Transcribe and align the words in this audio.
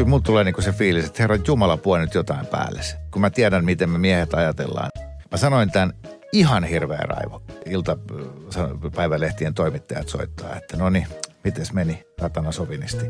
Kyllä 0.00 0.10
mulla 0.10 0.22
tulee 0.22 0.44
niinku 0.44 0.62
se 0.62 0.72
fiilis, 0.72 1.04
että 1.04 1.22
herra 1.22 1.38
Jumala 1.46 1.76
puo 1.76 1.98
nyt 1.98 2.14
jotain 2.14 2.46
päälle. 2.46 2.80
Kun 3.10 3.20
mä 3.22 3.30
tiedän, 3.30 3.64
miten 3.64 3.90
me 3.90 3.98
miehet 3.98 4.34
ajatellaan. 4.34 4.90
Mä 5.30 5.36
sanoin 5.38 5.70
tämän 5.70 5.92
ihan 6.32 6.64
hirveä 6.64 6.98
raivo. 6.98 7.42
Iltapäivälehtien 7.66 9.54
toimittajat 9.54 10.08
soittaa, 10.08 10.56
että 10.56 10.76
no 10.76 10.90
niin, 10.90 11.06
mites 11.44 11.72
meni 11.72 12.02
Ratana 12.20 12.52
sovinisti. 12.52 13.04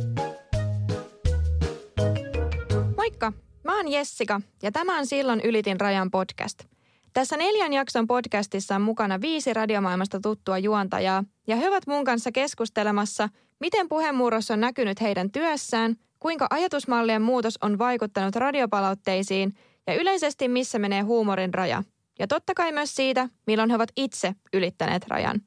Moikka! 2.96 3.32
Mä 3.64 3.76
oon 3.76 3.88
Jessica 3.88 4.40
ja 4.62 4.72
tämä 4.72 4.98
on 4.98 5.06
Silloin 5.06 5.40
ylitin 5.40 5.80
rajan 5.80 6.10
podcast. 6.10 6.64
Tässä 7.12 7.36
neljän 7.36 7.72
jakson 7.72 8.06
podcastissa 8.06 8.74
on 8.76 8.82
mukana 8.82 9.20
viisi 9.20 9.54
radiomaailmasta 9.54 10.20
tuttua 10.20 10.58
juontajaa 10.58 11.24
ja 11.46 11.56
he 11.56 11.68
ovat 11.68 11.86
mun 11.86 12.04
kanssa 12.04 12.32
keskustelemassa, 12.32 13.28
miten 13.60 13.88
puheenmurros 13.88 14.50
on 14.50 14.60
näkynyt 14.60 15.00
heidän 15.00 15.30
työssään, 15.30 15.96
kuinka 16.20 16.46
ajatusmallien 16.50 17.22
muutos 17.22 17.58
on 17.62 17.78
vaikuttanut 17.78 18.36
radiopalautteisiin 18.36 19.54
ja 19.86 19.94
yleisesti 19.94 20.48
missä 20.48 20.78
menee 20.78 21.00
huumorin 21.00 21.54
raja. 21.54 21.82
Ja 22.18 22.26
totta 22.26 22.54
kai 22.54 22.72
myös 22.72 22.94
siitä, 22.96 23.28
milloin 23.46 23.70
he 23.70 23.76
ovat 23.76 23.90
itse 23.96 24.34
ylittäneet 24.52 25.08
rajan. 25.08 25.40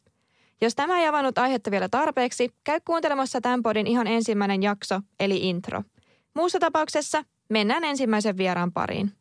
Jos 0.61 0.75
tämä 0.75 0.99
ei 0.99 1.07
avannut 1.07 1.37
aihetta 1.37 1.71
vielä 1.71 1.89
tarpeeksi, 1.89 2.49
käy 2.63 2.79
kuuntelemassa 2.85 3.41
tämän 3.41 3.63
podin 3.63 3.87
ihan 3.87 4.07
ensimmäinen 4.07 4.63
jakso, 4.63 4.99
eli 5.19 5.49
intro. 5.49 5.83
Muussa 6.33 6.59
tapauksessa 6.59 7.23
mennään 7.49 7.83
ensimmäisen 7.83 8.37
vieraan 8.37 8.71
pariin. 8.71 9.11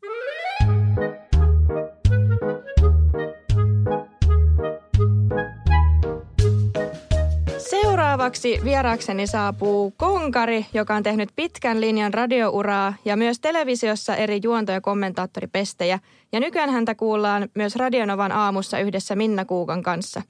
Seuraavaksi 8.23 8.61
vieraakseni 8.65 9.27
saapuu 9.27 9.95
Konkari, 9.97 10.67
joka 10.75 10.95
on 10.95 11.03
tehnyt 11.03 11.28
pitkän 11.37 11.81
linjan 11.81 12.15
radiouraa 12.15 12.95
ja 13.05 13.17
myös 13.17 13.41
televisiossa 13.41 14.17
eri 14.17 14.41
juonto- 14.42 14.73
ja 14.73 14.81
kommentaattoripestejä. 14.81 15.98
Ja 16.33 16.41
nykyään 16.41 16.70
häntä 16.70 16.95
kuullaan 16.95 17.48
myös 17.55 17.77
Radionovan 17.77 18.33
aamussa 18.33 18.78
yhdessä 18.78 19.17
Minna 19.17 19.45
Kuukan 19.45 19.83
kanssa. 19.83 20.23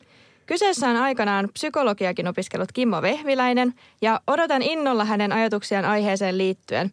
Kyseessä 0.47 0.89
on 0.89 0.97
aikanaan 0.97 1.49
psykologiakin 1.53 2.29
opiskellut 2.29 2.73
Kimmo 2.73 3.03
Vehviläinen 3.03 3.75
ja 4.03 4.21
odotan 4.27 4.63
innolla 4.63 5.05
hänen 5.05 5.33
ajatuksiaan 5.33 5.85
aiheeseen 5.85 6.39
liittyen. 6.39 6.91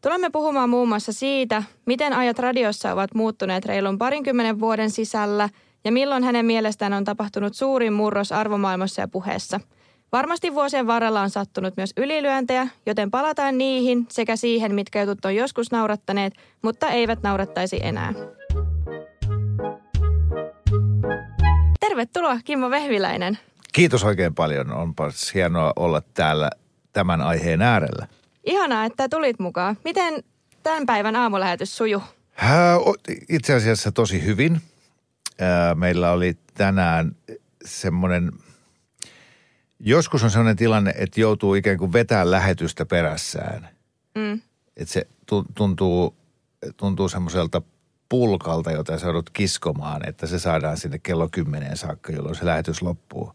Tulemme 0.00 0.30
puhumaan 0.30 0.70
muun 0.70 0.88
muassa 0.88 1.12
siitä, 1.12 1.62
miten 1.86 2.12
ajat 2.12 2.38
radiossa 2.38 2.92
ovat 2.92 3.14
muuttuneet 3.14 3.64
reilun 3.64 3.98
parinkymmenen 3.98 4.60
vuoden 4.60 4.90
sisällä 4.90 5.48
ja 5.84 5.92
milloin 5.92 6.24
hänen 6.24 6.46
mielestään 6.46 6.92
on 6.92 7.04
tapahtunut 7.04 7.54
suurin 7.54 7.92
murros 7.92 8.32
arvomaailmassa 8.32 9.00
ja 9.00 9.08
puheessa– 9.08 9.60
Varmasti 10.12 10.54
vuosien 10.54 10.86
varrella 10.86 11.20
on 11.20 11.30
sattunut 11.30 11.76
myös 11.76 11.92
ylilyöntejä, 11.96 12.68
joten 12.86 13.10
palataan 13.10 13.58
niihin 13.58 14.06
sekä 14.10 14.36
siihen, 14.36 14.74
mitkä 14.74 15.00
jutut 15.02 15.24
on 15.24 15.34
joskus 15.34 15.72
naurattaneet, 15.72 16.32
mutta 16.62 16.88
eivät 16.88 17.22
naurattaisi 17.22 17.80
enää. 17.82 18.14
Tervetuloa 21.80 22.38
Kimmo 22.44 22.70
Vehviläinen. 22.70 23.38
Kiitos 23.72 24.04
oikein 24.04 24.34
paljon. 24.34 24.72
Onpa 24.72 25.10
hienoa 25.34 25.72
olla 25.76 26.02
täällä 26.14 26.50
tämän 26.92 27.20
aiheen 27.20 27.62
äärellä. 27.62 28.06
Ihanaa, 28.44 28.84
että 28.84 29.08
tulit 29.08 29.38
mukaan. 29.38 29.78
Miten 29.84 30.24
tämän 30.62 30.86
päivän 30.86 31.16
aamulähetys 31.16 31.76
sujuu? 31.76 32.02
Itse 33.28 33.54
asiassa 33.54 33.92
tosi 33.92 34.24
hyvin. 34.24 34.60
Meillä 35.74 36.10
oli 36.10 36.36
tänään 36.54 37.16
semmoinen– 37.64 38.32
Joskus 39.80 40.24
on 40.24 40.30
sellainen 40.30 40.56
tilanne, 40.56 40.94
että 40.96 41.20
joutuu 41.20 41.54
ikään 41.54 41.78
kuin 41.78 41.92
vetää 41.92 42.30
lähetystä 42.30 42.86
perässään. 42.86 43.68
Mm. 44.14 44.40
Että 44.76 44.92
se 44.92 45.06
tuntuu, 45.54 46.16
tuntuu 46.76 47.08
semmoiselta 47.08 47.62
pulkalta, 48.08 48.72
jota 48.72 48.98
sä 48.98 49.06
joudut 49.06 49.30
kiskomaan, 49.30 50.08
että 50.08 50.26
se 50.26 50.38
saadaan 50.38 50.76
sinne 50.76 50.98
kello 50.98 51.28
kymmeneen 51.32 51.76
saakka, 51.76 52.12
jolloin 52.12 52.34
se 52.34 52.46
lähetys 52.46 52.82
loppuu. 52.82 53.32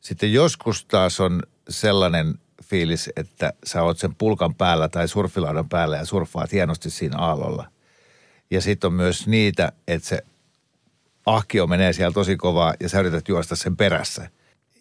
Sitten 0.00 0.32
joskus 0.32 0.84
taas 0.84 1.20
on 1.20 1.42
sellainen 1.68 2.34
fiilis, 2.64 3.10
että 3.16 3.52
sä 3.64 3.82
oot 3.82 3.98
sen 3.98 4.14
pulkan 4.14 4.54
päällä 4.54 4.88
tai 4.88 5.08
surfilaudan 5.08 5.68
päällä 5.68 5.96
ja 5.96 6.04
surffaat 6.04 6.52
hienosti 6.52 6.90
siinä 6.90 7.18
aallolla. 7.18 7.70
Ja 8.50 8.60
sitten 8.60 8.88
on 8.88 8.94
myös 8.94 9.26
niitä, 9.26 9.72
että 9.88 10.08
se 10.08 10.22
ahkio 11.26 11.66
menee 11.66 11.92
siellä 11.92 12.12
tosi 12.12 12.36
kovaa 12.36 12.74
ja 12.80 12.88
sä 12.88 13.00
yrität 13.00 13.28
juosta 13.28 13.56
sen 13.56 13.76
perässä– 13.76 14.30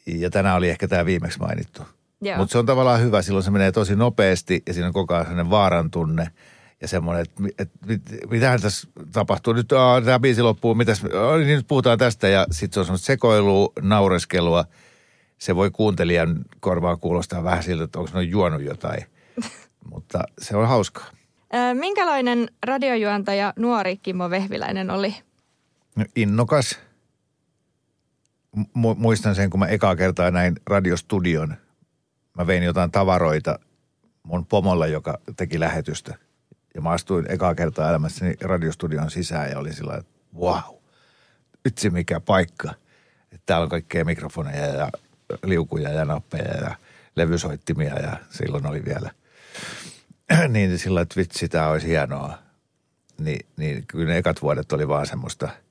ja 0.06 0.30
tänään 0.30 0.58
oli 0.58 0.70
ehkä 0.70 0.88
tämä 0.88 1.06
viimeksi 1.06 1.40
mainittu. 1.40 1.82
Mutta 2.38 2.52
se 2.52 2.58
on 2.58 2.66
tavallaan 2.66 3.02
hyvä, 3.02 3.22
silloin 3.22 3.44
se 3.44 3.52
menee 3.52 3.72
tosi 3.72 3.96
nopeasti 3.96 4.64
ja 4.68 4.74
siinä 4.74 4.88
on 4.88 4.94
koko 4.94 5.14
ajan 5.14 5.26
sellainen 5.26 5.50
vaaran 5.50 5.92
tunne 5.92 6.28
ja 6.82 6.88
semmoinen, 6.88 7.22
että 7.22 7.44
et, 7.60 7.72
mit, 7.88 8.02
mitähän 8.30 8.62
tässä 8.62 8.88
tapahtuu. 9.12 9.54
Nyt 9.54 9.68
tämä 10.06 10.20
biisi 10.20 10.42
loppuu, 10.42 10.76
mitäs, 10.76 11.04
niin 11.04 11.48
nyt 11.48 11.68
puhutaan 11.68 11.98
tästä 11.98 12.28
ja 12.28 12.46
sitten 12.52 12.74
se 12.74 12.80
on 12.80 12.86
semmoista 12.86 13.06
sekoilua, 13.06 13.74
naureskelua. 13.82 14.66
Se 15.38 15.56
voi 15.56 15.72
kuuntelijan 15.72 16.46
korvaan 16.60 17.00
kuulostaa 17.00 17.44
vähän 17.44 17.64
siltä, 17.64 17.84
että 17.84 18.00
onko 18.00 18.12
ne 18.14 18.24
juonut 18.24 18.62
jotain, 18.62 19.06
mutta 19.92 20.24
se 20.42 20.58
on 20.58 20.68
hauskaa. 20.68 21.06
Minkälainen 21.74 22.50
radiojuontaja 22.66 23.54
nuori 23.56 23.98
Kimmo 23.98 24.30
Vehviläinen 24.30 24.92
oli? 24.92 25.16
No, 25.96 26.06
innokas 26.16 26.80
mu- 28.58 28.96
muistan 28.98 29.36
sen, 29.36 29.50
kun 29.50 29.60
mä 29.60 29.68
ekaa 29.68 29.96
kertaa 29.96 30.32
näin 30.32 30.56
radiostudion. 30.68 31.56
Mä 32.38 32.48
vein 32.48 32.64
jotain 32.64 32.92
tavaroita 32.92 33.60
mun 34.24 34.46
pomolle, 34.46 34.90
joka 34.90 35.20
teki 35.38 35.60
lähetystä. 35.60 36.16
Ja 36.76 36.82
mä 36.82 36.90
astuin 36.90 37.32
ekaa 37.32 37.56
kertaa 37.56 37.90
elämässäni 37.90 38.36
radiostudion 38.42 39.12
sisään 39.12 39.52
ja 39.52 39.60
oli 39.60 39.74
sillä 39.74 39.96
että 39.96 40.12
wow, 40.40 40.76
ytsi 41.66 41.90
mikä 41.90 42.20
paikka. 42.20 42.74
Että 43.24 43.46
täällä 43.46 43.64
on 43.64 43.70
kaikkea 43.70 44.06
mikrofoneja 44.06 44.66
ja 44.66 44.90
liukuja 45.44 45.90
ja 45.90 46.06
nappeja 46.06 46.58
ja 46.58 46.76
levysoittimia 47.16 48.00
ja 48.00 48.18
silloin 48.30 48.68
oli 48.68 48.86
vielä. 48.86 49.12
niin 50.50 50.80
sillä 50.80 51.02
että 51.02 51.16
vitsi, 51.16 51.50
tämä 51.50 51.68
olisi 51.68 51.88
hienoa. 51.88 52.38
Niin, 53.20 53.46
niin 53.58 53.88
kyllä 53.88 54.06
ne 54.06 54.18
ekat 54.18 54.42
vuodet 54.42 54.72
oli 54.72 54.88
vaan 54.88 55.08
semmoista– 55.08 55.50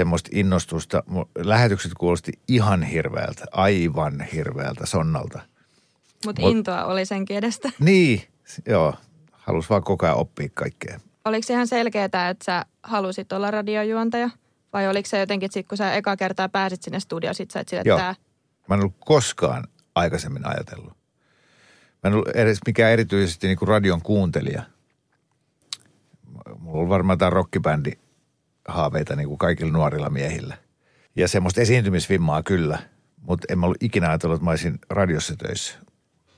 semmoista 0.00 0.30
innostusta. 0.32 1.02
Lähetykset 1.38 1.92
kuulosti 1.98 2.32
ihan 2.48 2.82
hirveältä, 2.82 3.44
aivan 3.52 4.20
hirveältä 4.20 4.86
sonnalta. 4.86 5.40
Mutta 6.26 6.42
Mut, 6.42 6.50
intoa 6.50 6.84
oli 6.84 7.04
sen 7.06 7.24
edestä. 7.30 7.70
Niin, 7.80 8.22
joo. 8.66 8.94
Halus 9.32 9.70
vaan 9.70 9.82
koko 9.82 10.06
ajan 10.06 10.18
oppia 10.18 10.48
kaikkea. 10.54 11.00
Oliko 11.24 11.46
se 11.46 11.52
ihan 11.52 11.66
selkeää, 11.66 12.04
että 12.04 12.44
sä 12.44 12.64
halusit 12.82 13.32
olla 13.32 13.50
radiojuontaja? 13.50 14.30
Vai 14.72 14.88
oliko 14.88 15.08
se 15.08 15.20
jotenkin, 15.20 15.46
että 15.46 15.54
sit, 15.54 15.68
kun 15.68 15.78
sä 15.78 15.94
eka 15.94 16.16
kertaa 16.16 16.48
pääsit 16.48 16.82
sinne 16.82 17.00
studioon, 17.00 17.34
sit 17.34 17.50
sä 17.50 17.60
et 17.60 17.68
sille, 17.68 17.82
Joo. 17.86 17.98
Tää... 17.98 18.14
Mä 18.68 18.74
en 18.74 18.80
ollut 18.80 18.96
koskaan 19.00 19.64
aikaisemmin 19.94 20.46
ajatellut. 20.46 20.92
Mä 22.02 22.08
en 22.08 22.12
ollut 22.14 22.28
edes 22.28 22.58
mikään 22.66 22.92
erityisesti 22.92 23.46
niin 23.46 23.58
kuin 23.58 23.68
radion 23.68 24.02
kuuntelija. 24.02 24.62
Mulla 26.58 26.82
on 26.82 26.88
varmaan 26.88 27.18
tämä 27.18 27.30
rockibändi 27.30 27.92
haaveita 28.70 29.16
niin 29.16 29.28
kuin 29.28 29.38
kaikilla 29.38 29.72
nuorilla 29.72 30.10
miehillä. 30.10 30.56
Ja 31.16 31.28
semmoista 31.28 31.60
esiintymisvimmaa 31.60 32.42
kyllä, 32.42 32.78
mutta 33.20 33.46
en 33.50 33.58
mä 33.58 33.66
ollut 33.66 33.82
ikinä 33.82 34.08
ajatellut, 34.08 34.36
että 34.36 34.44
mä 34.44 34.50
olisin 34.50 34.78
radiossa 34.90 35.36
töissä. 35.36 35.78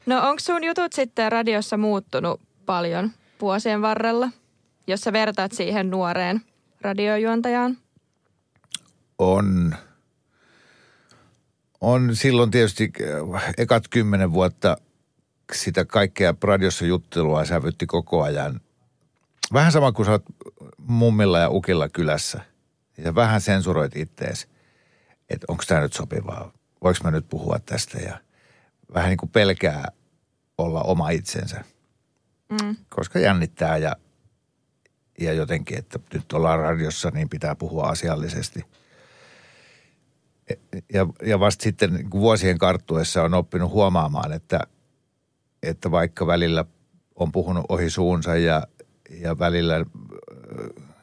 No 0.06 0.28
onko 0.28 0.40
sun 0.40 0.64
jutut 0.64 0.92
sitten 0.92 1.32
radiossa 1.32 1.76
muuttunut 1.76 2.40
paljon 2.66 3.10
vuosien 3.40 3.82
varrella, 3.82 4.30
jos 4.86 5.00
sä 5.00 5.12
vertaat 5.12 5.52
siihen 5.52 5.90
nuoreen 5.90 6.40
radiojuontajaan? 6.80 7.76
On. 9.18 9.74
On 11.80 12.16
silloin 12.16 12.50
tietysti 12.50 12.92
äh, 13.34 13.54
ekat 13.58 13.84
kymmenen 13.90 14.32
vuotta 14.32 14.76
sitä 15.52 15.84
kaikkea 15.84 16.34
radiossa 16.42 16.84
juttelua 16.84 17.44
sävytti 17.44 17.86
koko 17.86 18.22
ajan. 18.22 18.60
Vähän 19.52 19.72
sama 19.72 19.92
kuin 19.92 20.06
sä 20.06 20.12
oot 20.12 20.24
mummilla 20.78 21.38
ja 21.38 21.50
ukilla 21.50 21.88
kylässä. 21.88 22.40
Ja 22.98 23.14
vähän 23.14 23.40
sensuroit 23.40 23.96
ittees, 23.96 24.48
että 25.30 25.44
onko 25.48 25.64
tämä 25.66 25.80
nyt 25.80 25.92
sopivaa, 25.92 26.52
voiko 26.84 26.98
mä 27.04 27.10
nyt 27.10 27.28
puhua 27.28 27.58
tästä 27.58 27.98
ja 27.98 28.18
vähän 28.94 29.08
niin 29.08 29.18
kuin 29.18 29.30
pelkää 29.30 29.88
olla 30.58 30.82
oma 30.82 31.10
itsensä. 31.10 31.64
Mm. 32.48 32.76
Koska 32.88 33.18
jännittää 33.18 33.76
ja, 33.76 33.96
ja 35.20 35.32
jotenkin, 35.32 35.78
että 35.78 35.98
nyt 36.14 36.32
ollaan 36.32 36.58
radiossa, 36.58 37.10
niin 37.10 37.28
pitää 37.28 37.54
puhua 37.54 37.84
asiallisesti. 37.84 38.64
Ja, 40.92 41.06
ja 41.26 41.40
vasta 41.40 41.62
sitten 41.62 41.94
niin 41.94 42.10
kuin 42.10 42.20
vuosien 42.20 42.58
karttuessa 42.58 43.22
on 43.22 43.34
oppinut 43.34 43.70
huomaamaan, 43.70 44.32
että, 44.32 44.60
että 45.62 45.90
vaikka 45.90 46.26
välillä 46.26 46.64
on 47.14 47.32
puhunut 47.32 47.66
ohi 47.68 47.90
suunsa 47.90 48.36
ja, 48.36 48.66
ja 49.12 49.38
välillä 49.38 49.76
ö, 49.76 49.84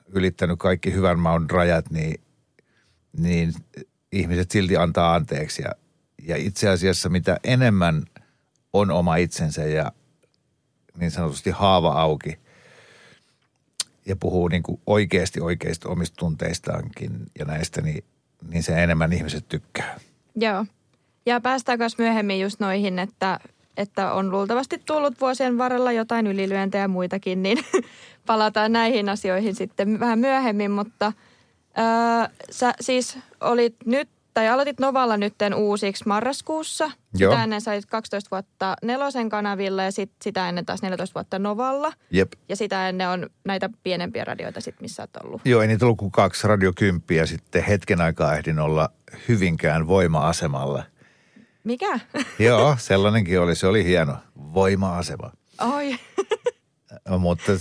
ylittänyt 0.08 0.60
kaikki 0.60 0.94
hyvän 0.94 1.20
maun 1.20 1.50
rajat, 1.50 1.90
niin, 1.90 2.22
niin 3.18 3.54
ihmiset 4.12 4.52
silti 4.52 4.78
antaa 4.78 5.16
anteeksi. 5.16 5.62
Ja, 5.62 5.72
ja 6.24 6.36
itse 6.38 6.70
asiassa 6.70 7.10
mitä 7.10 7.38
enemmän 7.44 8.04
on 8.74 8.92
oma 8.92 9.16
itsensä 9.16 9.64
ja 9.66 9.92
niin 10.98 11.12
sanotusti 11.12 11.50
haava 11.50 11.92
auki 11.92 12.40
ja 14.06 14.16
puhuu 14.16 14.48
niin 14.48 14.64
kuin 14.64 14.82
oikeasti 14.88 15.42
oikeasti 15.42 15.88
omista 15.88 16.16
tunteistaankin 16.16 17.12
ja 17.40 17.46
näistä, 17.46 17.82
niin, 17.82 18.04
niin 18.50 18.64
se 18.64 18.84
enemmän 18.84 19.14
ihmiset 19.14 19.48
tykkää. 19.50 20.00
Joo. 20.36 20.66
Ja 21.26 21.42
päästään 21.42 21.80
myös 21.80 21.98
myöhemmin 21.98 22.40
just 22.40 22.60
noihin, 22.60 23.00
että, 23.00 23.40
että 23.80 24.14
on 24.14 24.32
luultavasti 24.32 24.82
tullut 24.86 25.22
vuosien 25.22 25.58
varrella 25.58 25.92
jotain 25.92 26.28
ylilyöntejä 26.28 26.84
ja 26.84 26.88
muitakin, 26.88 27.44
niin 27.44 27.58
palataan 28.26 28.72
näihin 28.72 29.10
asioihin 29.10 29.56
sitten 29.56 30.00
vähän 30.00 30.20
myöhemmin. 30.20 30.72
Mutta 30.72 31.14
öö, 31.78 32.30
sä 32.52 32.74
siis 32.82 33.18
olit 33.42 33.76
nyt, 33.86 34.10
tai 34.34 34.48
aloitit 34.48 34.80
Novalla 34.80 35.18
nytten 35.18 35.54
uusiksi 35.54 36.04
marraskuussa. 36.08 36.92
Joo. 37.18 37.32
Sitä 37.32 37.44
ennen 37.44 37.62
sä 37.62 37.72
olit 37.72 37.86
12 37.86 38.28
vuotta 38.32 38.76
Nelosen 38.84 39.30
kanavilla 39.30 39.84
ja 39.84 39.92
sit, 39.92 40.12
sitä 40.22 40.50
ennen 40.50 40.66
taas 40.66 40.82
14 40.82 41.16
vuotta 41.16 41.40
Novalla. 41.40 41.94
Jep. 42.12 42.34
Ja 42.50 42.56
sitä 42.56 42.90
ennen 42.90 43.10
on 43.10 43.30
näitä 43.46 43.70
pienempiä 43.84 44.26
radioita 44.26 44.62
sit, 44.62 44.82
missä 44.82 45.04
oot 45.04 45.24
ollut. 45.24 45.42
Joo, 45.46 45.62
ei 45.62 45.68
niitä 45.68 45.86
ollut 45.86 45.98
kuin 45.98 46.12
kaksi 46.12 46.48
Radio 46.48 46.74
10 46.76 47.02
ja 47.12 47.26
sitten 47.26 47.64
hetken 47.64 48.02
aikaa 48.02 48.36
ehdin 48.36 48.60
olla 48.60 48.90
Hyvinkään 49.28 49.88
voima-asemalla. 49.88 50.84
Mikä? 51.70 52.00
Joo, 52.40 52.76
sellainenkin 52.80 53.40
oli. 53.40 53.56
Se 53.56 53.68
oli 53.68 53.86
hieno. 53.86 54.18
Voima-asema. 54.54 55.32
Oi. 55.76 55.96
Mutta, 57.20 57.52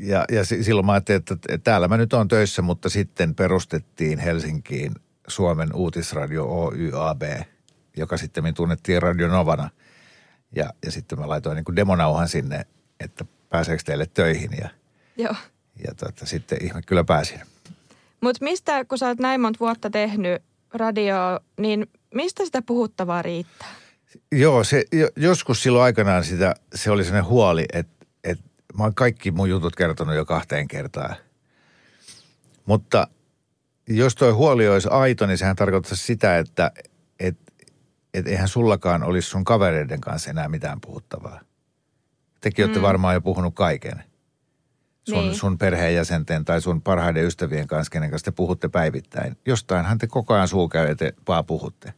ja, 0.00 0.24
ja 0.32 0.44
si- 0.44 0.64
silloin 0.64 0.86
mä 0.86 0.92
ajattelin, 0.92 1.18
että 1.18 1.58
täällä 1.64 1.88
mä 1.88 1.96
nyt 1.96 2.12
on 2.12 2.28
töissä, 2.28 2.62
mutta 2.62 2.88
sitten 2.88 3.34
perustettiin 3.34 4.18
Helsinkiin 4.18 4.92
Suomen 5.28 5.74
uutisradio 5.74 6.44
Oy 6.44 6.90
AB, 6.94 7.22
joka 7.96 8.16
sitten 8.16 8.54
tunnettiin 8.54 9.02
Radio 9.02 9.28
Novana. 9.28 9.70
Ja, 10.56 10.70
ja 10.84 10.92
sitten 10.92 11.18
mä 11.18 11.28
laitoin 11.28 11.56
niin 11.56 11.64
kuin 11.64 11.76
demonauhan 11.76 12.28
sinne, 12.28 12.66
että 13.00 13.24
pääseekö 13.48 13.82
teille 13.86 14.06
töihin 14.06 14.50
ja, 14.60 14.68
Joo. 15.16 15.34
ja 15.86 15.94
tota, 15.94 16.26
sitten 16.26 16.58
ihme 16.64 16.82
kyllä 16.86 17.04
pääsin. 17.04 17.40
Mutta 18.20 18.44
mistä, 18.44 18.84
kun 18.84 18.98
sä 18.98 19.06
oot 19.06 19.18
näin 19.18 19.40
monta 19.40 19.60
vuotta 19.60 19.90
tehnyt 19.90 20.42
radioa, 20.74 21.40
niin 21.58 21.86
mistä 22.14 22.44
sitä 22.44 22.62
puhuttavaa 22.62 23.22
riittää? 23.22 23.68
Joo, 24.32 24.64
se, 24.64 24.84
jo- 24.92 25.08
joskus 25.16 25.62
silloin 25.62 25.84
aikanaan 25.84 26.24
sitä, 26.24 26.54
se 26.74 26.90
oli 26.90 27.04
sellainen 27.04 27.30
huoli, 27.30 27.64
että, 27.72 28.06
että 28.24 28.44
mä 28.78 28.84
oon 28.84 28.94
kaikki 28.94 29.30
mun 29.30 29.50
jutut 29.50 29.76
kertonut 29.76 30.14
jo 30.14 30.24
kahteen 30.24 30.68
kertaan. 30.68 31.16
Mutta 32.66 33.08
jos 33.88 34.14
toi 34.14 34.32
huoli 34.32 34.68
olisi 34.68 34.88
aito, 34.90 35.26
niin 35.26 35.38
sehän 35.38 35.56
tarkoittaisi 35.56 36.04
sitä, 36.06 36.38
että 36.38 36.70
et, 37.20 37.36
et 38.14 38.26
eihän 38.26 38.48
sullakaan 38.48 39.02
olisi 39.02 39.28
sun 39.30 39.44
kavereiden 39.44 40.00
kanssa 40.00 40.30
enää 40.30 40.48
mitään 40.48 40.80
puhuttavaa. 40.80 41.40
Tekin 42.40 42.64
olette 42.64 42.78
Mm. 42.78 42.82
varmaan 42.82 43.14
jo 43.14 43.20
puhunut 43.20 43.54
kaiken. 43.54 44.04
Sun, 45.08 45.18
Niin. 45.18 45.34
sun 45.34 45.58
perheenjäsenten 45.58 46.44
tai 46.44 46.60
sun 46.60 46.82
parhaiden 46.82 47.24
ystävien 47.24 47.66
kanssa, 47.66 47.90
kenen 47.90 48.10
kanssa 48.10 48.24
te 48.24 48.30
puhutte 48.36 48.68
päivittäin. 48.68 49.36
Jostainhan 49.46 49.98
te 49.98 50.06
koko 50.06 50.34
ajan 50.34 50.48
suu 50.48 50.68
käy 50.68 50.88
ja 50.88 50.96
te 50.96 51.14
vaan 51.28 51.44
puhutte. 51.46 51.94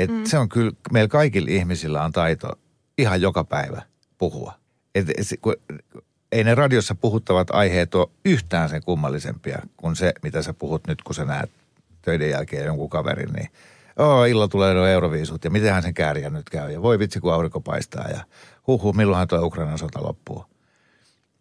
Et 0.00 0.10
mm. 0.10 0.24
Se 0.24 0.38
on 0.38 0.48
kyllä, 0.48 0.72
meillä 0.92 1.08
kaikilla 1.08 1.50
ihmisillä 1.50 2.02
on 2.04 2.12
taito 2.12 2.48
ihan 2.98 3.20
joka 3.20 3.44
päivä 3.44 3.82
puhua. 4.18 4.54
Et, 4.94 5.10
et, 5.10 5.26
kun, 5.40 5.54
ei 6.32 6.44
ne 6.44 6.54
radiossa 6.54 6.94
puhuttavat 6.94 7.50
aiheet 7.50 7.94
ole 7.94 8.08
yhtään 8.24 8.68
sen 8.68 8.82
kummallisempia 8.84 9.58
kuin 9.76 9.96
se, 9.96 10.12
mitä 10.22 10.42
sä 10.42 10.54
puhut 10.54 10.86
nyt, 10.86 11.02
kun 11.02 11.14
sä 11.14 11.24
näet 11.24 11.50
töiden 12.02 12.30
jälkeen 12.30 12.66
jonkun 12.66 12.90
kaverin, 12.90 13.32
niin 13.32 13.48
Oo, 13.98 14.24
illalla 14.24 14.48
tulee 14.48 14.74
nuo 14.74 14.86
euroviisut 14.86 15.44
ja 15.44 15.50
mitenhän 15.50 15.82
sen 15.82 15.94
kääriä 15.94 16.30
nyt 16.30 16.50
käy 16.50 16.72
ja 16.72 16.82
voi 16.82 16.98
vitsi 16.98 17.20
kun 17.20 17.32
aurinko 17.32 17.60
paistaa 17.60 18.08
ja 18.08 18.24
huhu, 18.66 18.92
milloinhan 18.92 19.28
tuo 19.28 19.38
Ukrainan 19.42 19.78
sota 19.78 20.02
loppuu. 20.02 20.44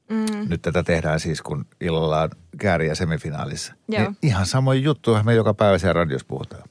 Mm. 0.09 0.50
Nyt 0.50 0.61
tätä 0.61 0.83
tehdään 0.83 1.19
siis, 1.19 1.41
kun 1.41 1.65
illalla 1.81 2.21
on 2.21 2.29
kääriä 2.57 2.95
semifinaalissa. 2.95 3.73
Joo. 3.88 4.01
Niin 4.01 4.17
ihan 4.21 4.45
samoin 4.45 4.83
juttuja 4.83 5.23
me 5.23 5.33
joka 5.33 5.53
päivä 5.53 5.77
siellä 5.77 5.94
radiossa 5.94 6.27
puhutaan. 6.27 6.63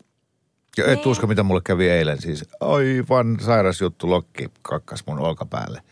Ja 0.78 0.84
et 0.84 0.98
Niin. 0.98 1.08
usko, 1.08 1.26
mitä 1.26 1.42
mulle 1.42 1.60
kävi 1.64 1.88
eilen. 1.88 2.20
Siis 2.20 2.44
aivan 2.60 3.36
sairas 3.40 3.80
juttu, 3.80 4.10
lokki 4.10 4.48
kakkas 4.62 5.02
mun 5.06 5.18
olkapäälle. 5.18 5.82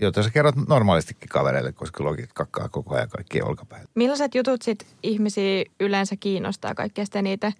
Jota 0.00 0.22
sä 0.22 0.30
kerrot 0.30 0.54
normaalistikin 0.68 1.28
kavereille, 1.28 1.72
koska 1.72 2.04
lokit 2.04 2.30
kakkaa 2.34 2.68
koko 2.68 2.94
ajan 2.94 3.08
kaikki 3.08 3.42
olkapäälle. 3.42 3.88
Millaiset 3.94 4.34
jutut 4.34 4.62
sit 4.62 4.86
ihmisiä 5.02 5.64
yleensä 5.80 6.16
kiinnostaa 6.16 6.74
kaikkea 6.74 7.04
sitten 7.04 7.24
niitä? 7.24 7.52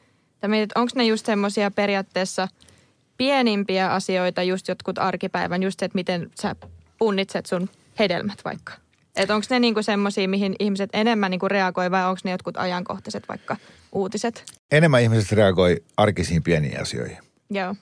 Onko 0.74 0.92
ne 0.94 1.04
just 1.04 1.26
semmoisia 1.26 1.70
periaatteessa 1.70 2.48
pienimpiä 3.16 3.92
asioita, 3.92 4.42
just 4.42 4.68
jotkut 4.68 4.98
arkipäivän, 4.98 5.62
just 5.62 5.80
se, 5.80 5.84
että 5.86 5.96
miten 5.96 6.30
sä 6.40 6.56
punnitset 6.98 7.46
sun 7.46 7.68
hedelmät 7.98 8.38
vaikka? 8.44 8.72
Että 9.16 9.34
onko 9.34 9.46
ne 9.50 9.58
niinku 9.58 9.82
semmoisia, 9.82 10.28
mihin 10.28 10.56
ihmiset 10.58 10.90
enemmän 10.92 11.30
niinku 11.30 11.48
reagoi 11.48 11.90
vai 11.90 12.04
onko 12.04 12.20
ne 12.24 12.30
jotkut 12.30 12.56
ajankohtaiset 12.56 13.28
vaikka 13.28 13.56
uutiset? 13.92 14.44
Enemmän 14.72 15.02
ihmiset 15.02 15.32
reagoi 15.32 15.84
arkisiin 15.96 16.42
pieniin 16.42 16.82
asioihin. 16.82 17.18
Joo. 17.50 17.74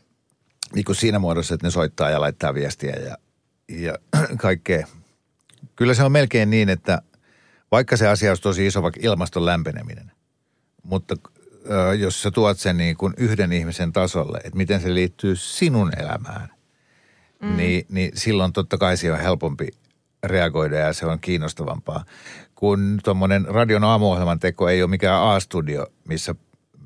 Niin 0.75 0.85
kuin 0.85 0.97
siinä 0.97 1.19
muodossa, 1.19 1.55
että 1.55 1.67
ne 1.67 1.71
soittaa 1.71 2.11
ja 2.11 2.21
laittaa 2.21 2.55
viestiä 2.55 2.93
ja, 2.93 3.17
ja 3.69 3.99
kaikkea. 4.37 4.87
Kyllä 5.77 5.95
se 5.95 6.03
on 6.03 6.13
melkein 6.13 6.51
niin, 6.51 6.69
että 6.69 7.03
vaikka 7.73 7.97
se 7.97 8.09
asia 8.09 8.31
olisi 8.31 8.43
tosi 8.43 8.67
iso, 8.67 8.83
vaikka 8.83 9.01
ilmaston 9.03 9.47
lämpeneminen, 9.47 10.13
mutta 10.83 11.17
jos 11.99 12.23
sä 12.23 12.31
tuot 12.31 12.59
sen 12.59 12.77
niin 12.77 12.97
kuin 12.97 13.15
yhden 13.17 13.53
ihmisen 13.53 13.93
tasolle, 13.93 14.39
että 14.45 14.57
miten 14.57 14.81
se 14.81 14.95
liittyy 14.95 15.37
sinun 15.37 15.93
elämään, 15.99 16.49
mm. 17.43 17.57
niin, 17.57 17.87
niin 17.89 18.11
silloin 18.15 18.53
totta 18.53 18.79
kai 18.79 18.97
se 18.97 19.13
on 19.13 19.21
helpompi 19.21 19.69
reagoida 20.25 20.77
ja 20.77 20.93
se 20.93 21.07
on 21.07 21.21
kiinnostavampaa. 21.21 22.05
Kun 22.57 22.99
tuommoinen 23.05 23.45
radion 23.49 23.85
aamuohjelman 23.85 24.41
teko 24.41 24.69
ei 24.69 24.83
ole 24.83 24.91
mikään 24.91 25.23
A-studio, 25.23 25.87
missä 26.09 26.35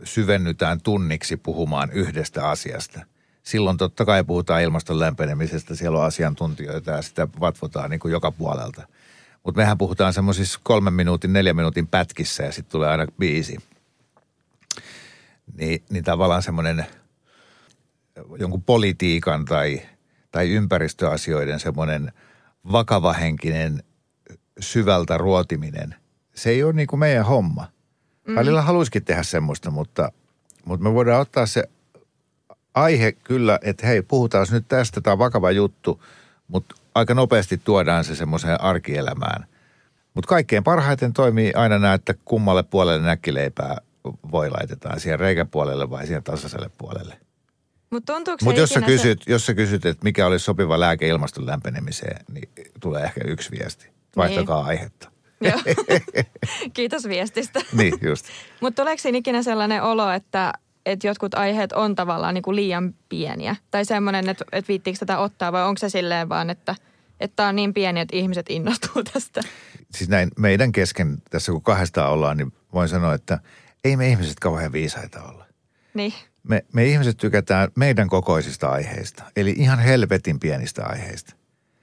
syvennytään 0.04 0.80
tunniksi 0.80 1.36
puhumaan 1.36 1.90
yhdestä 1.92 2.48
asiasta. 2.48 3.00
Silloin 3.42 3.76
totta 3.76 4.04
kai 4.04 4.24
puhutaan 4.24 4.62
ilmaston 4.62 5.00
lämpenemisestä, 5.00 5.74
siellä 5.74 5.98
on 5.98 6.04
asiantuntijoita 6.04 6.90
ja 6.90 7.02
sitä 7.02 7.28
vatvotaan 7.40 7.90
niin 7.90 8.00
kuin 8.00 8.12
joka 8.12 8.30
puolelta. 8.30 8.82
Mutta 9.44 9.60
mehän 9.60 9.78
puhutaan 9.78 10.12
semmoisissa 10.12 10.60
kolmen 10.62 10.92
minuutin, 10.92 11.32
neljän 11.32 11.56
minuutin 11.56 11.86
pätkissä 11.86 12.42
ja 12.42 12.52
sitten 12.52 12.72
tulee 12.72 12.88
aina 12.88 13.06
biisi. 13.18 13.58
Niin, 15.56 15.82
niin 15.90 16.04
tavallaan 16.04 16.42
semmoinen 16.42 16.86
jonkun 18.38 18.62
politiikan 18.62 19.44
tai, 19.44 19.82
tai 20.30 20.50
ympäristöasioiden 20.50 21.60
semmoinen 21.60 22.12
vakavahenkinen 22.72 23.82
syvältä 24.60 25.18
ruotiminen, 25.18 25.94
se 26.34 26.50
ei 26.50 26.62
ole 26.62 26.72
niin 26.72 26.86
kuin 26.86 27.00
meidän 27.00 27.24
homma. 27.24 27.66
Mm. 28.26 28.34
Välillä 28.34 28.62
haluaisikin 28.62 29.04
tehdä 29.04 29.22
semmoista, 29.22 29.70
mutta, 29.70 30.12
mutta 30.64 30.84
me 30.84 30.94
voidaan 30.94 31.20
ottaa 31.20 31.46
se 31.46 31.64
aihe 32.74 33.12
kyllä, 33.12 33.58
että 33.62 33.86
hei, 33.86 34.02
puhutaan 34.02 34.46
nyt 34.50 34.68
tästä, 34.68 35.00
tämä 35.00 35.12
on 35.12 35.18
vakava 35.18 35.50
juttu, 35.50 36.02
mutta 36.48 36.74
aika 36.94 37.14
nopeasti 37.14 37.60
tuodaan 37.64 38.04
se 38.04 38.14
semmoiseen 38.14 38.60
arkielämään. 38.60 39.46
Mutta 40.14 40.28
kaikkein 40.28 40.64
parhaiten 40.64 41.12
toimii 41.12 41.52
aina 41.54 41.78
nämä, 41.78 41.94
että 41.94 42.14
kummalle 42.24 42.62
puolelle 42.62 43.06
näkkileipää 43.06 43.76
voi 44.32 44.50
laitetaan, 44.50 45.00
siihen 45.00 45.20
reikäpuolelle 45.20 45.90
vai 45.90 46.06
siihen 46.06 46.22
tasaiselle 46.22 46.70
puolelle. 46.78 47.16
Mutta 47.90 48.12
se 48.24 48.44
Mutta 48.44 48.60
jos, 48.60 48.70
sä 48.70 48.80
kysyt, 48.80 49.22
jos 49.26 49.46
sä 49.46 49.54
kysyt, 49.54 49.86
että 49.86 50.04
mikä 50.04 50.26
olisi 50.26 50.44
sopiva 50.44 50.80
lääke 50.80 51.08
ilmaston 51.08 51.46
lämpenemiseen, 51.46 52.24
niin 52.32 52.48
tulee 52.80 53.04
ehkä 53.04 53.20
yksi 53.24 53.50
viesti. 53.50 53.90
Vaihtakaa 54.16 54.64
aihetta. 54.64 55.10
Se... 55.42 55.48
Joo. 55.48 55.58
Kiitos 56.74 57.08
viestistä. 57.08 57.60
Niin, 57.78 57.94
just. 58.02 58.26
Mutta 58.60 58.82
tuleeko 58.82 59.02
siinä 59.02 59.18
ikinä 59.18 59.42
sellainen 59.42 59.82
olo, 59.82 60.10
että, 60.10 60.52
että 60.86 61.06
jotkut 61.06 61.34
aiheet 61.34 61.72
on 61.72 61.94
tavallaan 61.94 62.34
niin 62.34 62.42
kuin 62.42 62.56
liian 62.56 62.94
pieniä? 63.08 63.56
Tai 63.70 63.84
semmoinen, 63.84 64.28
että, 64.28 64.44
että 64.52 64.68
viittiinkö 64.68 64.98
tätä 64.98 65.18
ottaa 65.18 65.52
vai 65.52 65.64
onko 65.64 65.78
se 65.78 65.88
silleen 65.88 66.28
vaan, 66.28 66.50
että 66.50 66.74
tämä 67.36 67.48
on 67.48 67.56
niin 67.56 67.74
pieni, 67.74 68.00
että 68.00 68.16
ihmiset 68.16 68.46
innostuu 68.48 69.02
tästä? 69.12 69.40
Siis 69.94 70.10
näin 70.10 70.30
meidän 70.38 70.72
kesken, 70.72 71.22
tässä 71.30 71.52
kun 71.52 71.62
kahdestaan 71.62 72.12
ollaan, 72.12 72.36
niin 72.36 72.52
voin 72.72 72.88
sanoa, 72.88 73.14
että 73.14 73.38
ei 73.84 73.96
me 73.96 74.08
ihmiset 74.08 74.40
kauhean 74.40 74.72
viisaita 74.72 75.22
olla. 75.22 75.46
Niin. 75.94 76.12
me, 76.42 76.64
me 76.72 76.84
ihmiset 76.84 77.16
tykätään 77.16 77.68
meidän 77.76 78.08
kokoisista 78.08 78.68
aiheista, 78.68 79.24
eli 79.36 79.54
ihan 79.56 79.78
helvetin 79.78 80.40
pienistä 80.40 80.86
aiheista. 80.86 81.34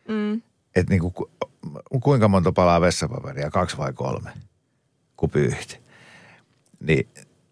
Mm. 0.08 0.42
Että 0.78 0.94
niin 0.94 1.02
kuin, 1.02 1.14
kuinka 2.04 2.28
monta 2.28 2.52
palaa 2.52 2.82
vessapaperia, 2.82 3.50
kaksi 3.50 3.78
vai 3.78 3.94
kolme, 3.94 4.30
kun 5.18 5.30
pyyhit. 5.30 5.82
Niin, 6.80 7.08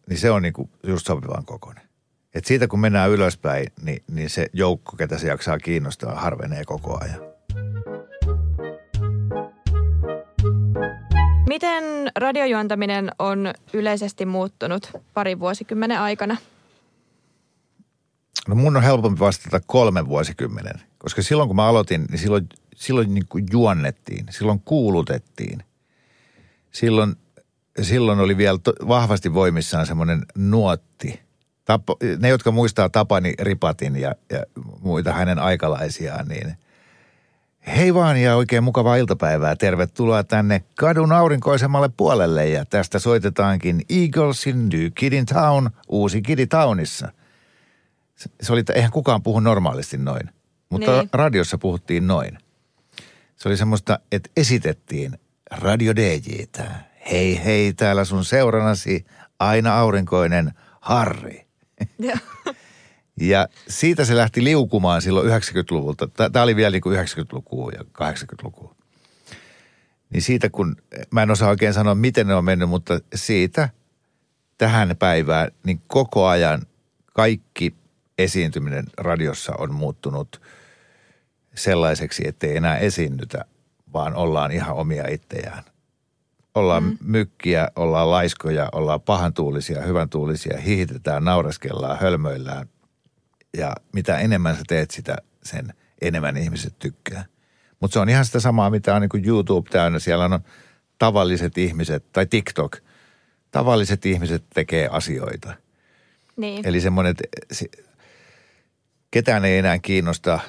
niin 0.09 0.19
se 0.19 0.31
on 0.31 0.41
niin 0.41 0.53
kuin 0.53 0.69
just 0.83 1.07
sopivan 1.07 1.45
kokoinen. 1.45 1.83
Et 2.33 2.45
siitä 2.45 2.67
kun 2.67 2.79
mennään 2.79 3.11
ylöspäin, 3.11 3.67
niin, 3.81 4.03
niin 4.11 4.29
se 4.29 4.47
joukko, 4.53 4.97
ketä 4.97 5.17
se 5.17 5.27
jaksaa 5.27 5.57
kiinnostaa, 5.57 6.15
harvenee 6.15 6.63
koko 6.65 6.99
ajan. 7.01 7.19
Miten 11.47 11.83
radiojuontaminen 12.15 13.11
on 13.19 13.53
yleisesti 13.73 14.25
muuttunut 14.25 14.91
parin 15.13 15.39
vuosikymmenen 15.39 15.99
aikana? 15.99 16.37
No 18.47 18.55
mun 18.55 18.77
on 18.77 18.83
helpompi 18.83 19.19
vastata 19.19 19.61
kolmen 19.65 20.07
vuosikymmenen, 20.07 20.81
koska 20.97 21.21
silloin 21.21 21.49
kun 21.49 21.55
mä 21.55 21.67
aloitin, 21.67 22.05
niin 22.09 22.19
silloin, 22.19 22.49
silloin 22.75 23.13
niin 23.13 23.25
kuin 23.29 23.45
juonnettiin, 23.51 24.25
silloin 24.29 24.61
kuulutettiin. 24.65 25.63
Silloin, 26.71 27.15
silloin 27.81 28.19
oli 28.19 28.37
vielä 28.37 28.57
to, 28.63 28.73
vahvasti 28.87 29.33
voimissaan 29.33 29.85
semmoinen 29.85 30.25
nuotti. 30.37 31.19
Tapo, 31.65 31.97
ne, 32.19 32.29
jotka 32.29 32.51
muistaa 32.51 32.89
Tapani 32.89 33.33
Ripatin 33.39 33.95
ja, 33.95 34.15
ja 34.29 34.43
muita 34.81 35.13
hänen 35.13 35.39
aikalaisiaan, 35.39 36.27
niin 36.27 36.57
hei 37.67 37.93
vaan 37.93 38.17
ja 38.17 38.35
oikein 38.35 38.63
mukavaa 38.63 38.95
iltapäivää. 38.95 39.55
Tervetuloa 39.55 40.23
tänne 40.23 40.63
kadun 40.75 41.11
aurinkoisemmalle 41.11 41.89
puolelle 41.97 42.49
ja 42.49 42.65
tästä 42.65 42.99
soitetaankin 42.99 43.81
Eaglesin 43.89 44.69
New 44.69 44.87
Kid 44.95 45.13
in 45.13 45.25
Town, 45.25 45.69
uusi 45.87 46.21
Kid 46.21 46.47
Townissa– 46.47 47.11
se- 48.15 48.29
se 48.41 48.53
oli, 48.53 48.59
että 48.59 48.73
eihän 48.73 48.91
kukaan 48.91 49.23
puhu 49.23 49.39
normaalisti 49.39 49.97
noin. 49.97 50.29
Mutta 50.69 50.91
niin. 50.91 51.09
radiossa 51.13 51.57
puhuttiin 51.57 52.07
noin. 52.07 52.37
Se 53.35 53.49
oli 53.49 53.57
semmoista, 53.57 53.99
että 54.11 54.29
esitettiin 54.37 55.19
radio 55.51 55.95
DJtä. 55.95 56.71
Hei 57.11 57.45
hei, 57.45 57.73
täällä 57.73 58.05
sun 58.05 58.25
seuranasi 58.25 59.05
aina 59.39 59.77
aurinkoinen 59.77 60.51
Harri. 60.81 61.45
Joo. 61.99 62.17
Ja 63.19 63.47
siitä 63.67 64.05
se 64.05 64.15
lähti 64.15 64.43
liukumaan 64.43 65.01
silloin 65.01 65.27
90-luvulta. 65.27 66.07
Tämä 66.07 66.43
oli 66.43 66.55
vielä 66.55 66.71
niin 66.71 66.81
kuin 66.81 66.99
90-lukua 66.99 67.71
ja 67.71 67.81
80-lukua. 67.81 68.75
Niin 70.09 70.21
siitä 70.21 70.49
kun, 70.49 70.75
mä 71.11 71.23
en 71.23 71.31
osaa 71.31 71.49
oikein 71.49 71.73
sanoa 71.73 71.95
miten 71.95 72.27
ne 72.27 72.35
on 72.35 72.45
mennyt, 72.45 72.69
mutta 72.69 72.99
siitä 73.15 73.69
tähän 74.57 74.95
päivään, 74.99 75.51
niin 75.63 75.81
koko 75.87 76.27
ajan 76.27 76.61
kaikki 77.13 77.75
esiintyminen 78.17 78.85
radiossa 78.97 79.53
on 79.57 79.73
muuttunut 79.73 80.41
sellaiseksi, 81.55 82.27
ettei 82.27 82.57
enää 82.57 82.77
esiinnytä, 82.77 83.45
vaan 83.93 84.15
ollaan 84.15 84.51
ihan 84.51 84.75
omia 84.75 85.07
itsejään. 85.07 85.63
Ollaan 86.55 86.83
mm. 86.83 86.97
mykkiä, 87.03 87.69
ollaan 87.75 88.11
laiskoja, 88.11 88.69
ollaan 88.71 89.01
pahantuulisia, 89.01 89.81
hyväntuulisia, 89.81 90.57
hihitetään, 90.57 91.23
naureskellaan, 91.23 91.99
hölmöillään. 91.99 92.69
Ja 93.57 93.75
mitä 93.93 94.17
enemmän 94.17 94.55
sä 94.55 94.61
teet 94.67 94.91
sitä, 94.91 95.15
sen 95.43 95.73
enemmän 96.01 96.37
ihmiset 96.37 96.79
tykkää. 96.79 97.25
Mutta 97.79 97.93
se 97.93 97.99
on 97.99 98.09
ihan 98.09 98.25
sitä 98.25 98.39
samaa, 98.39 98.69
mitä 98.69 98.95
on 98.95 99.01
niin 99.01 99.25
YouTube 99.25 99.69
täynnä. 99.69 99.99
Siellä 99.99 100.25
on 100.25 100.39
tavalliset 100.99 101.57
ihmiset, 101.57 102.11
tai 102.11 102.25
TikTok. 102.25 102.77
Tavalliset 103.51 104.05
ihmiset 104.05 104.43
tekee 104.53 104.87
asioita. 104.87 105.53
Niin. 106.37 106.67
Eli 106.67 106.81
semmoinen, 106.81 107.11
että 107.11 107.23
ketään 109.11 109.45
ei 109.45 109.57
enää 109.57 109.79
kiinnosta 109.79 110.39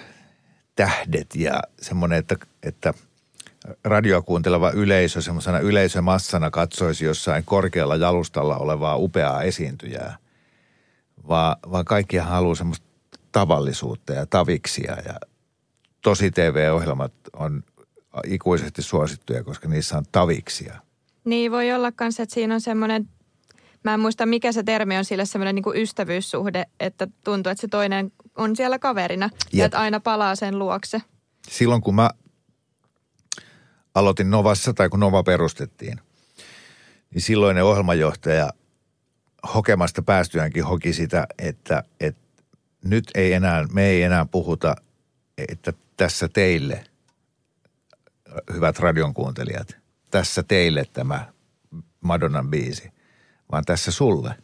tähdet 0.77 1.35
ja 1.35 1.63
semmoinen, 1.81 2.19
että, 2.19 2.37
että 2.63 2.95
radioa 3.85 4.23
kuunteleva 4.23 4.71
yleisö 4.71 5.23
semmoisena 5.23 5.59
yleisömassana 5.59 6.51
katsoisi 6.51 7.05
jossain 7.05 7.45
korkealla 7.45 7.97
jalustalla 7.97 8.57
olevaa 8.57 8.97
upeaa 8.97 9.43
esiintyjää. 9.43 10.17
Vaan, 11.29 11.57
vaan 11.71 11.85
kaikkihan 11.85 12.29
haluaa 12.29 12.55
semmoista 12.55 12.87
tavallisuutta 13.33 14.13
ja 14.13 14.27
taviksia 14.27 14.97
ja 15.05 15.21
tosi 16.03 16.31
TV-ohjelmat 16.31 17.13
on 17.33 17.65
ikuisesti 18.25 18.83
suosittuja, 18.83 19.45
koska 19.45 19.69
niissä 19.69 19.99
on 19.99 20.05
taviksia. 20.13 20.75
Niin 21.25 21.53
voi 21.53 21.73
olla 21.73 21.93
myös, 22.01 22.21
että 22.21 22.35
siinä 22.35 22.55
on 22.55 22.61
semmoinen, 22.61 23.09
mä 23.91 23.95
en 23.95 24.01
muista 24.01 24.27
mikä 24.27 24.53
se 24.53 24.63
termi 24.63 24.97
on 24.97 25.05
sille 25.05 25.25
semmoinen 25.27 25.55
niin 25.55 25.63
kuin 25.63 25.81
ystävyyssuhde, 25.83 26.65
että 26.81 27.07
tuntuu, 27.25 27.51
että 27.51 27.61
se 27.61 27.69
toinen 27.69 28.13
on 28.37 28.57
siellä 28.57 28.79
kaverina 28.79 29.31
ja 29.53 29.65
että 29.65 29.79
aina 29.79 30.01
palaa 30.01 30.35
sen 30.35 30.59
luokse. 30.59 31.03
silloin 31.49 31.83
kun 31.83 31.95
mä 31.95 32.11
aloitin 33.95 34.31
Novassa 34.31 34.75
tai 34.75 34.89
kun 34.89 35.01
Nova 35.01 35.23
perustettiin, 35.23 36.01
niin 37.15 37.23
silloinen 37.23 37.65
ohjelmajohtaja 37.65 38.53
hokemasta 39.55 40.03
päästyäänkin 40.03 40.65
hoki 40.65 40.93
sitä, 40.93 41.27
että, 41.39 41.83
että 42.01 42.43
nyt 42.85 43.05
ei 43.15 43.33
enää, 43.33 43.67
me 43.73 43.87
ei 43.87 44.03
enää 44.03 44.27
puhuta, 44.31 44.77
että 45.49 45.73
tässä 45.97 46.29
teille, 46.29 46.85
hyvät 48.53 48.79
radion 48.79 49.15
kuuntelijat, 49.15 49.77
tässä 50.11 50.43
teille 50.43 50.85
tämä 50.93 51.33
Madonnan 52.01 52.51
biisi, 52.51 52.96
vaan 53.53 53.65
tässä 53.65 53.91
sulle. 53.91 54.35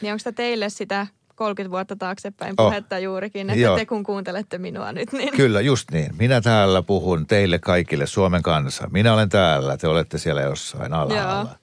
Niin 0.00 0.12
onko 0.12 0.20
tämä 0.24 0.34
teille 0.34 0.68
sitä 0.70 1.06
30 1.34 1.70
vuotta 1.70 1.96
taaksepäin 1.96 2.54
Oh. 2.58 2.66
puhetta 2.66 2.98
juurikin, 2.98 3.50
että 3.50 3.60
Joo. 3.62 3.76
te 3.76 3.86
kun 3.86 4.02
kuuntelette 4.04 4.58
minua 4.58 4.92
nyt, 4.92 5.12
niin 5.12 5.32
Kyllä, 5.36 5.60
just 5.60 5.90
niin. 5.90 6.14
Minä 6.18 6.40
täällä 6.40 6.82
puhun 6.82 7.26
teille 7.26 7.58
kaikille 7.58 8.06
Suomen 8.06 8.42
kanssa. 8.42 8.88
Minä 8.92 9.14
olen 9.14 9.28
täällä, 9.28 9.76
te 9.76 9.88
olette 9.88 10.18
siellä 10.18 10.42
jossain 10.42 10.92
Joo. 10.92 11.00
alhaalla. 11.00 11.56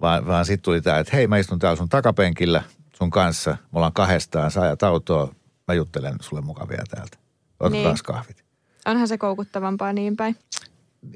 Vaan, 0.00 0.26
vaan 0.26 0.46
sitten 0.46 0.62
tuli 0.64 0.80
tämä, 0.82 0.98
että 0.98 1.16
hei 1.16 1.26
mä 1.26 1.38
istun 1.38 1.58
täällä 1.58 1.76
sun 1.76 1.88
takapenkillä 1.88 2.62
sun 2.98 3.10
kanssa. 3.10 3.50
Me 3.50 3.56
ollaan 3.74 3.92
kahdestaan, 3.92 4.50
sä 4.50 4.60
ajat 4.60 4.82
autoa, 4.82 5.34
mä 5.68 5.74
juttelen 5.74 6.14
sulle 6.20 6.42
mukavia 6.42 6.82
täältä. 6.90 7.16
Otetaan 7.60 7.72
Niin. 7.72 7.84
taas 7.84 8.02
kahvit. 8.02 8.44
onhan 8.86 9.08
se 9.08 9.18
koukuttavampaa 9.18 9.92
niin 9.92 10.16
päin. 10.16 10.36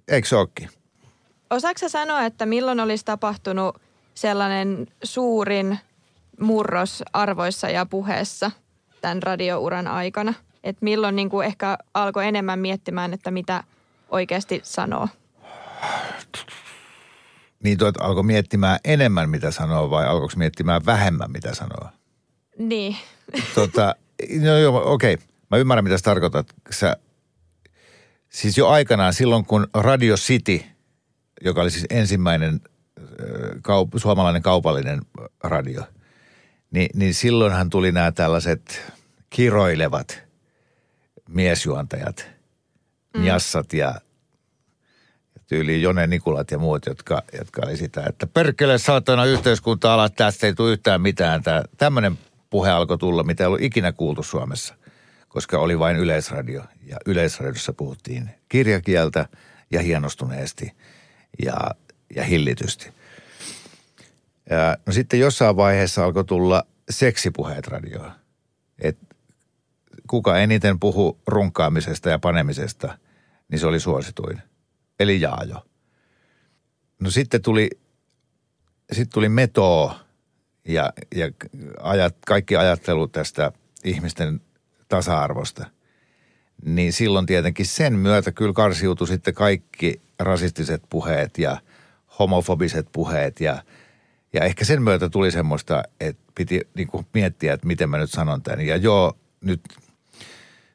Eikö 0.08 0.28
se 0.28 0.36
ookin? 0.36 0.68
Osaatko 1.50 1.78
sä 1.78 1.88
sanoa, 1.88 2.24
että 2.24 2.46
milloin 2.46 2.80
olisi 2.80 3.04
tapahtunut 3.04 3.80
sellainen 4.20 4.86
suurin 5.02 5.78
murros 6.40 7.02
arvoissa 7.12 7.68
ja 7.68 7.86
puheessa 7.86 8.50
tämän 9.00 9.22
radiouran 9.22 9.86
aikana? 9.86 10.34
Että 10.64 10.84
milloin 10.84 11.16
niin 11.16 11.30
kuin 11.30 11.46
ehkä 11.46 11.78
alkoi 11.94 12.26
enemmän 12.26 12.58
miettimään, 12.58 13.12
että 13.14 13.30
mitä 13.30 13.64
oikeasti 14.08 14.60
sanoo? 14.62 15.08
Niin 17.64 17.78
tuot 17.78 18.00
alkoi 18.00 18.22
miettimään 18.22 18.78
enemmän 18.84 19.30
mitä 19.30 19.50
sanoo 19.50 19.90
vai 19.90 20.06
alkoiko 20.06 20.34
miettimään 20.36 20.86
vähemmän 20.86 21.30
mitä 21.30 21.54
sanoo? 21.54 21.88
Niin. 22.58 22.96
tota, 23.54 23.94
no 24.40 24.58
joo, 24.58 24.92
okei. 24.92 25.18
Mä 25.50 25.56
ymmärrän, 25.56 25.84
mitä 25.84 25.98
sä 25.98 26.04
tarkoitat. 26.04 26.46
Sä, 26.70 26.96
siis 28.28 28.58
jo 28.58 28.68
aikanaan 28.68 29.14
silloin, 29.14 29.44
kun 29.44 29.66
Radio 29.74 30.16
City, 30.16 30.60
joka 31.40 31.60
oli 31.62 31.70
siis 31.70 31.86
ensimmäinen 31.90 32.60
kaup- 33.56 33.98
suomalainen 33.98 34.42
kaupallinen 34.42 35.00
radio, 35.44 35.82
niin, 36.70 36.90
niin 36.94 37.14
silloinhan 37.14 37.70
tuli 37.70 37.92
nämä 37.92 38.12
tällaiset 38.12 38.92
kiroilevat 39.30 40.22
miesjuontajat, 41.28 42.26
mm. 43.16 43.24
jassat 43.24 43.72
ja 43.72 43.94
ja 45.34 45.40
tyyliin 45.46 45.82
Jone 45.82 46.06
Nikulat 46.06 46.50
ja 46.50 46.58
muut, 46.58 46.86
jotka, 46.86 47.22
jotka 47.38 47.62
oli 47.64 47.76
sitä, 47.76 48.04
että 48.08 48.26
perkele 48.26 48.78
saatana 48.78 49.24
yhteiskunta 49.24 49.94
alat, 49.94 50.14
tästä 50.14 50.46
ei 50.46 50.54
tule 50.54 50.70
yhtään 50.70 51.00
mitään. 51.00 51.42
Tämä, 51.42 51.62
tämmöinen 51.76 52.18
puhe 52.50 52.70
alkoi 52.70 52.98
tulla, 52.98 53.22
mitä 53.22 53.44
ei 53.44 53.46
ollut 53.46 53.62
ikinä 53.62 53.92
kuultu 53.92 54.22
Suomessa, 54.22 54.74
koska 55.28 55.58
oli 55.58 55.78
vain 55.78 55.96
yleisradio. 55.96 56.62
Ja 56.86 56.96
yleisradiossa 57.06 57.72
puhuttiin 57.72 58.30
kirjakieltä 58.48 59.28
ja 59.70 59.80
hienostuneesti 59.80 60.72
ja, 61.44 61.56
ja 62.16 62.24
hillitysti. 62.24 62.92
Ja, 64.50 64.76
no 64.86 64.92
sitten 64.92 65.20
jossain 65.20 65.56
vaiheessa 65.56 66.04
alkoi 66.04 66.24
tulla 66.24 66.62
seksipuheet 66.90 67.66
radioon. 67.66 68.12
Et 68.78 68.98
kuka 70.06 70.38
eniten 70.38 70.80
puhu 70.80 71.18
runkaamisesta 71.26 72.10
ja 72.10 72.18
panemisesta, 72.18 72.98
niin 73.48 73.58
se 73.58 73.66
oli 73.66 73.80
suosituin. 73.80 74.42
Eli 75.00 75.20
Jaajo. 75.20 75.66
No 77.00 77.10
sitten 77.10 77.42
tuli, 77.42 77.70
sitten 78.92 79.14
tuli 79.14 79.28
metoo 79.28 79.94
ja, 80.64 80.92
ja 81.14 81.30
ajat, 81.80 82.16
kaikki 82.26 82.56
ajattelu 82.56 83.08
tästä 83.08 83.52
ihmisten 83.84 84.40
tasa-arvosta. 84.88 85.66
Niin 86.64 86.92
silloin 86.92 87.26
tietenkin 87.26 87.66
sen 87.66 87.94
myötä 87.94 88.32
kyllä 88.32 88.52
karsiutui 88.52 89.06
sitten 89.06 89.34
kaikki 89.34 90.00
rasistiset 90.18 90.82
puheet 90.90 91.38
ja 91.38 91.60
homofobiset 92.20 92.88
puheet 92.92 93.40
ja, 93.40 93.62
Ja 94.32 94.44
ehkä 94.44 94.64
sen 94.64 94.82
myötä 94.82 95.08
tuli 95.08 95.30
semmoista, 95.30 95.82
että 96.00 96.22
piti 96.34 96.60
niin 96.74 96.88
kuin 96.88 97.06
miettiä, 97.14 97.52
että 97.52 97.66
miten 97.66 97.90
mä 97.90 97.98
nyt 97.98 98.10
sanon 98.10 98.42
tämän. 98.42 98.66
Ja 98.66 98.76
joo, 98.76 99.18
nyt, 99.40 99.60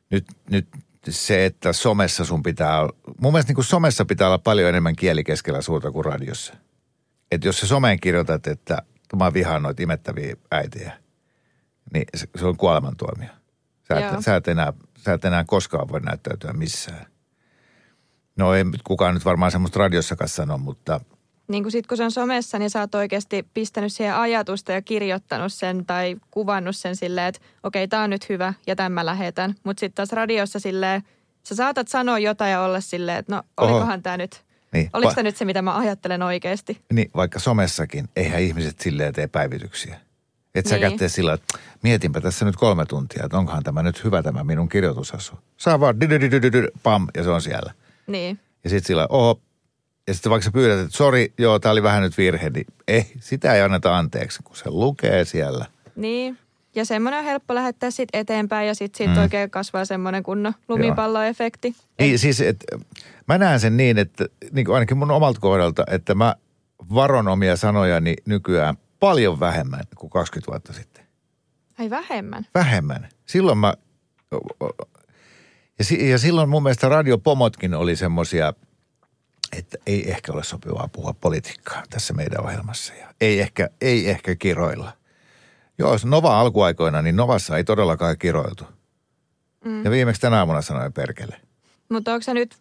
nyt, 0.10 0.26
nyt 0.50 0.68
se, 1.10 1.46
että 1.46 1.74
somessa 1.74 2.26
sun 2.26 2.44
pitää, 2.44 2.82
mun 3.22 3.34
mielestä 3.34 3.50
niin 3.50 3.56
kuin 3.56 3.66
somessa 3.66 4.06
pitää 4.06 4.28
olla 4.28 4.38
paljon 4.38 4.70
enemmän 4.70 4.96
kieli 4.96 5.24
keskellä 5.24 5.62
suurta 5.62 5.92
kuin 5.92 6.06
radiossa. 6.06 6.54
Että 7.32 7.48
jos 7.48 7.60
sä 7.60 7.68
someen 7.68 8.00
kirjoitat, 8.00 8.48
että 8.48 8.78
mä 9.16 9.34
vihaan 9.34 9.64
noita 9.64 9.84
imettäviä 9.84 10.36
äitiä, 10.52 10.98
niin 11.94 12.06
se, 12.16 12.28
se 12.40 12.46
on 12.46 12.58
kuolemantuomio. 12.58 13.30
Sä 13.88 14.00
Joo. 14.00 14.14
et, 14.14 14.24
sä, 14.24 14.36
et 14.36 14.48
enää, 14.48 14.74
sä 14.98 15.14
et 15.14 15.26
enää 15.26 15.44
koskaan 15.44 15.88
voi 15.88 16.00
näyttäytyä 16.00 16.54
missään. 16.54 17.06
No 18.36 18.54
ei 18.54 18.64
kukaan 18.84 19.14
nyt 19.14 19.26
varmaan 19.26 19.52
semmoista 19.52 19.80
radiossakaan 19.80 20.30
sano, 20.30 20.58
mutta 20.58 21.02
Niin 21.48 21.64
kuin 21.64 21.72
sit 21.72 21.88
kun 21.88 21.98
se 21.98 22.04
on 22.04 22.12
somessa, 22.12 22.60
niin 22.60 22.70
sä 22.70 22.80
oot 22.80 22.96
oikeasti 22.96 23.46
pistänyt 23.54 23.94
siihen 23.94 24.16
ajatusta 24.16 24.72
ja 24.72 24.82
kirjoittanut 24.82 25.54
sen 25.54 25.86
tai 25.86 26.16
kuvannut 26.32 26.76
sen 26.76 26.96
silleen, 26.96 27.28
että 27.28 27.42
okei, 27.64 27.88
tää 27.88 28.04
on 28.04 28.10
nyt 28.10 28.30
hyvä 28.30 28.54
ja 28.68 28.76
tämän 28.76 28.92
mä 28.92 29.06
lähetän. 29.06 29.56
Mutta 29.64 29.80
sitten 29.80 29.96
taas 29.96 30.12
radiossa 30.12 30.60
silleen, 30.60 31.04
sä 31.44 31.56
saatat 31.56 31.88
sanoa 31.88 32.20
jotain 32.20 32.52
ja 32.52 32.62
olla 32.62 32.80
silleen, 32.82 33.18
että 33.18 33.36
no 33.36 33.44
olikohan 33.58 34.04
tämä 34.04 34.18
nyt, 34.18 34.44
Niin, 34.74 34.90
oliko 34.94 35.10
va- 35.10 35.16
tämä 35.16 35.24
nyt 35.24 35.38
se, 35.38 35.46
mitä 35.46 35.62
mä 35.62 35.78
ajattelen 35.78 36.22
oikeasti? 36.22 36.82
niin 36.94 37.12
vaikka 37.16 37.40
somessakin, 37.40 38.10
eihän 38.16 38.42
ihmiset 38.42 38.80
silleen 38.80 39.14
tee 39.14 39.28
päivityksiä. 39.28 40.00
Et 40.56 40.66
sä 40.66 40.78
Niin. 40.78 41.10
sillä, 41.10 41.34
että 41.34 41.60
mietinpä 41.82 42.22
tässä 42.22 42.46
nyt 42.46 42.56
kolme 42.56 42.86
tuntia, 42.86 43.26
että 43.26 43.38
onkohan 43.38 43.64
tämä 43.64 43.84
nyt 43.84 44.04
hyvä 44.04 44.24
tämä 44.24 44.44
minun 44.44 44.70
kirjoitusasu. 44.70 45.34
Saa 45.58 45.80
vaan 45.80 45.96
pam, 46.84 47.08
ja 47.18 47.24
se 47.24 47.30
on 47.30 47.42
siellä. 47.42 47.74
Niin, 48.08 48.40
Ja 48.64 48.70
sitten 48.70 48.88
sillä, 48.88 49.08
oho, 49.10 49.42
ja 50.08 50.14
sitten 50.14 50.30
vaikka 50.30 50.46
sä 50.46 50.52
pyydät, 50.52 50.80
että 50.80 50.98
sori, 50.98 51.34
joo, 51.38 51.60
tämä 51.60 51.72
oli 51.72 51.84
vähän 51.84 52.02
nyt 52.02 52.18
virhe, 52.18 52.50
niin 52.50 52.66
ei, 52.88 53.12
sitä 53.20 53.54
ei 53.54 53.62
anneta 53.62 53.98
anteeksi, 53.98 54.44
kun 54.44 54.56
se 54.56 54.70
lukee 54.70 55.26
siellä. 55.26 55.66
niin. 55.96 56.38
Ja 56.76 56.86
semmoinen 56.86 57.20
on 57.20 57.26
helppo 57.26 57.56
lähettää 57.56 57.92
sitten 57.92 58.20
eteenpäin 58.22 58.68
ja 58.68 58.76
sitten 58.76 58.98
siitä 58.98 59.14
Mm. 59.14 59.22
oikein 59.22 59.50
kasvaa 59.50 59.86
semmoinen 59.86 60.24
kunnon 60.24 60.54
lumipalloefekti. 60.68 61.76
Niin 62.00 62.20
siis, 62.20 62.42
että 62.42 62.66
mä 63.28 63.38
näen 63.38 63.60
sen 63.60 63.78
niin, 63.78 63.98
että 63.98 64.26
niin 64.52 64.66
kuin 64.66 64.76
ainakin 64.76 64.98
mun 64.98 65.12
omalta 65.12 65.40
kohdalta, 65.40 65.84
että 65.92 66.16
mä 66.16 66.36
varon 66.94 67.28
omia 67.28 67.56
sanojani 67.58 68.16
nykyään 68.26 68.78
paljon 69.00 69.40
vähemmän 69.40 69.84
kuin 69.96 70.10
20 70.10 70.52
vuotta 70.52 70.74
sitten. 70.74 71.06
Ai 71.80 71.90
vähemmän. 71.90 72.48
Vähemmän. 72.56 73.10
Silloin 73.26 73.58
mä, 73.58 73.74
ja, 75.80 75.86
si- 75.86 76.10
ja 76.10 76.18
silloin 76.18 76.50
mun 76.50 76.64
mielestä 76.64 76.90
radiopomotkin 76.90 77.74
oli 77.74 77.96
semmosia, 77.96 78.54
että 79.58 79.78
ei 79.88 80.12
ehkä 80.12 80.34
ole 80.34 80.44
sopivaa 80.44 80.90
puhua 80.92 81.14
politiikkaa 81.22 81.84
tässä 81.90 82.14
meidän 82.14 82.46
ohjelmassa. 82.46 82.94
Ja 82.94 83.14
ei 83.22 83.40
ehkä, 83.40 83.70
ei 83.82 84.10
ehkä 84.10 84.36
kiroilla. 84.36 84.92
Joo, 85.78 85.92
jos 85.92 86.06
Nova 86.06 86.40
alkuaikoina, 86.40 87.02
niin 87.02 87.16
Novassa 87.16 87.58
ei 87.58 87.64
todellakaan 87.64 88.18
kiroiltu. 88.18 88.64
Mm. 89.66 89.86
Ja 89.86 89.92
viimeksi 89.92 90.22
tänä 90.22 90.38
aamuna 90.38 90.62
sanoin 90.62 90.94
perkele. 90.94 91.36
Mutta 91.90 92.14
onko 92.14 92.24
sä 92.24 92.34
nyt 92.34 92.56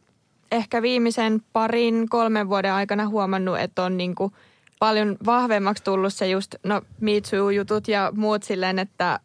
ehkä 0.52 0.82
viimeisen 0.82 1.42
parin, 1.52 2.08
kolmen 2.08 2.48
vuoden 2.48 2.72
aikana 2.72 3.08
huomannut, 3.08 3.58
että 3.58 3.82
on 3.82 3.96
niinku 3.96 4.32
paljon 4.78 5.16
vahvemmaksi 5.26 5.84
tullut 5.84 6.14
se 6.14 6.28
just, 6.28 6.54
no 6.62 6.82
Me 7.00 7.10
Too-jutut 7.30 7.88
ja 7.88 8.12
muut 8.16 8.42
silleen, 8.42 8.78
että, 8.78 9.20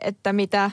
että 0.00 0.32
mitä 0.32 0.70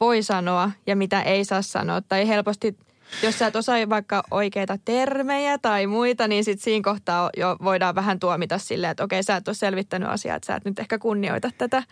voi 0.00 0.22
sanoa 0.22 0.70
ja 0.86 0.96
mitä 0.96 1.22
ei 1.22 1.44
saa 1.44 1.62
sanoa. 1.62 2.00
Tai 2.00 2.28
helposti, 2.28 2.76
jos 3.22 3.38
sä 3.38 3.46
et 3.46 3.56
osaa 3.56 3.88
vaikka 3.88 4.22
oikeita 4.30 4.78
termejä 4.84 5.58
tai 5.58 5.86
muita, 5.86 6.28
niin 6.28 6.44
sit 6.44 6.60
siinä 6.60 6.84
kohtaa 6.84 7.30
jo 7.36 7.56
voidaan 7.64 7.94
vähän 7.94 8.18
tuomita 8.18 8.58
silleen, 8.58 8.90
että 8.90 9.04
okei, 9.04 9.22
sä 9.22 9.36
et 9.36 9.48
ole 9.48 9.54
selvittänyt 9.54 10.08
asiaa, 10.08 10.36
että 10.36 10.46
sä 10.46 10.56
et 10.56 10.64
nyt 10.64 10.78
ehkä 10.78 10.98
kunnioita 10.98 11.50
tätä. 11.58 11.82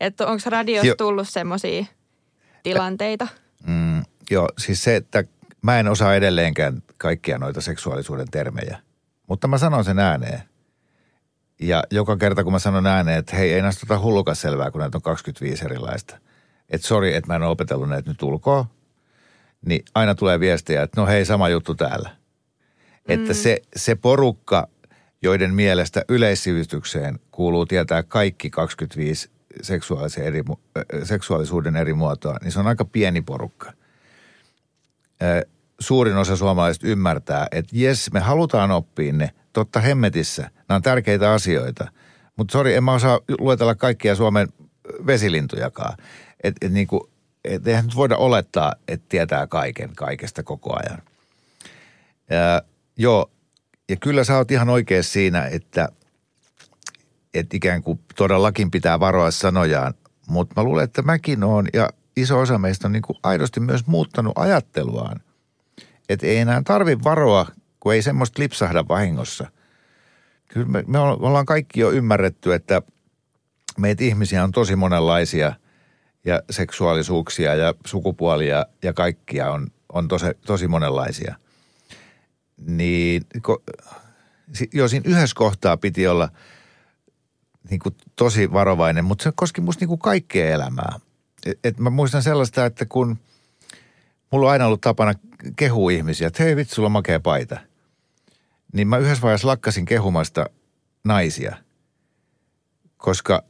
Että 0.00 0.26
onko 0.26 0.42
radiossa 0.46 0.94
tullut 0.98 1.28
semmoisia 1.28 1.84
tilanteita? 2.62 3.28
Mm, 3.66 4.02
joo, 4.30 4.48
siis 4.58 4.84
se, 4.84 4.96
että 4.96 5.24
mä 5.62 5.80
en 5.80 5.88
osaa 5.88 6.14
edelleenkään 6.14 6.82
kaikkia 6.98 7.38
noita 7.38 7.60
seksuaalisuuden 7.60 8.30
termejä. 8.30 8.78
Mutta 9.28 9.48
mä 9.48 9.58
sanon 9.58 9.84
sen 9.84 9.98
ääneen. 9.98 10.42
Ja 11.60 11.84
joka 11.90 12.16
kerta, 12.16 12.44
kun 12.44 12.52
mä 12.52 12.58
sanon 12.58 12.86
ääneen, 12.86 13.18
että 13.18 13.36
hei, 13.36 13.52
ei 13.52 13.62
näistä 13.62 13.86
ota 13.86 14.02
hullukas 14.02 14.40
selvää, 14.40 14.70
kun 14.70 14.80
näitä 14.80 14.98
on 14.98 15.02
25 15.02 15.64
erilaista. 15.64 16.18
Että 16.70 16.86
sori, 16.86 17.14
että 17.14 17.28
mä 17.28 17.36
en 17.36 17.42
ole 17.42 17.50
opetellut 17.50 17.88
näitä 17.88 18.10
nyt 18.10 18.22
ulkoa. 18.22 18.66
Niin 19.66 19.84
aina 19.94 20.14
tulee 20.14 20.40
viestejä, 20.40 20.82
että 20.82 21.00
no 21.00 21.06
hei, 21.06 21.24
sama 21.24 21.48
juttu 21.48 21.74
täällä. 21.74 22.10
Että 23.08 23.34
se, 23.34 23.62
se 23.76 23.94
porukka, 23.94 24.68
joiden 25.22 25.54
mielestä 25.54 26.04
yleissivistykseen 26.08 27.18
kuuluu 27.30 27.66
tietää 27.66 28.02
kaikki 28.02 28.50
25 28.50 29.30
seksuaalisen 29.62 30.24
eri, 30.24 30.42
seksuaalisuuden 31.02 31.76
eri 31.76 31.94
muotoa, 31.94 32.36
niin 32.42 32.52
se 32.52 32.60
on 32.60 32.66
aika 32.66 32.84
pieni 32.84 33.22
porukka. 33.22 33.72
Suurin 35.80 36.16
osa 36.16 36.36
suomalaisista 36.36 36.86
ymmärtää, 36.86 37.46
että 37.52 37.72
jes, 37.76 38.12
me 38.12 38.20
halutaan 38.20 38.70
oppia 38.70 39.12
ne, 39.12 39.30
totta 39.52 39.80
hemmetissä, 39.80 40.42
nämä 40.42 40.76
on 40.76 40.82
tärkeitä 40.82 41.32
asioita. 41.32 41.88
Mutta 42.36 42.52
sori, 42.52 42.74
en 42.74 42.84
mä 42.84 42.92
osaa 42.92 43.20
luetella 43.38 43.74
kaikkia 43.74 44.14
Suomen 44.14 44.48
vesilintujakaan. 45.06 45.96
Että 46.44 46.66
et 46.66 46.72
niinku, 46.72 47.10
et 47.44 47.66
eihän 47.66 47.84
nyt 47.84 47.96
voida 47.96 48.16
olettaa, 48.16 48.74
että 48.88 49.06
tietää 49.08 49.46
kaiken 49.46 49.90
kaikesta 49.96 50.42
koko 50.42 50.76
ajan. 50.76 51.02
Ja, 52.30 52.62
joo, 52.96 53.30
ja 53.88 53.96
kyllä 53.96 54.24
sä 54.24 54.36
oot 54.36 54.50
ihan 54.50 54.68
oikein 54.68 55.04
siinä, 55.04 55.46
että, 55.46 55.88
että 57.34 57.56
ikään 57.56 57.82
kuin 57.82 58.00
todellakin 58.16 58.70
pitää 58.70 59.00
varoa 59.00 59.30
sanojaan. 59.30 59.94
Mutta 60.28 60.60
mä 60.60 60.64
luulen, 60.64 60.84
että 60.84 61.02
mäkin 61.02 61.44
oon 61.44 61.66
ja 61.72 61.90
iso 62.16 62.40
osa 62.40 62.58
meistä 62.58 62.88
on 62.88 62.92
niin 62.92 63.02
kuin 63.02 63.18
aidosti 63.22 63.60
myös 63.60 63.86
muuttanut 63.86 64.32
ajatteluaan. 64.36 65.20
Että 66.08 66.26
ei 66.26 66.36
enää 66.36 66.62
tarvi 66.64 66.98
varoa, 67.04 67.46
kun 67.80 67.94
ei 67.94 68.02
semmoista 68.02 68.42
lipsahda 68.42 68.88
vahingossa. 68.88 69.50
Kyllä 70.48 70.66
me, 70.66 70.84
me 70.86 70.98
ollaan 70.98 71.46
kaikki 71.46 71.80
jo 71.80 71.90
ymmärretty, 71.90 72.54
että 72.54 72.82
meitä 73.78 74.04
ihmisiä 74.04 74.44
on 74.44 74.52
tosi 74.52 74.76
monenlaisia 74.76 75.52
ja 76.24 76.42
seksuaalisuuksia 76.50 77.54
ja 77.54 77.74
sukupuolia 77.86 78.66
ja 78.82 78.92
kaikkia 78.92 79.50
on, 79.50 79.66
on 79.92 80.08
tosi, 80.08 80.26
tosi 80.46 80.68
monenlaisia. 80.68 81.34
Niin 82.66 83.22
ko, 83.42 83.62
jo 84.72 84.88
siinä 84.88 85.10
yhdessä 85.10 85.36
kohtaa 85.36 85.76
piti 85.76 86.06
olla 86.06 86.28
niin 87.70 87.80
kuin 87.80 87.96
tosi 88.16 88.52
varovainen, 88.52 89.04
mutta 89.04 89.22
se 89.22 89.32
koski 89.34 89.60
musta 89.60 89.82
niin 89.82 89.88
kuin 89.88 89.98
kaikkea 89.98 90.50
elämää. 90.50 91.00
Et, 91.46 91.58
et 91.64 91.78
mä 91.78 91.90
muistan 91.90 92.22
sellaista, 92.22 92.66
että 92.66 92.86
kun 92.86 93.18
mulla 94.30 94.46
on 94.46 94.52
aina 94.52 94.66
ollut 94.66 94.80
tapana 94.80 95.14
kehua 95.56 95.90
ihmisiä, 95.90 96.26
että 96.26 96.42
hei 96.42 96.56
vitsi, 96.56 96.74
sulla 96.74 96.86
on 96.86 96.92
makea 96.92 97.20
paita. 97.20 97.60
Niin 98.72 98.88
mä 98.88 98.98
yhdessä 98.98 99.22
vaiheessa 99.22 99.48
lakkasin 99.48 99.84
kehumasta 99.84 100.46
naisia, 101.04 101.56
koska 102.96 103.44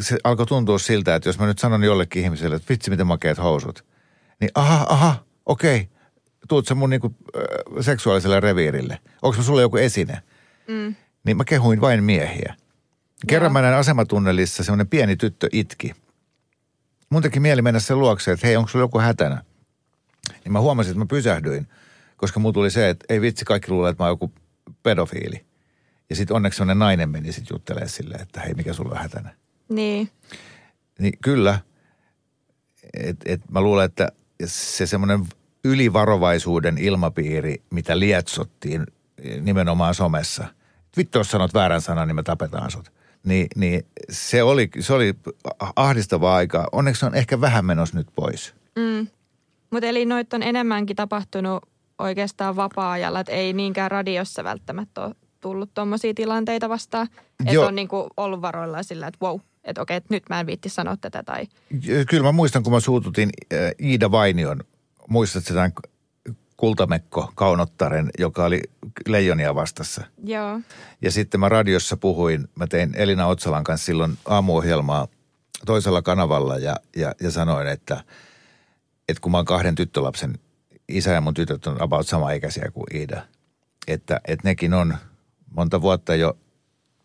se 0.00 0.18
alkoi 0.24 0.46
tuntua 0.46 0.78
siltä, 0.78 1.14
että 1.14 1.28
jos 1.28 1.38
mä 1.38 1.46
nyt 1.46 1.58
sanon 1.58 1.84
jollekin 1.84 2.22
ihmiselle, 2.22 2.56
että 2.56 2.68
vitsi 2.68 2.90
miten 2.90 3.06
makeat 3.06 3.38
housut, 3.38 3.84
niin 4.40 4.50
aha, 4.54 4.86
aha, 4.88 5.24
okei, 5.46 5.88
tuut 6.48 6.66
sä 6.66 6.74
mun 6.74 6.90
niinku, 6.90 7.14
äh, 7.36 7.42
seksuaaliselle 7.84 8.40
reviirille. 8.40 8.98
Onko 9.22 9.42
sulla 9.42 9.60
joku 9.60 9.76
esine? 9.76 10.22
Mm. 10.68 10.94
Niin 11.24 11.36
mä 11.36 11.44
kehuin 11.44 11.80
vain 11.80 12.04
miehiä. 12.04 12.54
Kerran 13.26 13.46
Joo. 13.46 13.52
mä 13.52 13.62
näin 13.62 13.74
asematunnelissa 13.74 14.64
semmoinen 14.64 14.88
pieni 14.88 15.16
tyttö 15.16 15.48
itki. 15.52 15.94
Mun 17.10 17.22
teki 17.22 17.40
mieli 17.40 17.62
mennä 17.62 17.80
sen 17.80 17.98
luokse, 17.98 18.32
että 18.32 18.46
hei, 18.46 18.56
onko 18.56 18.68
sulla 18.68 18.82
joku 18.82 18.98
hätänä? 18.98 19.42
Niin 20.44 20.52
mä 20.52 20.60
huomasin, 20.60 20.90
että 20.90 20.98
mä 20.98 21.06
pysähdyin, 21.06 21.68
koska 22.16 22.40
mulla 22.40 22.52
tuli 22.52 22.70
se, 22.70 22.88
että 22.88 23.06
ei 23.08 23.20
vitsi, 23.20 23.44
kaikki 23.44 23.70
luulee, 23.70 23.90
että 23.90 24.02
mä 24.02 24.06
oon 24.06 24.12
joku 24.12 24.32
pedofiili. 24.82 25.46
Ja 26.10 26.16
sitten 26.16 26.36
onneksi 26.36 26.56
semmoinen 26.56 26.78
nainen 26.78 27.10
meni 27.10 27.32
sitten 27.32 27.54
juttelemaan 27.54 27.88
silleen, 27.88 28.20
että 28.20 28.40
hei, 28.40 28.54
mikä 28.54 28.72
sulla 28.72 28.94
on 28.94 29.02
hätänä. 29.02 29.34
Niin. 29.68 30.10
Niin 30.98 31.12
kyllä, 31.24 31.58
et, 32.94 33.16
et 33.24 33.50
mä 33.50 33.60
luulen, 33.60 33.84
että 33.84 34.08
se 34.44 34.86
semmoinen 34.86 35.26
ylivarovaisuuden 35.64 36.78
ilmapiiri, 36.78 37.62
mitä 37.70 37.98
lietsottiin 37.98 38.86
nimenomaan 39.40 39.94
somessa. 39.94 40.44
Vittu, 40.96 41.18
jos 41.18 41.30
sanot 41.30 41.54
väärän 41.54 41.80
sanan, 41.80 42.08
niin 42.08 42.16
me 42.16 42.22
tapetaan 42.22 42.70
sut. 42.70 42.92
Niin, 43.24 43.46
niin 43.56 43.86
se, 44.10 44.42
oli, 44.42 44.70
se 44.80 44.92
oli 44.92 45.14
ahdistavaa 45.76 46.36
aikaa. 46.36 46.66
Onneksi 46.72 47.06
on 47.06 47.14
ehkä 47.14 47.40
vähän 47.40 47.64
menossa 47.64 47.98
nyt 47.98 48.08
pois. 48.14 48.54
Mm. 48.76 49.06
Mutta 49.70 49.86
eli 49.86 50.04
noit 50.06 50.34
on 50.34 50.42
enemmänkin 50.42 50.96
tapahtunut 50.96 51.68
oikeastaan 51.98 52.56
vapaa-ajalla, 52.56 53.20
että 53.20 53.32
ei 53.32 53.52
niinkään 53.52 53.90
radiossa 53.90 54.44
välttämättä 54.44 55.04
ole 55.04 55.14
tullut 55.40 55.74
tuommoisia 55.74 56.14
tilanteita 56.14 56.68
vastaan. 56.68 57.08
Että 57.46 57.60
on 57.60 57.74
niinku 57.74 58.08
ollut 58.16 58.42
varoillaan 58.42 58.84
sillä, 58.84 59.06
että 59.06 59.26
wow, 59.26 59.40
että 59.70 59.82
okei, 59.82 59.96
että 59.96 60.14
nyt 60.14 60.22
mä 60.28 60.40
en 60.40 60.46
viitti 60.46 60.68
sanoa 60.68 60.96
tätä 60.96 61.22
tai 61.22 61.46
Kyllä 62.08 62.22
mä 62.22 62.32
muistan, 62.32 62.62
kun 62.62 62.72
mä 62.72 62.80
suututin 62.80 63.30
äh, 63.52 63.58
Iida 63.82 64.10
Vainion, 64.10 64.60
muistatko 65.08 65.54
tämän 65.54 65.72
kultamekko 66.56 67.32
Kaunottaren, 67.34 68.10
joka 68.18 68.44
oli 68.44 68.62
leijonia 69.06 69.54
vastassa. 69.54 70.04
Joo. 70.24 70.60
Ja 71.02 71.10
sitten 71.10 71.40
mä 71.40 71.48
radiossa 71.48 71.96
puhuin, 71.96 72.48
mä 72.54 72.66
tein 72.66 72.94
Elina 72.94 73.26
Otsalan 73.26 73.64
kanssa 73.64 73.86
silloin 73.86 74.18
aamuohjelmaa 74.24 75.08
toisella 75.66 76.02
kanavalla 76.02 76.56
ja, 76.56 76.76
ja, 76.96 77.14
ja 77.20 77.30
sanoin, 77.30 77.66
että, 77.66 78.04
että 79.08 79.20
kun 79.20 79.32
mä 79.32 79.38
oon 79.38 79.44
kahden 79.44 79.74
tyttölapsen 79.74 80.38
isä 80.88 81.10
ja 81.10 81.20
mun 81.20 81.34
tytöt 81.34 81.66
on 81.66 81.82
about 81.82 82.06
sama 82.06 82.32
ikäisiä 82.32 82.70
kuin 82.74 82.96
Iida, 82.96 83.22
että, 83.88 84.20
että 84.24 84.48
nekin 84.48 84.74
on 84.74 84.96
monta 85.50 85.82
vuotta 85.82 86.14
jo 86.14 86.38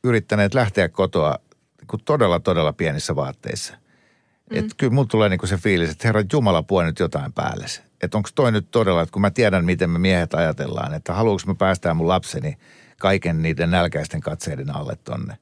yrittäneet 0.03 0.53
lähteä 0.53 0.89
kotoa 0.89 1.39
kuin 1.87 2.01
todella, 2.05 2.39
todella 2.39 2.73
pienissä 2.73 3.15
vaatteissa. 3.15 3.73
Mm. 3.73 4.57
Että 4.57 4.75
kyllä 4.77 4.93
mulla 4.93 5.07
tulee 5.07 5.29
niin 5.29 5.47
se 5.47 5.57
fiilis, 5.57 5.89
että 5.89 6.07
herra 6.07 6.23
Jumala 6.33 6.63
puo 6.63 6.83
nyt 6.83 6.99
jotain 6.99 7.33
päälle. 7.33 7.65
Että 8.01 8.17
onko 8.17 8.29
toi 8.35 8.51
nyt 8.51 8.71
todella, 8.71 9.01
että 9.01 9.13
kun 9.13 9.21
mä 9.21 9.31
tiedän, 9.31 9.65
miten 9.65 9.89
me 9.89 9.99
miehet 9.99 10.33
ajatellaan, 10.33 10.93
että 10.93 11.13
haluanko 11.13 11.41
mä 11.47 11.55
päästää 11.55 11.93
mun 11.93 12.07
lapseni 12.07 12.57
kaiken 12.99 13.41
niiden 13.41 13.71
nälkäisten 13.71 14.21
katseiden 14.21 14.75
alle 14.75 14.97
tonne. 15.03 15.37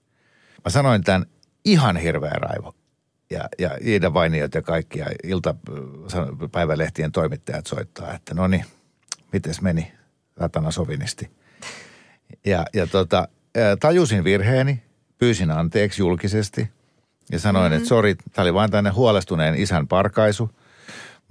Mä 0.66 0.70
sanoin 0.70 1.04
tämän 1.04 1.26
ihan 1.66 1.98
hirveä 1.98 2.32
raivo. 2.32 2.76
Ja, 3.30 3.50
ja 3.60 3.78
Iida 3.86 4.14
Vainiot 4.14 4.56
ja 4.56 4.62
kaikki 4.62 5.00
ja 5.00 5.06
iltapäivälehtien 5.24 7.12
toimittajat 7.12 7.68
soittaa, 7.68 8.14
että 8.14 8.34
no 8.34 8.48
niin, 8.48 8.66
mites 9.34 9.62
meni, 9.62 9.92
satana 10.40 10.72
sovinisti. 10.72 11.32
Ja, 12.46 12.66
ja 12.74 12.88
tota, 12.88 13.28
tajusin 13.80 14.24
virheeni, 14.24 14.84
pyysin 15.22 15.52
anteeksi 15.52 16.02
julkisesti 16.02 16.70
ja 17.32 17.40
sanoin, 17.40 17.64
mm-hmm. 17.66 17.78
että 17.78 17.90
sori, 17.90 18.16
tämä 18.16 18.44
oli 18.44 18.54
vain 18.54 18.72
tänne 18.72 18.90
huolestuneen 18.90 19.56
isän 19.56 19.88
parkaisu– 19.88 20.50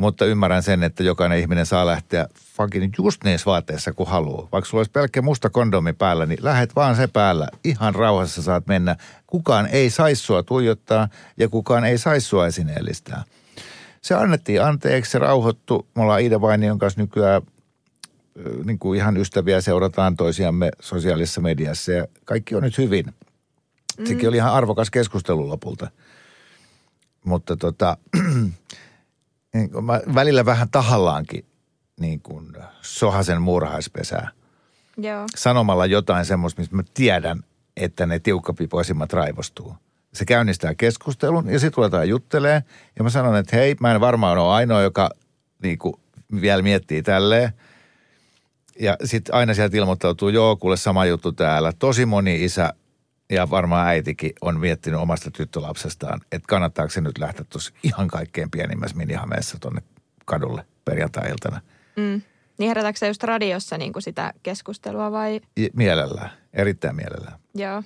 mutta 0.01 0.25
ymmärrän 0.25 0.63
sen, 0.63 0.83
että 0.83 1.03
jokainen 1.03 1.39
ihminen 1.39 1.67
saa 1.67 1.87
lähteä 1.87 2.27
fucking 2.57 2.93
just 2.99 3.25
niissä 3.25 3.47
vaatteissa 3.47 3.93
kuin 3.93 4.09
haluaa. 4.09 4.49
Vaikka 4.53 4.71
sulla 4.71 4.81
olisi 4.81 4.91
pelkkä 4.91 5.23
musta 5.23 5.51
kondomi 5.51 5.93
päällä, 5.93 6.27
niin 6.27 6.39
lähet 6.43 6.77
vaan 6.77 6.97
se 6.97 7.07
päällä. 7.07 7.49
Ihan 7.65 7.95
rauhassa 7.95 8.43
saat 8.43 8.67
mennä. 8.67 8.97
Kukaan 9.27 9.67
ei 9.67 9.91
saisi 9.91 10.23
sua 10.23 10.43
tuijottaa 10.43 11.09
ja 11.37 11.49
kukaan 11.49 11.85
ei 11.85 11.99
saisi 11.99 12.27
sua 12.27 12.47
esineellistää. 12.47 13.23
Se 14.03 14.15
annettiin 14.15 14.63
anteeksi, 14.63 15.11
se 15.11 15.19
rauhoittu. 15.19 15.87
Me 15.95 16.03
ollaan 16.03 16.21
Iida 16.21 16.41
Vainion 16.41 16.79
kanssa 16.79 17.01
nykyään 17.01 17.43
niin 18.65 18.79
kuin 18.79 18.99
ihan 18.99 19.17
ystäviä, 19.17 19.61
seurataan 19.61 20.17
toisiamme 20.17 20.71
sosiaalisessa 20.81 21.41
mediassa 21.41 21.93
ja 21.93 22.07
kaikki 22.25 22.55
on 22.55 22.63
nyt 22.63 22.79
hyvin. 22.79 23.05
Mm. 24.01 24.07
Sekin 24.07 24.29
oli 24.29 24.37
ihan 24.37 24.53
arvokas 24.53 24.91
keskustelu 24.91 25.49
lopulta. 25.49 25.91
Mutta 27.25 27.57
tota, 27.57 27.97
niin 29.55 29.85
mä 29.85 30.01
välillä 30.15 30.45
vähän 30.45 30.71
tahallaankin 30.71 31.45
niin 32.01 32.21
kuin 32.21 32.57
sohasen 32.83 33.43
murhaispesää. 33.43 34.31
Joo. 34.97 35.27
Sanomalla 35.37 35.87
jotain 35.87 36.25
semmoista, 36.25 36.61
mistä 36.61 36.77
mä 36.77 36.83
tiedän, 36.95 37.43
että 37.77 38.07
ne 38.07 38.19
tiukkapipoisimmat 38.19 39.13
raivostuu. 39.13 39.77
Se 40.15 40.25
käynnistää 40.25 40.75
keskustelun 40.75 41.49
ja 41.49 41.59
sitten 41.59 41.77
ruvetaan 41.77 42.09
juttelee. 42.09 42.65
Ja 42.97 43.05
mä 43.05 43.11
sanon, 43.11 43.37
että 43.37 43.57
hei, 43.57 43.77
mä 43.81 43.95
en 43.95 44.01
varmaan 44.01 44.39
ole 44.39 44.55
ainoa, 44.55 44.83
joka 44.83 45.11
niin 45.63 45.79
kuin 45.79 45.95
vielä 46.41 46.63
miettii 46.63 47.03
tälleen. 47.03 47.53
Ja 48.81 48.97
sitten 49.05 49.35
aina 49.35 49.55
sieltä 49.55 49.77
ilmoittautuu, 49.77 50.29
joo, 50.29 50.57
kuule 50.57 50.77
sama 50.77 51.07
juttu 51.07 51.33
täällä. 51.33 51.73
Tosi 51.79 52.07
moni 52.07 52.45
isä 52.45 52.75
ja 53.31 53.51
varmaan 53.51 53.87
äitikin 53.87 54.33
on 54.41 54.61
miettinyt 54.61 55.01
omasta 55.01 55.31
tyttölapsestaan, 55.31 56.21
että 56.33 56.47
kannattaako 56.49 56.91
se 56.91 57.01
nyt 57.01 57.19
lähteä 57.19 57.45
tuossa 57.49 57.73
ihan 57.83 58.09
kaikkein 58.09 58.51
pienimmässä 58.51 58.97
minihameessa 58.97 59.59
tuonne 59.61 59.83
kadulle 60.25 60.67
perjantai-iltana. 60.85 61.61
Mm. 61.97 62.23
Niin 62.59 62.69
herätääkö 62.69 62.99
se 62.99 63.09
just 63.09 63.25
radiossa 63.25 63.79
niin 63.79 63.93
kuin 63.93 64.03
sitä 64.03 64.33
keskustelua 64.43 65.13
vai? 65.13 65.41
Mielellään, 65.73 66.31
erittäin 66.53 66.97
mielellään. 66.97 67.39
Joo. 67.55 67.83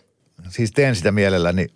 Siis 0.48 0.72
teen 0.72 0.96
sitä 0.96 1.12
mielelläni, 1.12 1.66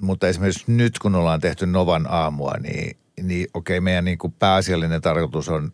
mutta 0.00 0.28
esimerkiksi 0.28 0.64
nyt 0.66 0.98
kun 0.98 1.14
ollaan 1.14 1.40
tehty 1.40 1.66
Novan 1.66 2.06
aamua, 2.08 2.54
niin, 2.62 2.96
niin 3.22 3.46
okei, 3.54 3.80
meidän 3.80 4.04
niin 4.04 4.18
kuin 4.18 4.32
pääasiallinen 4.32 5.00
tarkoitus 5.00 5.48
on 5.48 5.72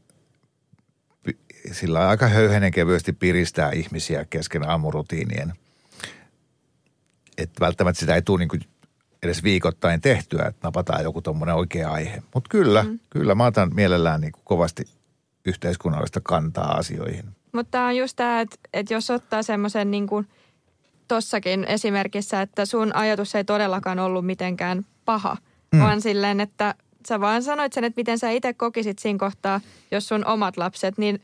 sillä 1.73 2.09
aika 2.09 2.29
höyhenen 2.29 2.73
kevyesti 2.73 3.13
piristää 3.13 3.71
ihmisiä 3.71 4.25
kesken 4.25 4.69
aamurutiinien– 4.69 5.53
että 7.39 7.61
välttämättä 7.61 8.01
sitä 8.01 8.15
ei 8.15 8.23
tule 8.23 8.39
niin 8.39 8.49
kuin 8.49 8.61
edes 9.23 9.43
viikoittain 9.43 10.01
tehtyä, 10.01 10.45
että 10.49 10.67
napataan 10.67 11.03
joku 11.03 11.23
tuommoinen 11.23 11.55
oikea 11.55 11.91
aihe. 11.91 12.23
Mutta 12.35 12.49
kyllä, 12.51 12.83
mm. 12.83 12.99
kyllä 13.11 13.35
mä 13.35 13.47
otan 13.47 13.75
mielellään 13.75 14.21
niin 14.21 14.33
kuin 14.33 14.43
kovasti 14.45 14.85
yhteiskunnallista 15.45 16.21
kantaa 16.21 16.77
asioihin. 16.77 17.25
Mutta 17.53 17.83
on 17.83 17.97
just 17.97 18.17
tämä, 18.17 18.41
että, 18.41 18.57
että 18.73 18.95
jos 18.95 19.11
ottaa 19.11 19.43
semmoisen 19.43 19.91
niin 19.91 20.07
kuin 20.07 20.29
tossakin 21.09 21.65
esimerkissä, 21.65 22.43
että 22.43 22.67
sun 22.67 22.97
ajatus 22.97 23.35
ei 23.35 23.45
todellakaan 23.45 23.99
ollut 23.99 24.27
mitenkään 24.27 24.87
paha, 25.05 25.37
mm. 25.73 25.81
vaan 25.81 26.01
silleen, 26.01 26.41
että 26.41 26.75
sä 27.09 27.21
vaan 27.21 27.43
sanoit 27.43 27.73
sen, 27.73 27.85
että 27.85 28.01
miten 28.01 28.19
sä 28.19 28.31
itse 28.31 28.53
kokisit 28.53 28.99
siinä 28.99 29.19
kohtaa, 29.19 29.61
jos 29.91 30.09
sun 30.09 30.27
omat 30.27 30.57
lapset, 30.57 30.99
niin 30.99 31.23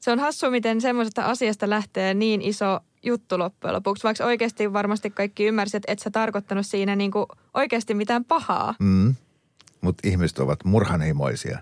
se 0.00 0.12
on 0.12 0.18
hassu, 0.18 0.50
miten 0.50 0.80
semmoisesta 0.80 1.22
asiasta 1.22 1.70
lähtee 1.70 2.14
niin 2.14 2.42
iso 2.42 2.80
juttu 3.08 3.38
loppujen 3.38 3.74
lopuksi, 3.74 4.04
vaikka 4.04 4.24
oikeasti 4.24 4.72
varmasti 4.72 5.10
kaikki 5.10 5.46
ymmärsivät, 5.46 5.84
että 5.84 5.92
et 5.92 5.98
sä 5.98 6.10
tarkoittanut 6.10 6.66
siinä 6.66 6.96
niin 6.96 7.10
kuin 7.10 7.26
oikeasti 7.54 7.94
mitään 7.94 8.24
pahaa. 8.24 8.74
Mm. 8.78 9.14
Mutta 9.80 10.08
ihmiset 10.08 10.38
ovat 10.38 10.64
murhanhimoisia. 10.64 11.58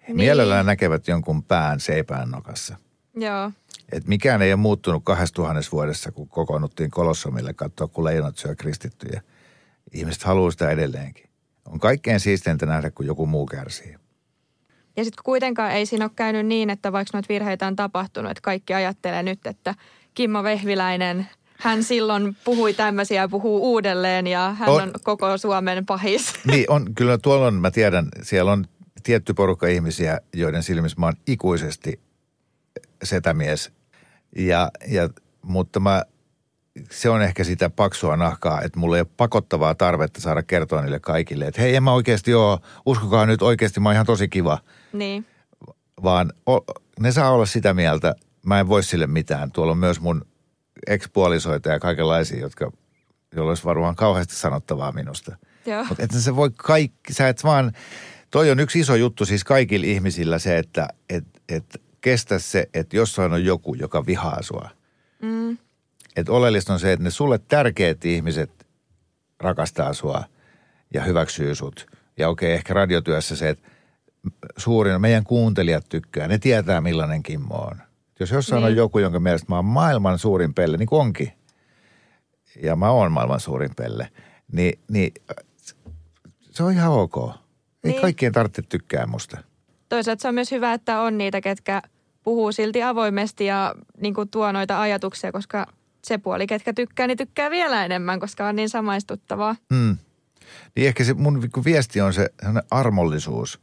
He 0.00 0.06
niin. 0.06 0.16
mielellään 0.16 0.66
näkevät 0.66 1.08
jonkun 1.08 1.42
pään 1.42 1.80
seipään 1.80 2.30
nokassa. 2.30 2.76
Joo. 3.16 3.50
Et 3.92 4.06
mikään 4.06 4.42
ei 4.42 4.52
ole 4.52 4.60
muuttunut 4.60 5.02
kahdessa 5.04 5.34
tuhannessa 5.34 5.72
vuodessa, 5.72 6.12
kun 6.12 6.28
kokoonnuttiin 6.28 6.90
kolossomille 6.90 7.54
katsoa, 7.54 7.88
kun 7.88 8.04
leijonat 8.04 8.36
syö 8.38 8.54
kristittyjä. 8.54 9.22
Ihmiset 9.92 10.22
haluaa 10.22 10.50
sitä 10.50 10.70
edelleenkin. 10.70 11.30
On 11.66 11.80
kaikkein 11.80 12.20
siisteintä 12.20 12.66
nähdä, 12.66 12.90
kun 12.90 13.06
joku 13.06 13.26
muu 13.26 13.46
kärsii. 13.46 13.96
Ja 14.96 15.04
sitten 15.04 15.24
kuitenkaan 15.24 15.72
ei 15.72 15.86
siinä 15.86 16.04
ole 16.04 16.10
käynyt 16.16 16.46
niin, 16.46 16.70
että 16.70 16.92
vaikka 16.92 17.16
noita 17.16 17.28
virheitä 17.28 17.66
on 17.66 17.76
tapahtunut, 17.76 18.30
että 18.30 18.40
kaikki 18.40 18.74
ajattelee 18.74 19.22
nyt, 19.22 19.46
että 19.46 19.74
Kimmo 20.14 20.42
Vehviläinen, 20.42 21.28
hän 21.58 21.82
silloin 21.82 22.36
puhui 22.44 22.74
tämmöisiä 22.74 23.22
ja 23.22 23.28
puhuu 23.28 23.72
uudelleen 23.72 24.26
ja 24.26 24.54
hän 24.58 24.68
on, 24.68 24.82
on 24.82 24.92
koko 25.02 25.38
Suomen 25.38 25.86
pahis. 25.86 26.34
Niin 26.50 26.70
on, 26.70 26.94
kyllä 26.94 27.18
tuolla 27.18 27.46
on, 27.46 27.54
mä 27.54 27.70
tiedän, 27.70 28.08
siellä 28.22 28.52
on 28.52 28.64
tietty 29.02 29.34
porukka 29.34 29.66
ihmisiä, 29.66 30.20
joiden 30.34 30.62
silmissä 30.62 31.00
mä 31.00 31.06
oon 31.06 31.14
ikuisesti 31.26 32.00
setämies. 33.02 33.72
Ja, 34.36 34.70
ja, 34.88 35.08
mutta 35.42 35.80
mä, 35.80 36.02
se 36.90 37.10
on 37.10 37.22
ehkä 37.22 37.44
sitä 37.44 37.70
paksua 37.70 38.16
nahkaa, 38.16 38.62
että 38.62 38.78
mulla 38.78 38.96
ei 38.96 39.00
ole 39.00 39.08
pakottavaa 39.16 39.74
tarvetta 39.74 40.20
saada 40.20 40.42
kertoa 40.42 40.82
niille 40.82 41.00
kaikille, 41.00 41.46
että 41.46 41.60
hei, 41.60 41.76
en 41.76 41.82
mä 41.82 41.92
oikeasti 41.92 42.34
ole, 42.34 42.58
uskokaa 42.86 43.26
nyt 43.26 43.42
oikeasti, 43.42 43.80
mä 43.80 43.88
oon 43.88 43.94
ihan 43.94 44.06
tosi 44.06 44.28
kiva. 44.28 44.58
Niin. 44.92 45.26
Vaan 46.02 46.32
o, 46.50 46.60
ne 47.00 47.12
saa 47.12 47.30
olla 47.30 47.46
sitä 47.46 47.74
mieltä, 47.74 48.14
mä 48.44 48.60
en 48.60 48.68
voi 48.68 48.82
sille 48.82 49.06
mitään. 49.06 49.52
Tuolla 49.52 49.72
on 49.72 49.78
myös 49.78 50.00
mun 50.00 50.26
ekspuolisoita 50.86 51.68
ja 51.68 51.80
kaikenlaisia, 51.80 52.40
jotka, 52.40 52.72
joilla 53.34 53.50
olisi 53.50 53.64
varmaan 53.64 53.96
kauheasti 53.96 54.34
sanottavaa 54.34 54.92
minusta. 54.92 55.36
Mutta 55.88 56.04
että 56.04 56.20
se 56.20 56.36
voi 56.36 56.50
kaikki, 56.56 57.12
sä 57.12 57.28
et 57.28 57.44
vaan, 57.44 57.72
toi 58.30 58.50
on 58.50 58.60
yksi 58.60 58.80
iso 58.80 58.94
juttu 58.94 59.24
siis 59.24 59.44
kaikilla 59.44 59.86
ihmisillä 59.86 60.38
se, 60.38 60.58
että 60.58 60.88
et, 61.08 61.24
et 61.48 61.82
kestä 62.00 62.38
se, 62.38 62.68
että 62.74 62.96
jossain 62.96 63.32
on 63.32 63.44
joku, 63.44 63.74
joka 63.74 64.06
vihaa 64.06 64.42
sua. 64.42 64.70
Mm. 65.22 65.58
Että 66.16 66.32
oleellista 66.32 66.72
on 66.72 66.80
se, 66.80 66.92
että 66.92 67.04
ne 67.04 67.10
sulle 67.10 67.38
tärkeät 67.38 68.04
ihmiset 68.04 68.66
rakastaa 69.40 69.92
sua 69.92 70.24
ja 70.94 71.02
hyväksyy 71.02 71.54
sut. 71.54 71.86
Ja 72.18 72.28
okei, 72.28 72.52
ehkä 72.52 72.74
radiotyössä 72.74 73.36
se, 73.36 73.48
että 73.48 73.68
suurin, 74.56 75.00
meidän 75.00 75.24
kuuntelijat 75.24 75.88
tykkää, 75.88 76.28
ne 76.28 76.38
tietää 76.38 76.80
millainen 76.80 77.22
Kimmo 77.22 77.54
on. 77.54 77.93
Jos 78.20 78.30
jossain 78.30 78.62
niin. 78.62 78.70
on 78.72 78.76
joku, 78.76 78.98
jonka 78.98 79.20
mielestä 79.20 79.46
mä 79.48 79.56
oon 79.56 79.64
maailman 79.64 80.18
suurin 80.18 80.54
pelle, 80.54 80.76
niin 80.76 80.86
kuin 80.86 81.00
onkin, 81.00 81.32
ja 82.62 82.76
mä 82.76 82.90
oon 82.90 83.12
maailman 83.12 83.40
suurin 83.40 83.74
pelle, 83.76 84.08
niin, 84.52 84.78
niin 84.90 85.12
se 86.50 86.62
on 86.62 86.72
ihan 86.72 86.92
ok. 86.92 87.16
Ei 87.84 87.90
niin. 87.90 88.00
kaikkien 88.00 88.32
tarvitse 88.32 88.62
tykkää 88.62 89.06
musta. 89.06 89.38
Toisaalta 89.88 90.22
se 90.22 90.28
on 90.28 90.34
myös 90.34 90.50
hyvä, 90.50 90.72
että 90.72 91.00
on 91.00 91.18
niitä, 91.18 91.40
ketkä 91.40 91.82
puhuu 92.22 92.52
silti 92.52 92.82
avoimesti 92.82 93.46
ja 93.46 93.74
niin 94.00 94.14
kuin 94.14 94.28
tuo 94.28 94.52
noita 94.52 94.80
ajatuksia, 94.80 95.32
koska 95.32 95.66
se 96.04 96.18
puoli, 96.18 96.46
ketkä 96.46 96.72
tykkää, 96.72 97.06
niin 97.06 97.18
tykkää 97.18 97.50
vielä 97.50 97.84
enemmän, 97.84 98.20
koska 98.20 98.48
on 98.48 98.56
niin 98.56 98.68
samaistuttavaa. 98.68 99.56
Mm. 99.70 99.96
Niin 100.76 100.86
ehkä 100.86 101.04
se 101.04 101.14
mun 101.14 101.42
viesti 101.64 102.00
on 102.00 102.12
se 102.12 102.30
armollisuus. 102.70 103.60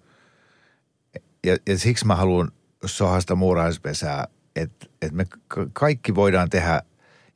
Ja, 1.44 1.58
ja 1.68 1.78
siksi 1.78 2.08
mä 2.08 2.16
haluan 2.16 2.52
sohasta 2.86 3.36
muurahaispesää 3.36 4.28
että 4.56 4.86
et 5.02 5.12
me 5.12 5.26
kaikki 5.74 6.16
voidaan 6.16 6.50
tehdä 6.50 6.82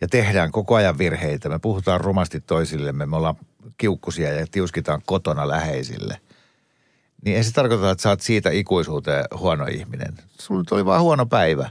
ja 0.01 0.08
tehdään 0.08 0.51
koko 0.51 0.75
ajan 0.75 0.97
virheitä. 0.97 1.49
Me 1.49 1.60
puhutaan 1.60 2.01
rumasti 2.01 2.41
toisillemme, 2.41 3.06
me 3.06 3.15
ollaan 3.15 3.36
kiukkusia 3.78 4.34
ja 4.34 4.47
tiuskitaan 4.51 5.01
kotona 5.06 5.47
läheisille. 5.47 6.21
Niin 7.25 7.38
ei 7.38 7.43
se 7.43 7.51
tarkoita, 7.51 7.91
että 7.91 8.01
sä 8.01 8.10
oot 8.10 8.21
siitä 8.21 8.49
ikuisuuteen 8.49 9.25
huono 9.38 9.65
ihminen. 9.65 10.13
Sulla 10.39 10.63
oli 10.71 10.86
vaan 10.86 11.01
huono 11.01 11.25
päivä. 11.25 11.69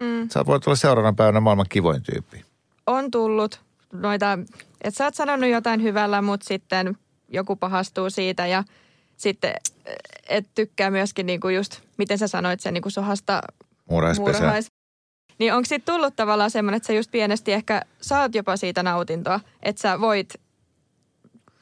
Mm. 0.00 0.28
Sä 0.28 0.46
voit 0.46 0.66
olla 0.66 0.76
seuraavana 0.76 1.14
päivänä 1.16 1.40
maailman 1.40 1.66
kivoin 1.68 2.02
tyyppi. 2.02 2.44
On 2.86 3.10
tullut 3.10 3.60
noita, 3.92 4.38
että 4.80 4.98
sä 4.98 5.04
oot 5.04 5.14
sanonut 5.14 5.50
jotain 5.50 5.82
hyvällä, 5.82 6.22
mutta 6.22 6.46
sitten 6.46 6.96
joku 7.28 7.56
pahastuu 7.56 8.10
siitä 8.10 8.46
ja 8.46 8.64
sitten 9.16 9.52
et 10.28 10.46
tykkää 10.54 10.90
myöskin 10.90 11.26
niinku 11.26 11.48
just, 11.48 11.80
miten 11.98 12.18
sä 12.18 12.28
sanoit 12.28 12.60
sen 12.60 12.74
niinku 12.74 12.90
sohasta 12.90 13.40
Muurahaispesä. 13.90 14.38
muurahais. 14.38 14.66
Niin 15.38 15.54
onko 15.54 15.64
sitten 15.66 15.94
tullut 15.94 16.16
tavallaan 16.16 16.50
semmoinen, 16.50 16.76
että 16.76 16.86
sä 16.86 16.92
just 16.92 17.10
pienesti 17.10 17.52
ehkä 17.52 17.82
saat 18.00 18.34
jopa 18.34 18.56
siitä 18.56 18.82
nautintoa, 18.82 19.40
että 19.62 19.82
sä 19.82 20.00
voit, 20.00 20.34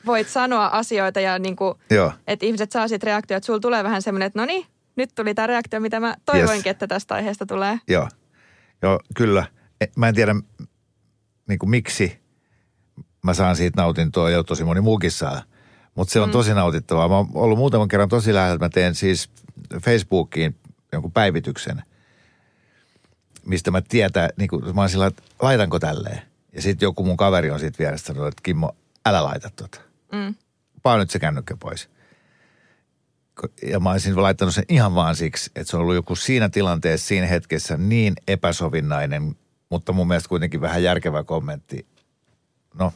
voit 0.06 0.28
sanoa 0.28 0.66
asioita 0.66 1.20
ja 1.20 1.38
niinku, 1.38 1.78
että 2.26 2.46
ihmiset 2.46 2.72
saa 2.72 2.88
siitä 2.88 3.04
reaktio, 3.06 3.36
että 3.36 3.46
sulla 3.46 3.60
tulee 3.60 3.84
vähän 3.84 4.02
semmoinen, 4.02 4.26
että 4.26 4.38
no 4.38 4.44
niin, 4.46 4.66
nyt 4.96 5.10
tuli 5.14 5.34
tämä 5.34 5.46
reaktio, 5.46 5.80
mitä 5.80 6.00
mä 6.00 6.16
toivoinkin, 6.26 6.54
Yes. 6.70 6.74
että 6.74 6.86
tästä 6.86 7.14
aiheesta 7.14 7.46
tulee. 7.46 7.78
Joo. 7.88 8.08
Joo, 8.82 9.00
kyllä. 9.16 9.44
E- 9.80 9.86
Mä 9.96 10.08
en 10.08 10.14
tiedä 10.14 10.34
niin 11.48 11.58
kuin 11.58 11.70
miksi 11.70 12.18
mä 13.24 13.34
saan 13.34 13.56
siitä 13.56 13.82
nautintoa 13.82 14.30
ja 14.30 14.44
tosi 14.44 14.64
moni 14.64 14.80
muukin 14.80 15.10
saa. 15.10 15.42
Mutta 15.94 16.12
se 16.12 16.20
on 16.20 16.28
mm. 16.28 16.32
tosi 16.32 16.54
nautittavaa. 16.54 17.08
Mä 17.08 17.16
oon 17.16 17.28
ollut 17.34 17.58
muutaman 17.58 17.88
kerran 17.88 18.08
tosi 18.08 18.34
lähellä. 18.34 18.58
Mä 18.58 18.68
teen 18.68 18.94
siis 18.94 19.30
Facebookiin 19.84 20.56
jonkun 20.92 21.12
päivityksen, 21.12 21.82
mistä 23.48 23.70
mä 23.70 23.82
tietää, 23.82 24.28
niin 24.36 24.48
kuin, 24.48 24.74
mä 24.74 24.80
oon 24.80 24.90
sillä, 24.90 25.06
että 25.06 25.22
laitanko 25.42 25.78
tälleen. 25.78 26.22
Ja 26.52 26.62
sitten 26.62 26.86
joku 26.86 27.04
mun 27.04 27.16
kaveri 27.16 27.50
on 27.50 27.60
siitä 27.60 27.78
vierestä 27.78 28.06
sanonut, 28.06 28.28
että 28.28 28.42
Kimmo, 28.42 28.76
älä 29.06 29.24
laita 29.24 29.50
tota. 29.56 29.80
Mm. 30.12 30.34
Paa 30.82 30.98
nyt 30.98 31.10
se 31.10 31.18
kännykkä 31.18 31.56
pois. 31.60 31.88
Ja 33.62 33.80
mä 33.80 33.90
olisin 33.90 34.22
laittanut 34.22 34.54
sen 34.54 34.64
ihan 34.68 34.94
vaan 34.94 35.16
siksi, 35.16 35.50
että 35.56 35.70
se 35.70 35.76
on 35.76 35.82
ollut 35.82 35.94
joku 35.94 36.16
siinä 36.16 36.48
tilanteessa, 36.48 37.06
siinä 37.06 37.26
hetkessä 37.26 37.76
niin 37.76 38.14
epäsovinnainen, 38.28 39.36
mutta 39.70 39.92
mun 39.92 40.08
mielestä 40.08 40.28
kuitenkin 40.28 40.60
vähän 40.60 40.82
järkevä 40.82 41.24
kommentti. 41.24 41.86
No, 42.74 42.92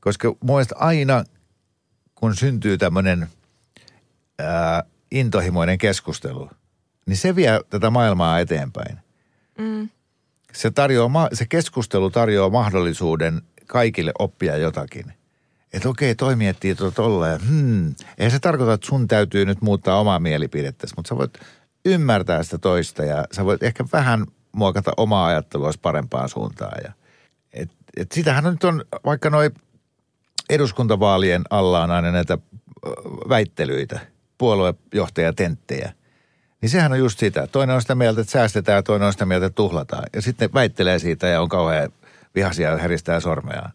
koska 0.00 0.28
mun 0.28 0.56
mielestä 0.56 0.74
aina, 0.78 1.24
kun 2.14 2.36
syntyy 2.36 2.78
tämmöinen 2.78 3.28
intohimoinen 5.10 5.78
keskustelu, 5.78 6.50
niin 7.06 7.16
se 7.16 7.36
vie 7.36 7.60
tätä 7.70 7.90
maailmaa 7.90 8.40
eteenpäin. 8.40 9.03
Se, 10.52 10.70
tarjoaa, 10.70 11.28
se 11.32 11.46
keskustelu 11.46 12.10
tarjoaa 12.10 12.50
mahdollisuuden 12.50 13.42
kaikille 13.66 14.12
oppia 14.18 14.56
jotakin. 14.56 15.12
Että 15.72 15.88
okei, 15.88 16.14
toi 16.14 16.36
miettii 16.36 16.74
tuota 16.74 16.94
tolleen. 16.94 17.40
Hmm. 17.48 17.94
Ei 18.18 18.30
se 18.30 18.38
tarkoita, 18.38 18.72
että 18.72 18.86
sun 18.86 19.08
täytyy 19.08 19.44
nyt 19.44 19.62
muuttaa 19.62 20.00
omaa 20.00 20.18
mielipidettäsi, 20.18 20.94
mutta 20.96 21.08
sä 21.08 21.16
voit 21.16 21.38
ymmärtää 21.84 22.42
sitä 22.42 22.58
toista 22.58 23.04
ja 23.04 23.24
sä 23.32 23.44
voit 23.44 23.62
ehkä 23.62 23.84
vähän 23.92 24.26
muokata 24.52 24.92
omaa 24.96 25.26
ajattelua 25.26 25.70
parempaan 25.82 26.28
suuntaan. 26.28 26.80
Ja, 26.84 26.92
et, 27.52 27.70
et 27.96 28.12
sitähän 28.12 28.44
nyt 28.44 28.64
on, 28.64 28.84
vaikka 29.04 29.30
noi 29.30 29.50
eduskuntavaalien 30.50 31.42
alla 31.50 31.82
on 31.82 31.90
aina 31.90 32.10
näitä 32.10 32.38
väittelyitä, 33.28 34.00
puoluejohtajatenttejä. 34.38 35.92
Niin 36.64 36.70
sehän 36.70 36.92
on 36.92 36.98
just 36.98 37.18
sitä. 37.18 37.46
Toinen 37.46 37.76
on 37.76 37.82
sitä 37.82 37.94
mieltä, 37.94 38.20
että 38.20 38.30
säästetään 38.30 38.76
ja 38.76 38.82
toinen 38.82 39.06
on 39.06 39.12
sitä 39.12 39.26
mieltä, 39.26 39.46
että 39.46 39.54
tuhlataan. 39.54 40.04
Ja 40.12 40.22
sitten 40.22 40.54
väittelee 40.54 40.98
siitä 40.98 41.26
ja 41.26 41.40
on 41.40 41.48
kauhean 41.48 41.90
vihaisia 42.34 42.70
ja 42.70 42.76
heristää 42.76 43.20
sormeaan. 43.20 43.72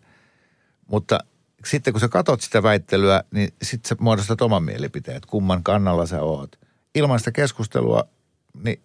Mutta 0.87 1.19
sitten 1.65 1.93
kun 1.93 1.99
sä 1.99 2.07
katot 2.07 2.41
sitä 2.41 2.63
väittelyä, 2.63 3.23
niin 3.31 3.53
sitten 3.61 3.89
sä 3.89 3.95
muodostat 3.99 4.41
oman 4.41 4.63
mielipiteen, 4.63 5.17
että 5.17 5.29
kumman 5.29 5.63
kannalla 5.63 6.05
sä 6.05 6.21
oot. 6.21 6.59
Ilman 6.95 7.19
sitä 7.19 7.31
keskustelua, 7.31 8.03
niin, 8.63 8.81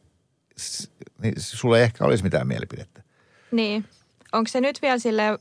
niin 1.22 1.34
sulla 1.36 1.78
ei 1.78 1.84
ehkä 1.84 2.04
olisi 2.04 2.24
mitään 2.24 2.48
mielipidettä. 2.48 3.02
Niin. 3.50 3.84
Onko 4.32 4.48
se 4.48 4.60
nyt 4.60 4.82
vielä 4.82 4.98
sille 4.98 5.38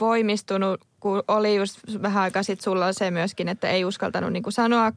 voimistunut, 0.00 0.80
kun 1.00 1.22
oli 1.28 1.56
just 1.56 1.78
vähän 2.02 2.22
aikaa 2.22 2.42
sitten 2.42 2.64
sulla 2.64 2.92
se 2.92 3.10
myöskin, 3.10 3.48
että 3.48 3.68
ei 3.68 3.84
uskaltanut 3.84 4.32
niin 4.32 4.42
sanoa 4.48 4.92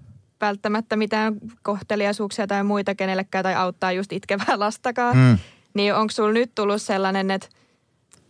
välttämättä 0.45 0.95
mitään 0.95 1.35
kohteliaisuuksia 1.63 2.47
tai 2.47 2.63
muita 2.63 2.95
kenellekään 2.95 3.43
tai 3.43 3.55
auttaa 3.55 3.91
just 3.91 4.13
itkevää 4.13 4.59
lastakaan. 4.59 5.17
Mm. 5.17 5.37
Niin 5.73 5.95
onko 5.95 6.11
sulla 6.11 6.31
nyt 6.31 6.51
tullut 6.55 6.81
sellainen, 6.81 7.31
että 7.31 7.47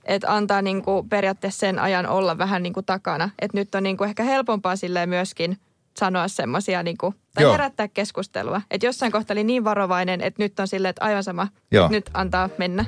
että 0.06 0.34
antaa 0.36 0.62
niin 0.62 0.82
kuin 0.82 1.10
periaatteessa 1.10 1.60
sen 1.60 1.80
ajan 1.80 2.08
olla 2.08 2.38
vähän 2.38 2.64
niin 2.64 2.74
kuin 2.74 2.86
takana. 2.86 3.30
Että 3.40 3.58
nyt 3.58 3.76
on 3.76 3.84
niin 3.84 3.98
kuin 3.98 4.10
ehkä 4.10 4.24
helpompaa 4.24 4.76
silleen 4.76 5.10
myöskin 5.10 5.58
sanoa 5.98 6.28
semmoisia 6.28 6.84
niin 6.84 6.98
kuin, 6.98 7.16
tai 7.34 7.44
Joo. 7.44 7.52
herättää 7.52 7.88
keskustelua. 7.88 8.62
Että 8.72 8.88
jossain 8.88 9.12
kohtaa 9.12 9.34
oli 9.34 9.44
niin 9.44 9.64
varovainen, 9.64 10.22
että 10.22 10.44
nyt 10.44 10.60
on 10.60 10.68
silleen, 10.68 10.90
että 10.90 11.06
aivan 11.06 11.24
sama, 11.24 11.48
Joo. 11.72 11.90
nyt 11.90 12.10
antaa 12.14 12.50
mennä. 12.58 12.86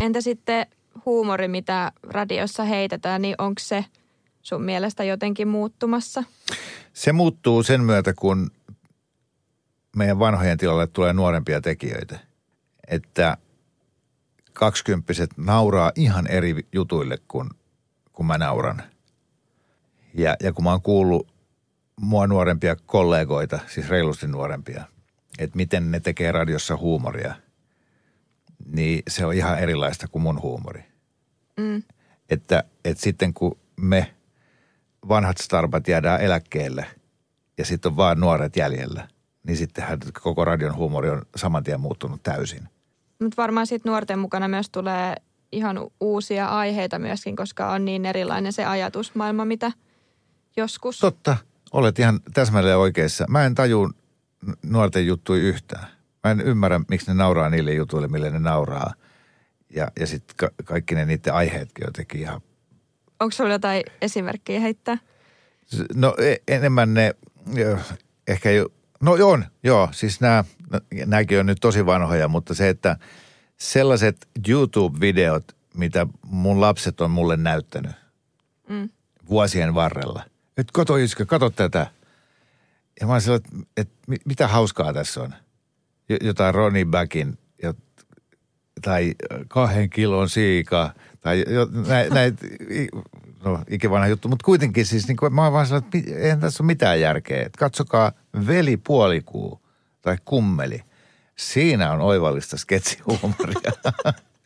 Entä 0.00 0.20
sitten 0.20 0.66
huumori, 1.06 1.48
mitä 1.48 1.92
radiossa 2.02 2.64
heitetään, 2.64 3.22
niin 3.22 3.34
onko 3.38 3.58
se 3.60 3.84
sun 4.48 4.62
mielestä 4.62 5.04
jotenkin 5.04 5.48
muuttumassa? 5.48 6.24
Se 6.92 7.12
muuttuu 7.12 7.62
sen 7.62 7.80
myötä, 7.80 8.14
kun 8.14 8.50
meidän 9.96 10.18
vanhojen 10.18 10.58
tilalle 10.58 10.86
tulee 10.86 11.12
nuorempia 11.12 11.60
tekijöitä. 11.60 12.18
Että 12.88 13.36
kaksikymppiset 14.52 15.30
nauraa 15.36 15.92
ihan 15.94 16.26
eri 16.26 16.66
jutuille 16.72 17.18
kuin, 17.28 17.50
kuin 18.12 18.26
mä 18.26 18.38
nauran. 18.38 18.82
Ja, 20.14 20.36
ja 20.42 20.52
kun 20.52 20.64
mä 20.64 20.70
oon 20.70 20.82
kuullut 20.82 21.32
mua 22.00 22.26
nuorempia 22.26 22.76
kollegoita, 22.76 23.58
siis 23.66 23.88
reilusti 23.88 24.26
nuorempia, 24.26 24.84
että 25.38 25.56
miten 25.56 25.90
ne 25.90 26.00
tekee 26.00 26.32
radiossa 26.32 26.76
huumoria, 26.76 27.34
niin 28.66 29.02
se 29.08 29.26
on 29.26 29.34
ihan 29.34 29.58
erilaista 29.58 30.08
kuin 30.08 30.22
mun 30.22 30.42
huumori. 30.42 30.84
Mm. 31.56 31.82
Että, 32.30 32.64
että 32.84 33.02
sitten 33.02 33.34
kun 33.34 33.58
me 33.76 34.14
vanhat 35.08 35.38
starbat 35.38 35.88
jäädään 35.88 36.20
eläkkeelle 36.20 36.86
ja 37.58 37.64
sitten 37.64 37.90
on 37.90 37.96
vaan 37.96 38.20
nuoret 38.20 38.56
jäljellä, 38.56 39.08
niin 39.46 39.56
sittenhän 39.56 39.98
koko 40.22 40.44
radion 40.44 40.76
huumori 40.76 41.10
on 41.10 41.22
saman 41.36 41.64
tien 41.64 41.80
muuttunut 41.80 42.22
täysin. 42.22 42.68
Mutta 43.20 43.42
varmaan 43.42 43.66
sitten 43.66 43.90
nuorten 43.90 44.18
mukana 44.18 44.48
myös 44.48 44.70
tulee 44.70 45.14
ihan 45.52 45.80
uusia 46.00 46.46
aiheita 46.46 46.98
myöskin, 46.98 47.36
koska 47.36 47.70
on 47.70 47.84
niin 47.84 48.06
erilainen 48.06 48.52
se 48.52 48.64
ajatusmaailma, 48.64 49.44
mitä 49.44 49.72
joskus. 50.56 50.98
Totta, 50.98 51.36
olet 51.72 51.98
ihan 51.98 52.20
täsmälleen 52.34 52.78
oikeassa. 52.78 53.24
Mä 53.28 53.44
en 53.44 53.54
taju 53.54 53.90
nuorten 54.62 55.06
juttuja 55.06 55.42
yhtään. 55.42 55.86
Mä 56.24 56.30
en 56.30 56.40
ymmärrä, 56.40 56.80
miksi 56.88 57.10
ne 57.10 57.14
nauraa 57.14 57.50
niille 57.50 57.74
jutuille, 57.74 58.08
mille 58.08 58.30
ne 58.30 58.38
nauraa. 58.38 58.94
Ja, 59.74 59.90
ja 60.00 60.06
sitten 60.06 60.36
ka- 60.36 60.64
kaikki 60.64 60.94
ne 60.94 61.04
niiden 61.04 61.34
aiheetkin 61.34 61.84
jotenkin 61.84 62.20
ihan 62.20 62.40
Onko 63.20 63.32
sulla 63.32 63.52
jotain 63.52 63.82
esimerkkejä 64.00 64.60
heittää? 64.60 64.98
No 65.94 66.14
e- 66.18 66.54
enemmän 66.56 66.94
ne, 66.94 67.14
ehkä 68.28 68.50
jo, 68.50 68.68
no 69.00 69.16
on, 69.22 69.44
joo, 69.62 69.88
siis 69.92 70.20
nämä, 70.20 70.44
nämäkin 71.06 71.40
on 71.40 71.46
nyt 71.46 71.58
tosi 71.60 71.86
vanhoja, 71.86 72.28
mutta 72.28 72.54
se, 72.54 72.68
että 72.68 72.96
sellaiset 73.56 74.28
YouTube-videot, 74.48 75.56
mitä 75.74 76.06
mun 76.26 76.60
lapset 76.60 77.00
on 77.00 77.10
mulle 77.10 77.36
näyttänyt 77.36 77.92
Mm. 78.68 78.88
vuosien 79.28 79.74
varrella. 79.74 80.22
Nyt 80.56 80.70
kato 80.70 80.96
Iskä, 80.96 81.24
kato 81.26 81.50
tätä. 81.50 81.86
Ja 83.00 83.06
mä 83.06 83.12
oon 83.12 83.20
sillä, 83.20 83.36
että, 83.36 83.48
että 83.76 83.94
mi- 84.06 84.16
mitä 84.24 84.48
hauskaa 84.48 84.92
tässä 84.92 85.20
on. 85.22 85.34
Jotain 86.20 86.54
Ronnie 86.54 86.84
Backin 86.84 87.38
tai 88.82 89.14
kahden 89.48 89.90
kilon 89.90 90.28
siika 90.28 90.90
tai 91.20 91.44
näitä, 91.86 92.14
näit, 92.14 92.34
no 93.44 93.60
ikivanha 93.70 94.08
juttu, 94.08 94.28
mutta 94.28 94.44
kuitenkin 94.44 94.86
siis 94.86 95.08
niin 95.08 95.16
kuin, 95.16 95.34
mä 95.34 95.44
oon 95.44 95.52
vaan 95.52 95.66
sillä, 95.66 95.78
että 95.78 95.98
eihän 96.16 96.40
tässä 96.40 96.62
ole 96.62 96.66
mitään 96.66 97.00
järkeä. 97.00 97.46
Että 97.46 97.58
katsokaa 97.58 98.12
veli 98.46 98.76
puolikuu 98.76 99.60
tai 100.02 100.16
kummeli. 100.24 100.82
Siinä 101.36 101.92
on 101.92 102.00
oivallista 102.00 102.56
sketsihuumoria. 102.56 103.72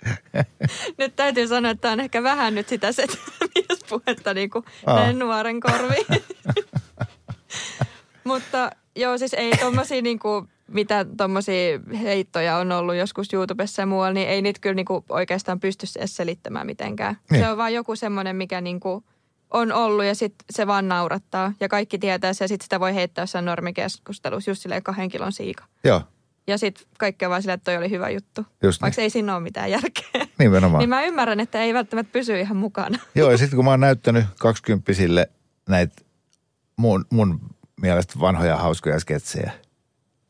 Nyt 0.98 1.16
täytyy 1.16 1.48
sanoa, 1.48 1.70
että 1.70 1.90
on 1.90 2.00
ehkä 2.00 2.22
vähän 2.22 2.54
nyt 2.54 2.68
sitä 2.68 2.92
se 2.92 3.06
miespuhetta 3.54 4.34
niin 4.34 4.50
kuin 4.50 4.64
näin 4.86 5.18
nuoren 5.18 5.60
korviin. 5.60 6.06
Mutta 8.24 8.70
joo, 8.96 9.18
siis 9.18 9.34
ei 9.34 9.52
tommosia 9.60 10.02
niin 10.02 10.18
kuin, 10.18 10.48
mitä 10.72 11.06
tommosia 11.16 11.80
heittoja 12.02 12.56
on 12.56 12.72
ollut 12.72 12.94
joskus 12.94 13.32
YouTubessa 13.32 13.82
ja 13.82 13.86
muualla, 13.86 14.12
niin 14.12 14.28
ei 14.28 14.42
niitä 14.42 14.60
kyllä 14.60 14.74
niin 14.74 14.86
kuin 14.86 15.04
oikeastaan 15.08 15.60
pysty 15.60 15.86
edes 15.96 16.16
selittämään 16.16 16.66
mitenkään. 16.66 17.16
Niin. 17.30 17.40
Se 17.40 17.48
on 17.50 17.58
vaan 17.58 17.74
joku 17.74 17.96
semmoinen, 17.96 18.36
mikä 18.36 18.60
niin 18.60 18.80
kuin 18.80 19.04
on 19.50 19.72
ollut 19.72 20.04
ja 20.04 20.14
sitten 20.14 20.44
se 20.50 20.66
vaan 20.66 20.88
naurattaa. 20.88 21.52
Ja 21.60 21.68
kaikki 21.68 21.98
tietää 21.98 22.32
se 22.32 22.44
ja 22.44 22.48
sitten 22.48 22.64
sitä 22.64 22.80
voi 22.80 22.94
heittää 22.94 23.22
jossain 23.22 23.44
normikeskustelussa 23.44 24.50
just 24.50 24.62
silleen 24.62 24.82
kahden 24.82 25.08
kilon 25.08 25.32
siika. 25.32 25.64
Joo, 25.84 26.02
Ja 26.46 26.58
sitten 26.58 26.86
kaikki 26.98 27.24
on 27.24 27.30
vaan 27.30 27.42
silleen, 27.42 27.54
että 27.54 27.64
toi 27.72 27.76
oli 27.76 27.90
hyvä 27.90 28.10
juttu. 28.10 28.46
Just 28.62 28.82
Vaikka 28.82 29.00
niin. 29.00 29.04
ei 29.04 29.10
siinä 29.10 29.34
ole 29.34 29.42
mitään 29.42 29.70
järkeä. 29.70 30.26
nimenomaan. 30.38 30.78
Niin 30.78 30.88
mä 30.88 31.04
ymmärrän, 31.04 31.40
että 31.40 31.62
ei 31.62 31.74
välttämättä 31.74 32.12
pysy 32.12 32.40
ihan 32.40 32.56
mukana. 32.56 32.98
Joo, 33.14 33.30
ja 33.30 33.38
sitten 33.38 33.56
kun 33.56 33.64
mä 33.64 33.70
oon 33.70 33.80
näyttänyt 33.80 34.24
kaksikymppisille 34.38 35.30
näitä 35.68 36.02
mun, 36.76 37.04
mun 37.10 37.40
mielestä 37.80 38.14
vanhoja 38.20 38.56
hauskoja 38.56 39.00
sketsejä, 39.00 39.52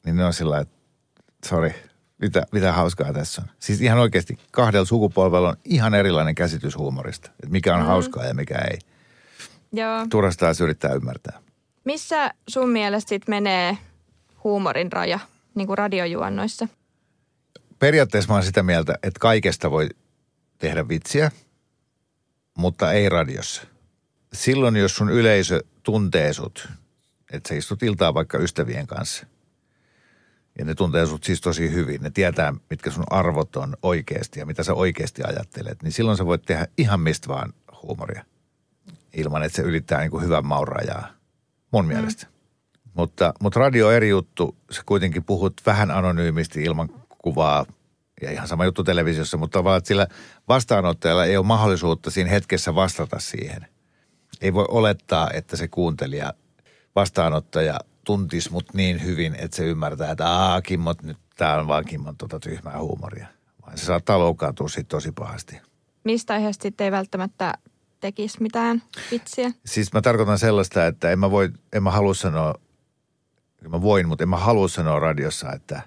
niin 0.04 0.16
ne 0.16 0.24
on 0.24 0.32
sillä 0.32 0.58
että 0.58 0.74
sori, 1.46 1.74
mitä, 2.18 2.46
mitä 2.52 2.72
hauskaa 2.72 3.12
tässä 3.12 3.42
on. 3.42 3.48
Siis 3.58 3.80
ihan 3.80 3.98
oikeasti 3.98 4.38
kahdella 4.50 4.86
sukupolvella 4.86 5.48
on 5.48 5.56
ihan 5.64 5.94
erilainen 5.94 6.34
käsitys 6.34 6.76
huumorista. 6.76 7.30
Että 7.30 7.48
mikä 7.48 7.74
on 7.74 7.80
mm. 7.80 7.86
hauskaa 7.86 8.24
ja 8.24 8.34
mikä 8.34 8.58
ei. 8.70 8.78
Joo. 9.72 10.06
Turhasta 10.10 10.46
taas 10.46 10.60
yrittää 10.60 10.92
ymmärtää. 10.92 11.40
Missä 11.84 12.30
sun 12.48 12.68
mielestä 12.68 13.08
sit 13.08 13.28
menee 13.28 13.78
huumorin 14.44 14.92
raja, 14.92 15.18
niin 15.54 15.66
kuin 15.66 15.78
radiojuonnoissa? 15.78 16.68
Periaatteessa 17.78 18.28
mä 18.28 18.34
oon 18.34 18.44
sitä 18.44 18.62
mieltä, 18.62 18.94
että 19.02 19.20
kaikesta 19.20 19.70
voi 19.70 19.88
tehdä 20.58 20.88
vitsiä, 20.88 21.30
mutta 22.58 22.92
ei 22.92 23.08
radiossa. 23.08 23.62
Silloin, 24.32 24.76
jos 24.76 24.96
sun 24.96 25.10
yleisö 25.10 25.62
tuntee 25.82 26.32
sut, 26.32 26.68
että 27.32 27.48
sä 27.48 27.54
istut 27.54 27.82
iltaa 27.82 28.14
vaikka 28.14 28.38
ystävien 28.38 28.86
kanssa, 28.86 29.26
ja 30.58 30.64
ne 30.64 30.74
tuntee 30.74 31.06
sut 31.06 31.24
siis 31.24 31.40
tosi 31.40 31.72
hyvin, 31.72 32.02
ne 32.02 32.10
tietää, 32.10 32.54
mitkä 32.70 32.90
sun 32.90 33.04
arvot 33.10 33.56
on 33.56 33.76
oikeasti 33.82 34.40
ja 34.40 34.46
mitä 34.46 34.64
sä 34.64 34.74
oikeasti 34.74 35.22
ajattelet, 35.24 35.82
niin 35.82 35.92
silloin 35.92 36.16
sä 36.16 36.26
voit 36.26 36.42
tehdä 36.42 36.66
ihan 36.78 37.00
mistä 37.00 37.28
vaan 37.28 37.52
huumoria. 37.82 38.24
Ilman, 39.14 39.42
että 39.42 39.56
se 39.56 39.62
ylittää 39.62 40.00
niin 40.00 40.10
kuin 40.10 40.24
hyvän 40.24 40.46
maurajaa, 40.46 41.08
mun 41.70 41.86
mielestä. 41.86 42.26
Mutta, 42.94 43.34
mutta 43.40 43.60
radio 43.60 43.86
on 43.86 43.94
eri 43.94 44.08
juttu. 44.08 44.56
Sä 44.70 44.82
kuitenkin 44.86 45.24
puhut 45.24 45.54
vähän 45.66 45.90
anonyymisti 45.90 46.62
ilman 46.62 46.88
kuvaa 47.18 47.66
ja 48.22 48.30
ihan 48.30 48.48
sama 48.48 48.64
juttu 48.64 48.84
televisiossa, 48.84 49.36
mutta 49.36 49.58
tavallaan 49.58 49.78
että 49.78 49.88
sillä 49.88 50.06
vastaanottajalla 50.48 51.24
ei 51.24 51.36
ole 51.36 51.46
mahdollisuutta 51.46 52.10
siinä 52.10 52.30
hetkessä 52.30 52.74
vastata 52.74 53.18
siihen. 53.18 53.66
Ei 54.40 54.54
voi 54.54 54.66
olettaa, 54.68 55.30
että 55.34 55.56
se 55.56 55.68
kuuntelija, 55.68 56.32
vastaanottaja 56.96 57.80
tuntisi 58.04 58.52
mut 58.52 58.74
niin 58.74 59.04
hyvin, 59.04 59.34
että 59.34 59.56
se 59.56 59.64
ymmärtää, 59.64 60.10
että 60.10 60.30
aah, 60.30 60.62
Kimmot, 60.62 61.02
nyt 61.02 61.18
tää 61.36 61.60
on 61.60 61.68
vaan 61.68 61.84
Kimmon 61.84 62.16
tota 62.16 62.40
tyhmää 62.40 62.78
huumoria. 62.78 63.26
Vaan 63.62 63.78
se 63.78 63.84
saattaa 63.84 64.18
loukkaantua 64.18 64.68
sit 64.68 64.88
tosi 64.88 65.12
pahasti. 65.12 65.60
Mistä 66.04 66.34
aiheesta 66.34 66.62
sitten 66.62 66.84
ei 66.84 66.92
välttämättä 66.92 67.54
tekisi 68.00 68.42
mitään 68.42 68.82
vitsiä? 69.10 69.52
Siis 69.66 69.92
mä 69.92 70.00
tarkoitan 70.00 70.38
sellaista, 70.38 70.86
että 70.86 71.10
en 71.10 71.18
mä 71.18 71.30
voi, 71.30 71.50
en 71.72 71.82
mä 71.82 71.90
halua 71.90 72.14
sanoa, 72.14 72.54
mä 73.68 73.82
voin, 73.82 74.08
mutta 74.08 74.24
en 74.24 74.28
mä 74.28 74.36
halua 74.36 74.68
sanoa 74.68 74.98
radiossa, 74.98 75.52
että, 75.52 75.82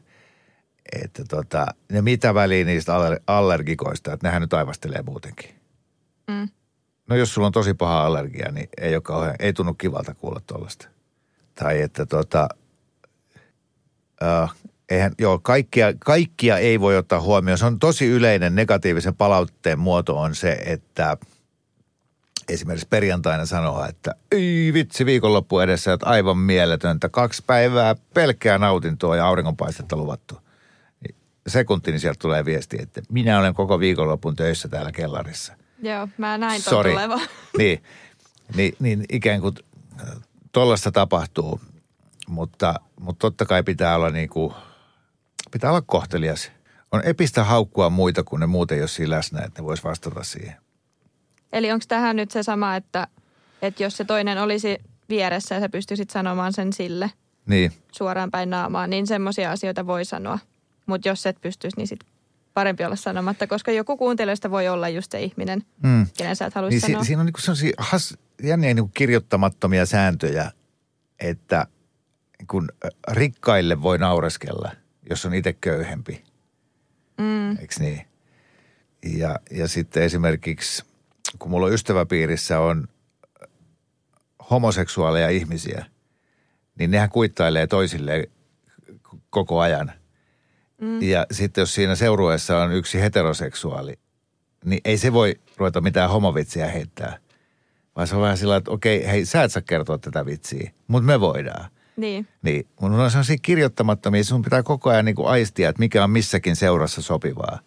että 1.03 1.23
tota, 1.29 1.67
ne 1.91 2.01
mitä 2.01 2.33
väliä 2.33 2.65
niistä 2.65 2.93
aller- 2.93 3.23
allergikoista, 3.27 4.13
että 4.13 4.27
nehän 4.27 4.41
nyt 4.41 4.53
aivastelee 4.53 5.01
muutenkin. 5.01 5.55
Mm. 6.27 6.49
No 7.09 7.15
jos 7.15 7.33
sulla 7.33 7.47
on 7.47 7.53
tosi 7.53 7.73
paha 7.73 8.05
allergia, 8.05 8.51
niin 8.51 8.69
ei, 8.81 8.95
ole 8.95 9.01
kauhean, 9.01 9.35
ei 9.39 9.53
tunnu 9.53 9.73
kivalta 9.73 10.13
kuulla 10.13 10.41
tuollaista. 10.47 10.87
Tai 11.55 11.81
että 11.81 12.05
tota, 12.05 12.47
äh, 14.23 14.53
eihän, 14.89 15.11
joo, 15.19 15.39
kaikkia, 15.39 15.93
kaikkia 15.99 16.57
ei 16.57 16.79
voi 16.79 16.97
ottaa 16.97 17.21
huomioon. 17.21 17.57
Se 17.57 17.65
on 17.65 17.79
tosi 17.79 18.07
yleinen 18.07 18.55
negatiivisen 18.55 19.15
palautteen 19.15 19.79
muoto 19.79 20.17
on 20.17 20.35
se, 20.35 20.51
että 20.65 21.17
esimerkiksi 22.49 22.87
perjantaina 22.89 23.45
sanoa, 23.45 23.87
että 23.87 24.15
ei 24.31 24.71
vitsi 24.73 25.05
viikonloppu 25.05 25.59
edessä, 25.59 25.93
että 25.93 26.05
aivan 26.05 26.37
mieletöntä. 26.37 27.09
Kaksi 27.09 27.43
päivää 27.47 27.95
pelkkää 28.13 28.57
nautintoa 28.57 29.15
ja 29.15 29.27
auringonpaistetta 29.27 29.95
luvattu. 29.95 30.37
Sekunti, 31.47 31.91
niin 31.91 31.99
sieltä 31.99 32.19
tulee 32.21 32.45
viesti, 32.45 32.77
että 32.81 33.01
minä 33.11 33.39
olen 33.39 33.53
koko 33.53 33.79
viikonlopun 33.79 34.35
töissä 34.35 34.67
täällä 34.67 34.91
kellarissa– 34.91 35.53
Joo, 35.81 36.07
mä 36.17 36.37
näin 36.37 36.63
ton 36.63 36.73
Sori. 36.73 36.91
tulevan. 36.91 37.21
niin, 37.57 37.83
niin, 38.55 38.75
niin 38.79 39.05
ikään 39.09 39.41
kuin 39.41 39.55
tuollaista 40.55 40.91
tapahtuu, 40.91 41.61
mutta, 42.27 42.79
mutta 42.99 43.19
totta 43.19 43.45
kai 43.45 43.63
pitää 43.63 43.95
olla 43.95 44.09
niin 44.09 44.29
kuin, 44.29 44.53
pitää 45.51 45.69
olla 45.69 45.81
kohtelias. 45.81 46.51
On 46.91 47.01
epistä 47.05 47.43
haukkua 47.43 47.89
muita, 47.89 48.23
kun 48.23 48.39
ne 48.39 48.45
muuten 48.45 48.75
ei 48.75 48.81
ole 48.81 48.87
siinä 48.87 49.15
läsnä, 49.15 49.41
että 49.41 49.61
ne 49.61 49.65
vois 49.65 49.83
vastata 49.83 50.23
siihen. 50.23 50.55
Eli 51.53 51.71
onko 51.71 51.85
tähän 51.87 52.15
nyt 52.15 52.31
se 52.31 52.43
sama, 52.43 52.75
että, 52.75 53.07
että 53.61 53.83
jos 53.83 53.97
se 53.97 54.05
toinen 54.05 54.37
olisi 54.37 54.77
vieressä 55.09 55.55
ja 55.55 55.61
sä 55.61 55.69
pystyisit 55.69 56.09
sanomaan 56.09 56.53
sen 56.53 56.73
sille 56.73 57.11
Niin, 57.45 57.71
suoraan 57.91 58.31
päin 58.31 58.49
naamaan, 58.49 58.89
niin 58.89 59.07
semmoisia 59.07 59.51
asioita 59.51 59.87
voi 59.87 60.05
sanoa. 60.05 60.39
Mutta 60.85 61.07
jos 61.07 61.25
et 61.25 61.41
pystyisi, 61.41 61.77
niin 61.77 61.87
sit 61.87 61.99
parempi 62.53 62.85
olla 62.85 62.95
sanomatta, 62.95 63.47
koska 63.47 63.71
joku 63.71 63.97
kuuntelijoista 63.97 64.51
voi 64.51 64.67
olla 64.67 64.89
just 64.89 65.11
se 65.11 65.21
ihminen, 65.21 65.63
mm. 65.83 66.07
kenen 66.17 66.35
sä 66.35 66.45
et 66.45 66.55
haluaisi 66.55 66.75
niin 66.75 66.81
sanoa. 66.81 67.03
si, 67.03 67.07
siinä 67.07 67.19
on 67.19 67.25
niin 67.25 67.33
sellaisia 67.39 67.73
has, 67.77 68.17
jänniä 68.43 68.73
niin 68.73 68.91
kirjoittamattomia 68.93 69.85
sääntöjä, 69.85 70.51
että 71.19 71.67
kun 72.47 72.69
rikkaille 73.11 73.81
voi 73.81 73.97
naureskella, 73.97 74.71
jos 75.09 75.25
on 75.25 75.33
itse 75.33 75.53
köyhempi. 75.53 76.23
Mm, 77.17 77.51
Eikö 77.51 77.75
niin? 77.79 78.01
Ja, 79.17 79.39
ja 79.51 79.67
sitten 79.67 80.03
esimerkiksi, 80.03 80.83
kun 81.39 81.51
mulla 81.51 81.65
on 81.67 81.73
ystäväpiirissä 81.73 82.59
on 82.59 82.87
homoseksuaaleja 84.49 85.29
ihmisiä, 85.29 85.85
niin 86.79 86.91
nehän 86.91 87.09
kuittailee 87.09 87.67
toisilleen 87.67 88.27
k- 89.03 89.21
koko 89.29 89.59
ajan. 89.59 89.91
Mm. 90.81 91.01
Ja 91.01 91.25
sitten 91.31 91.61
jos 91.61 91.75
siinä 91.75 91.95
seurueessa 91.95 92.57
on 92.57 92.71
yksi 92.71 93.01
heteroseksuaali, 93.01 93.99
niin 94.65 94.81
ei 94.85 94.97
se 94.97 95.13
voi 95.13 95.35
ruveta 95.57 95.81
mitään 95.81 96.09
homovitsiä 96.09 96.67
heittää. 96.67 97.17
Vaan 97.95 98.07
se 98.07 98.15
on 98.15 98.21
vähän 98.21 98.37
sillä 98.37 98.55
että 98.55 98.71
okei, 98.71 99.07
hei, 99.07 99.25
sä 99.25 99.43
et 99.43 99.51
saa 99.51 99.61
kertoa 99.61 99.97
tätä 99.97 100.25
vitsiä, 100.25 100.71
mutta 100.87 101.07
me 101.07 101.19
voidaan. 101.19 101.69
niin, 101.97 102.27
Niin, 102.41 102.67
mun 102.81 102.91
on 102.93 103.11
sellaisia 103.11 103.37
kirjoittamattomia, 103.41 104.23
sun 104.23 104.41
pitää 104.41 104.63
koko 104.63 104.89
ajan 104.89 105.05
niin 105.05 105.15
kuin 105.15 105.27
aistia, 105.27 105.69
että 105.69 105.79
mikä 105.79 106.03
on 106.03 106.09
missäkin 106.09 106.55
seurassa 106.55 107.01
sopivaa. 107.01 107.59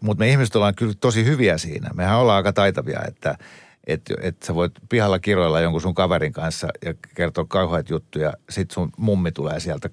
Mutta 0.00 0.18
me 0.24 0.28
ihmiset 0.30 0.56
ollaan 0.56 0.74
kyllä 0.74 0.94
tosi 1.00 1.24
hyviä 1.24 1.58
siinä. 1.58 1.90
Mehän 1.94 2.18
ollaan 2.18 2.36
aika 2.36 2.52
taitavia, 2.52 3.00
että 3.08 3.38
että 3.86 4.14
et 4.22 4.42
sä 4.42 4.54
voit 4.54 4.72
pihalla 4.88 5.18
kiroilla 5.18 5.60
jonkun 5.60 5.80
sun 5.80 5.94
kaverin 5.94 6.32
kanssa 6.32 6.68
ja 6.84 6.94
kertoa 7.14 7.44
kauheat 7.48 7.90
juttuja. 7.90 8.32
Sit 8.50 8.70
sun 8.70 8.90
mummi 8.98 9.32
tulee 9.32 9.60
sieltä 9.60 9.90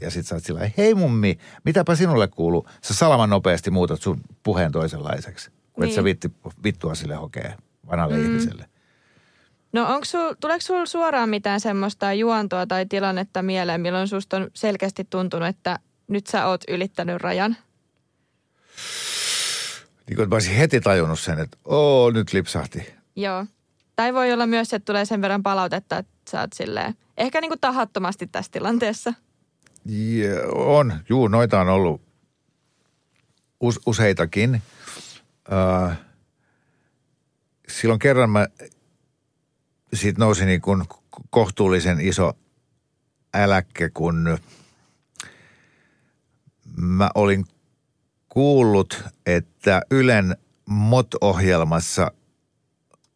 ja 0.00 0.10
sit 0.10 0.26
sä 0.26 0.34
oot 0.34 0.44
sillä 0.44 0.70
hei 0.78 0.94
mummi, 0.94 1.38
mitäpä 1.64 1.94
sinulle 1.94 2.28
kuuluu? 2.28 2.68
Sä 2.82 2.94
salaman 2.94 3.30
nopeasti 3.30 3.70
muutat 3.70 4.02
sun 4.02 4.20
puheen 4.42 4.72
toisenlaiseksi. 4.72 5.50
Kun 5.72 5.84
et 5.84 5.88
Niin. 5.88 5.94
sä 5.94 6.04
vitti, 6.04 6.32
vittua 6.64 6.94
sille 6.94 7.14
hokee 7.14 7.54
vanhalle 7.90 8.16
mm. 8.16 8.24
ihmiselle. 8.24 8.68
No 9.72 9.94
onko 9.94 10.04
sul, 10.04 10.34
tuleeko 10.40 10.60
sulla 10.60 10.86
suoraan 10.86 11.28
mitään 11.28 11.60
semmoista 11.60 12.12
juontoa 12.12 12.66
tai 12.66 12.86
tilannetta 12.86 13.42
mieleen, 13.42 13.80
milloin 13.80 14.08
susta 14.08 14.36
on 14.36 14.50
selkeästi 14.54 15.06
tuntunut, 15.10 15.48
että 15.48 15.78
nyt 16.08 16.26
sä 16.26 16.46
oot 16.46 16.60
ylittänyt 16.68 17.20
rajan? 17.20 17.56
Niin 20.06 20.16
kun 20.16 20.28
mä 20.28 20.34
olisin 20.34 20.54
heti 20.54 20.80
tajunnut 20.80 21.20
sen, 21.20 21.38
että 21.38 21.58
oo, 21.64 22.10
nyt 22.10 22.32
lipsahti. 22.32 22.94
Joo. 23.16 23.46
Tai 23.96 24.14
voi 24.14 24.32
olla 24.32 24.46
myös, 24.46 24.72
että 24.72 24.86
tulee 24.86 25.04
sen 25.04 25.22
verran 25.22 25.42
palautetta, 25.42 25.98
että 25.98 26.12
sä 26.30 26.40
oot 26.40 26.52
silleen, 26.52 26.94
ehkä 27.16 27.40
niin 27.40 27.50
kuin 27.50 27.60
tahattomasti 27.60 28.26
tässä 28.26 28.52
tilanteessa. 28.52 29.14
Ja, 29.86 30.48
on, 30.54 30.94
juu, 31.08 31.28
noita 31.28 31.60
on 31.60 31.68
ollut 31.68 32.02
us, 33.60 33.80
useitakin. 33.86 34.62
Äh, 35.52 35.98
silloin 37.70 37.98
kerran 37.98 38.30
mä, 38.30 38.48
siitä 39.94 40.18
nousi 40.18 40.46
niin 40.46 40.60
kuin 40.60 40.84
kohtuullisen 41.30 42.00
iso 42.00 42.32
äläkke, 43.34 43.90
kun 43.90 44.38
mä 46.76 47.10
olin 47.14 47.44
kuullut, 48.28 49.04
että 49.26 49.82
Ylen 49.90 50.36
MOT-ohjelmassa 50.66 52.12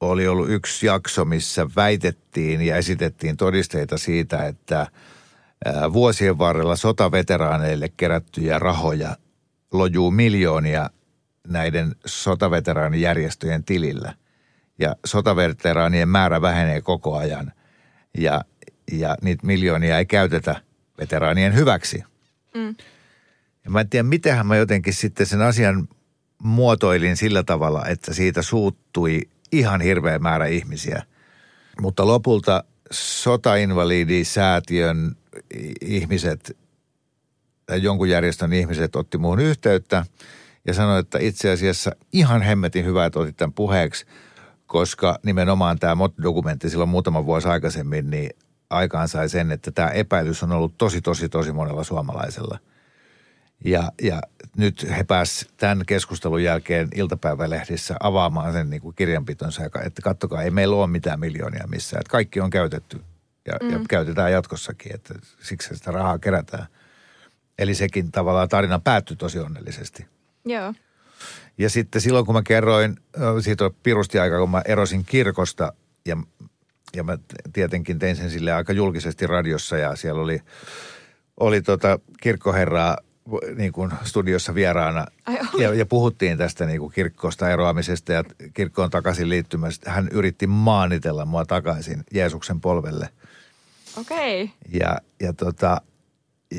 oli 0.01 0.29
ollut 0.29 0.51
yksi 0.51 0.87
jakso, 0.87 1.25
missä 1.25 1.67
väitettiin 1.77 2.63
ja 2.63 2.77
esitettiin 2.77 3.37
todisteita 3.37 3.99
siitä, 3.99 4.47
että 4.47 4.87
vuosien 5.93 6.39
varrella 6.39 6.77
sotaveteraaneille 6.77 7.89
kerättyjä 7.97 8.59
rahoja 8.59 9.17
lojuu 9.73 10.11
miljoonia 10.11 10.91
näiden 11.49 11.97
sotaveteraanijärjestöjen 12.07 13.65
tilillä. 13.65 14.15
Ja 14.83 14.97
sotaveteraanien 15.07 16.09
määrä 16.09 16.43
vähenee 16.43 16.81
koko 16.81 17.17
ajan 17.17 17.53
ja, 18.19 18.41
ja 18.93 19.17
niitä 19.23 19.47
miljoonia 19.47 19.99
ei 19.99 20.07
käytetä 20.07 20.61
veteraanien 20.99 21.55
hyväksi. 21.55 22.05
Mm. 22.55 22.75
Ja 23.65 23.71
mä 23.71 23.81
en 23.81 23.89
tiedä, 23.89 24.03
mitenhän 24.03 24.47
mä 24.47 24.57
jotenkin 24.57 24.95
sitten 24.95 25.27
sen 25.27 25.43
asian 25.43 25.89
muotoilin 26.43 27.17
sillä 27.17 27.43
tavalla, 27.43 27.87
että 27.87 28.15
siitä 28.15 28.43
suuttui 28.43 29.21
ihan 29.53 29.81
hirveä 29.81 30.19
määrä 30.19 30.47
ihmisiä. 30.47 31.03
Mutta 31.81 32.07
lopulta 32.07 32.65
sotainvalidisäätiön 32.91 35.17
ihmiset 35.81 36.57
tai 37.67 37.83
jonkun 37.83 38.09
järjestön 38.09 38.53
ihmiset 38.53 38.97
otti 38.97 39.19
muuhun 39.19 39.41
yhteyttä 39.41 40.05
ja 40.67 40.75
sanoi, 40.75 41.01
että 41.01 41.19
itse 41.19 41.51
asiassa 41.51 41.97
ihan 42.13 42.43
hemmetin 42.43 42.85
hyvä, 42.85 43.07
että 43.07 43.19
otit 43.19 43.37
tämän 43.37 43.53
puheeksi, 43.53 44.07
koska 44.73 45.19
nimenomaan 45.23 45.79
tämä 45.79 45.95
MOT-dokumentti 45.95 46.71
silloin 46.71 46.91
muutama 46.91 47.27
vuosi 47.27 47.49
aikaisemmin 47.49 48.11
niin 48.11 48.31
aikaan 48.71 49.09
sai 49.09 49.29
sen, 49.29 49.53
että 49.53 49.71
tämä 49.71 49.89
epäilys 49.89 50.43
on 50.43 50.53
ollut 50.53 50.79
tosi, 50.79 51.01
tosi, 51.01 51.29
tosi 51.29 51.53
monella 51.53 51.85
suomalaisella. 51.85 52.59
Ja, 53.65 53.93
ja 54.03 54.21
nyt 54.57 54.87
he 54.97 55.05
pääsivät 55.05 55.53
tämän 55.57 55.83
keskustelun 55.87 56.43
jälkeen 56.43 56.89
iltapäivälehdissä 56.95 57.97
avaamaan 58.01 58.53
sen 58.53 58.71
niin 58.71 58.83
kuin 58.83 58.95
kirjanpitonsa, 58.95 59.65
että 59.65 60.03
kattokaa, 60.03 60.43
ei 60.43 60.51
meillä 60.51 60.77
ole 60.77 60.87
mitään 60.87 61.21
miljoonia 61.21 61.67
missään. 61.69 62.01
Että 62.01 62.11
kaikki 62.11 62.41
on 62.41 62.51
käytetty 62.51 63.01
ja, 63.47 63.55
mm. 63.63 63.71
ja 63.71 63.79
käytetään 63.89 64.33
jatkossakin, 64.33 64.95
että 64.95 65.15
siksi 65.43 65.77
sitä 65.77 65.91
rahaa 65.91 66.19
kerätään. 66.19 66.67
Eli 67.59 67.75
sekin 67.75 68.13
tavallaan 68.13 68.49
tarina 68.49 68.79
päättyi 68.79 69.17
tosi 69.17 69.39
onnellisesti. 69.39 70.07
Joo. 70.45 70.75
Ja 71.59 71.71
sitten 71.71 72.01
silloin, 72.01 72.27
kun 72.27 72.35
mä 72.35 72.43
kerroin, 72.43 72.97
siitä 73.41 73.65
on 73.65 73.75
pirusti 73.83 74.19
aika, 74.19 74.39
kun 74.39 74.51
mä 74.51 74.63
erosin 74.65 75.05
kirkosta 75.05 75.73
ja, 76.07 76.17
ja 76.97 77.05
mä 77.05 77.19
tietenkin 77.53 77.99
tein 77.99 78.17
sen 78.17 78.31
sille 78.31 78.53
aika 78.53 78.73
julkisesti 78.73 79.27
radiossa 79.27 79.77
ja 79.77 79.97
siellä 79.97 80.23
oli, 80.23 80.41
oli 81.41 81.63
tota 81.63 81.99
kirkkoherraa 82.21 82.97
niin 83.57 83.73
kuin 83.73 83.91
studiossa 84.05 84.55
vieraana 84.55 85.07
ja, 85.59 85.75
ja 85.75 85.87
puhuttiin 85.87 86.39
tästä 86.39 86.67
niin 86.67 86.81
kuin 86.81 86.93
kirkkosta 86.93 87.51
eroamisesta 87.51 88.13
ja 88.13 88.25
kirkkoon 88.55 88.91
takaisin 88.91 89.29
liittymästä. 89.29 89.91
Hän 89.91 90.09
yritti 90.13 90.47
maanitella 90.47 91.25
mua 91.25 91.45
takaisin 91.45 92.05
Jeesuksen 92.15 92.61
polvelle. 92.61 93.09
Okei. 94.01 94.43
Okay. 94.43 94.55
Ja, 94.81 94.99
ja, 95.21 95.33
tota, 95.33 95.81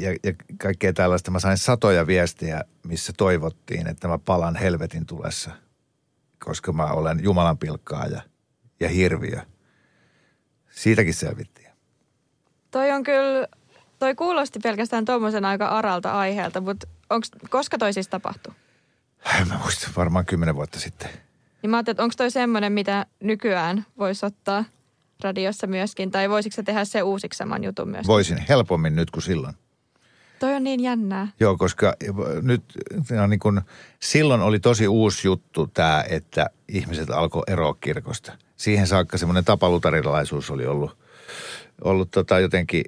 ja, 0.02 0.12
ja 0.24 0.34
kaikkea 0.58 0.94
tällaista. 0.94 1.32
Mä 1.32 1.40
sain 1.40 1.58
satoja 1.58 2.08
viestejä, 2.08 2.64
missä 2.84 3.14
toivottiin, 3.18 3.88
että 3.88 4.08
mä 4.08 4.18
palan 4.18 4.56
helvetin 4.56 5.06
tulessa, 5.06 5.52
koska 6.46 6.74
mä 6.74 6.86
olen 6.86 7.24
Jumalan 7.24 7.58
pilkkaaja 7.58 8.22
ja 8.80 8.90
hirviö. 8.90 9.40
Siitäkin 10.72 11.14
selvittiin. 11.14 11.70
Toi 12.72 12.92
on 12.92 13.04
kyllä 13.04 13.48
toi 14.00 14.16
kuulosti 14.16 14.60
pelkästään 14.60 15.06
tuommoisen 15.06 15.46
aika 15.46 15.68
aralta 15.68 16.12
aiheelta, 16.12 16.62
mutta 16.62 16.88
onks, 17.10 17.32
koska 17.50 17.78
toi 17.78 17.94
siis 17.94 18.08
tapahtui? 18.08 18.54
Mä 19.50 19.58
muistan 19.58 19.92
varmaan 19.96 20.26
kymmenen 20.26 20.56
vuotta 20.56 20.80
sitten. 20.80 21.10
Niin 21.62 21.70
mä 21.70 21.78
ajattelin, 21.78 21.94
että 21.94 22.04
onko 22.04 22.14
toi 22.18 22.32
semmoinen, 22.32 22.74
mitä 22.74 23.06
nykyään 23.20 23.86
voisi 23.98 24.26
ottaa 24.26 24.66
radiossa 25.24 25.68
myöskin, 25.68 26.12
tai 26.12 26.30
voisiko 26.30 26.56
se 26.56 26.64
tehdä 26.64 26.86
se 26.86 27.04
uusiksi 27.04 27.38
saman 27.38 27.64
jutun 27.64 27.90
myös? 27.90 28.08
Voisin 28.08 28.46
helpommin 28.50 28.96
nyt 28.96 29.12
kuin 29.12 29.24
silloin. 29.24 29.56
Toi 30.44 30.56
on 30.56 30.64
niin 30.64 30.80
jännää. 30.80 31.28
Joo, 31.40 31.58
koska 31.58 31.94
nyt 32.42 32.64
no 33.12 33.28
niin 33.28 33.40
kun, 33.40 33.62
silloin 34.00 34.42
oli 34.42 34.60
tosi 34.60 34.88
uusi 34.88 35.28
juttu 35.28 35.68
tämä, 35.68 36.04
että 36.10 36.50
ihmiset 36.68 37.10
alkoi 37.10 37.44
eroa 37.48 37.74
kirkosta. 37.74 38.38
Siihen 38.56 38.88
saakka 38.88 39.18
semmoinen 39.18 39.46
tapalutarilaisuus 39.46 40.52
oli 40.52 40.66
ollut, 40.66 40.98
ollut 41.84 42.12
tota 42.12 42.40
jotenkin 42.40 42.84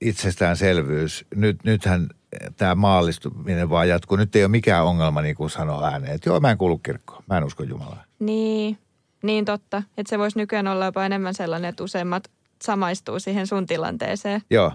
itsestäänselvyys. 0.00 1.24
Nyt, 1.34 1.64
nythän 1.64 2.08
tämä 2.56 2.74
maallistuminen 2.74 3.70
vaan 3.70 3.88
jatkuu. 3.88 4.16
Nyt 4.16 4.36
ei 4.36 4.44
ole 4.44 4.50
mikään 4.50 4.84
ongelma 4.84 5.22
niin 5.22 5.36
kuin 5.36 5.50
sanoa 5.50 5.88
ääneen, 5.88 6.14
että 6.14 6.28
joo, 6.28 6.40
mä 6.40 6.50
en 6.50 6.58
kuulu 6.58 6.78
kirkkoon, 6.78 7.24
mä 7.28 7.38
en 7.38 7.44
usko 7.44 7.62
Jumalaa. 7.62 8.04
Niin, 8.18 8.78
niin 9.22 9.44
totta. 9.44 9.82
Että 9.96 10.10
se 10.10 10.18
voisi 10.18 10.38
nykyään 10.38 10.68
olla 10.68 10.84
jopa 10.84 11.04
enemmän 11.04 11.34
sellainen, 11.34 11.68
että 11.68 11.84
useimmat 11.84 12.30
samaistuu 12.62 13.20
siihen 13.20 13.46
sun 13.46 13.66
tilanteeseen. 13.66 14.42
Joo. 14.50 14.72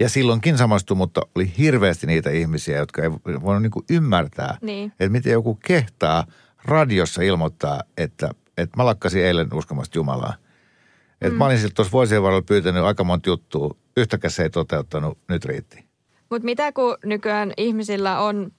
Ja 0.00 0.08
silloinkin 0.08 0.58
samastui, 0.58 0.96
mutta 0.96 1.20
oli 1.34 1.52
hirveästi 1.58 2.06
niitä 2.06 2.30
ihmisiä, 2.30 2.78
jotka 2.78 3.02
ei 3.02 3.10
voinut 3.10 3.62
niin 3.62 3.84
ymmärtää, 3.90 4.58
niin. 4.60 4.92
että 5.00 5.08
miten 5.08 5.32
joku 5.32 5.54
kehtaa 5.54 6.24
radiossa 6.64 7.22
ilmoittaa, 7.22 7.82
että, 7.96 8.30
että 8.56 8.76
mä 8.76 8.84
lakkasin 8.84 9.24
eilen 9.24 9.54
uskomasta 9.54 9.98
Jumalaa. 9.98 10.34
Et 11.20 11.32
mm. 11.32 11.38
Mä 11.38 11.44
olin 11.44 11.58
tuossa 11.74 11.92
vuosien 11.92 12.22
varrella 12.22 12.42
pyytänyt 12.42 12.84
aika 12.84 13.04
monta 13.04 13.28
juttua 13.28 13.74
yhtäkään 13.96 14.30
se 14.30 14.42
ei 14.42 14.50
toteuttanut, 14.50 15.18
nyt 15.28 15.44
riitti. 15.44 15.84
Mutta 16.30 16.44
mitä 16.44 16.72
kun 16.72 16.96
nykyään 17.04 17.52
ihmisillä 17.56 18.20
on 18.20 18.52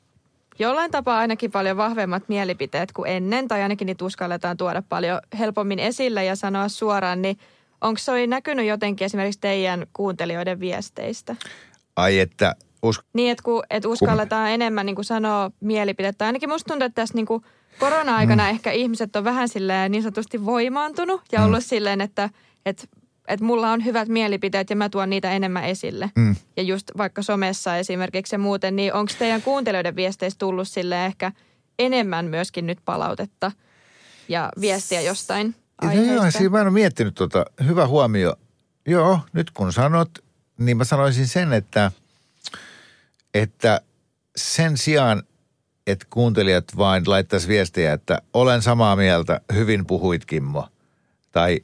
jollain 0.59 0.91
tapaa 0.91 1.17
ainakin 1.17 1.51
paljon 1.51 1.77
vahvemmat 1.77 2.23
mielipiteet 2.29 2.91
kuin 2.91 3.11
ennen, 3.11 3.47
tai 3.47 3.61
ainakin 3.61 3.85
niitä 3.85 4.05
uskalletaan 4.05 4.57
tuoda 4.57 4.83
paljon 4.89 5.19
helpommin 5.39 5.79
esille 5.79 6.25
ja 6.25 6.35
sanoa 6.35 6.67
suoraan, 6.69 7.21
niin 7.21 7.37
onko 7.81 7.97
se 7.97 8.27
näkynyt 8.27 8.65
jotenkin 8.65 9.05
esimerkiksi 9.05 9.39
teidän 9.39 9.87
kuuntelijoiden 9.93 10.59
viesteistä? 10.59 11.35
Ai 11.95 12.19
että 12.19 12.55
Us- 12.83 13.01
niin, 13.13 13.31
että 13.31 13.43
kun, 13.43 13.63
et 13.69 13.85
uskalletaan 13.85 14.45
kun... 14.45 14.53
enemmän 14.53 14.85
niin 14.85 14.95
kuin 14.95 15.05
sanoa 15.05 15.51
mielipidettä. 15.59 16.25
Ainakin 16.25 16.49
musta 16.49 16.67
tuntuu, 16.67 16.85
että 16.85 17.01
tässä 17.01 17.15
niin 17.15 17.25
kuin 17.25 17.43
korona-aikana 17.79 18.43
mm. 18.43 18.49
ehkä 18.49 18.71
ihmiset 18.71 19.15
on 19.15 19.23
vähän 19.23 19.49
silleen 19.49 19.91
niin 19.91 20.03
sanotusti 20.03 20.45
voimaantunut 20.45 21.21
ja 21.31 21.39
mm. 21.39 21.45
ollut 21.45 21.63
silleen, 21.65 22.01
että, 22.01 22.29
että 22.65 22.87
että 23.27 23.45
mulla 23.45 23.71
on 23.71 23.85
hyvät 23.85 24.07
mielipiteet 24.07 24.69
ja 24.69 24.75
mä 24.75 24.89
tuon 24.89 25.09
niitä 25.09 25.31
enemmän 25.31 25.63
esille. 25.63 26.11
Mm. 26.15 26.35
Ja 26.57 26.63
just 26.63 26.91
vaikka 26.97 27.21
somessa 27.21 27.77
esimerkiksi 27.77 28.35
ja 28.35 28.39
muuten, 28.39 28.75
niin 28.75 28.93
onko 28.93 29.13
teidän 29.19 29.41
kuuntelijoiden 29.41 29.95
viesteistä 29.95 30.39
tullut 30.39 30.67
sille 30.67 31.05
ehkä 31.05 31.31
enemmän 31.79 32.25
myöskin 32.25 32.67
nyt 32.67 32.79
palautetta 32.85 33.51
ja 34.29 34.51
viestiä 34.61 35.01
jostain? 35.01 35.55
Joo, 35.81 36.31
siinä 36.31 36.49
mä 36.49 36.61
en 36.61 36.67
ole 36.67 36.73
miettinyt 36.73 37.15
tuota. 37.15 37.45
Hyvä 37.67 37.87
huomio. 37.87 38.35
Joo, 38.87 39.19
nyt 39.33 39.51
kun 39.51 39.73
sanot, 39.73 40.09
niin 40.57 40.77
mä 40.77 40.83
sanoisin 40.83 41.27
sen, 41.27 41.53
että, 41.53 41.91
että 43.33 43.81
sen 44.35 44.77
sijaan, 44.77 45.23
että 45.87 46.05
kuuntelijat 46.09 46.65
vain 46.77 47.03
laittaisi 47.07 47.47
viestejä, 47.47 47.93
että 47.93 48.21
olen 48.33 48.61
samaa 48.61 48.95
mieltä, 48.95 49.41
hyvin 49.53 49.85
puhuit 49.85 50.25
Kimmo. 50.25 50.67
Tai 51.31 51.59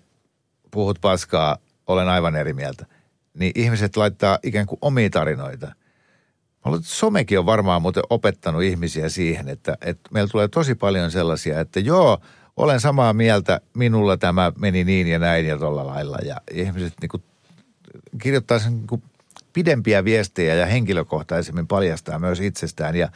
puhut 0.71 1.01
paskaa, 1.01 1.57
olen 1.87 2.09
aivan 2.09 2.35
eri 2.35 2.53
mieltä. 2.53 2.85
Niin 3.33 3.51
ihmiset 3.55 3.97
laittaa 3.97 4.39
ikään 4.43 4.65
kuin 4.65 4.79
omia 4.81 5.09
tarinoita. 5.09 5.65
Mä 5.65 5.73
luulen, 6.65 6.79
että 6.79 6.93
somekin 6.95 7.39
on 7.39 7.45
varmaan 7.45 7.81
muuten 7.81 8.03
opettanut 8.09 8.63
ihmisiä 8.63 9.09
siihen, 9.09 9.49
että, 9.49 9.77
että 9.81 10.09
meillä 10.11 10.29
tulee 10.29 10.47
tosi 10.47 10.75
paljon 10.75 11.11
sellaisia, 11.11 11.59
että 11.59 11.79
joo, 11.79 12.21
olen 12.57 12.79
samaa 12.79 13.13
mieltä, 13.13 13.61
minulla 13.73 14.17
tämä 14.17 14.51
meni 14.59 14.83
niin 14.83 15.07
ja 15.07 15.19
näin 15.19 15.45
ja 15.45 15.57
tuolla 15.57 15.87
lailla. 15.87 16.17
Ja 16.25 16.41
ihmiset 16.51 16.93
niin 17.01 17.09
kuin 17.09 17.23
kirjoittaa 18.21 18.59
sen 18.59 18.73
niin 18.73 18.87
kuin 18.87 19.03
pidempiä 19.53 20.05
viestejä 20.05 20.55
ja 20.55 20.65
henkilökohtaisemmin 20.65 21.67
paljastaa 21.67 22.19
myös 22.19 22.39
itsestään. 22.39 22.95
Ja, 22.95 23.09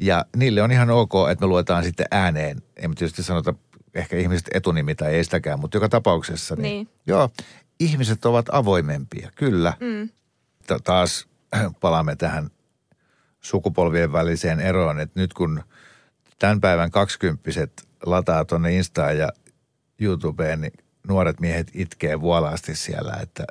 ja 0.00 0.24
niille 0.36 0.62
on 0.62 0.72
ihan 0.72 0.90
ok, 0.90 1.12
että 1.30 1.44
me 1.44 1.48
luetaan 1.48 1.84
sitten 1.84 2.06
ääneen. 2.10 2.62
Emme 2.76 2.94
tietysti 2.94 3.22
sanota 3.22 3.54
ehkä 3.94 4.16
ihmiset 4.16 4.48
etunimi 4.54 4.94
tai 4.94 5.14
ei 5.14 5.24
sitäkään, 5.24 5.60
mutta 5.60 5.76
joka 5.76 5.88
tapauksessa. 5.88 6.56
Niin, 6.56 6.62
niin. 6.62 6.88
Joo, 7.06 7.30
ihmiset 7.80 8.24
ovat 8.24 8.46
avoimempia, 8.52 9.30
kyllä. 9.36 9.72
Mm. 9.80 10.08
Taas 10.84 11.28
palaamme 11.80 12.16
tähän 12.16 12.50
sukupolvien 13.40 14.12
väliseen 14.12 14.60
eroon, 14.60 15.00
että 15.00 15.20
nyt 15.20 15.34
kun 15.34 15.62
tämän 16.38 16.60
päivän 16.60 16.90
kaksikymppiset 16.90 17.88
lataa 18.06 18.44
tuonne 18.44 18.76
Instaan 18.76 19.18
ja 19.18 19.28
YouTubeen, 20.00 20.60
niin 20.60 20.72
nuoret 21.08 21.40
miehet 21.40 21.70
itkee 21.74 22.20
vuolaasti 22.20 22.74
siellä, 22.74 23.18
että 23.22 23.46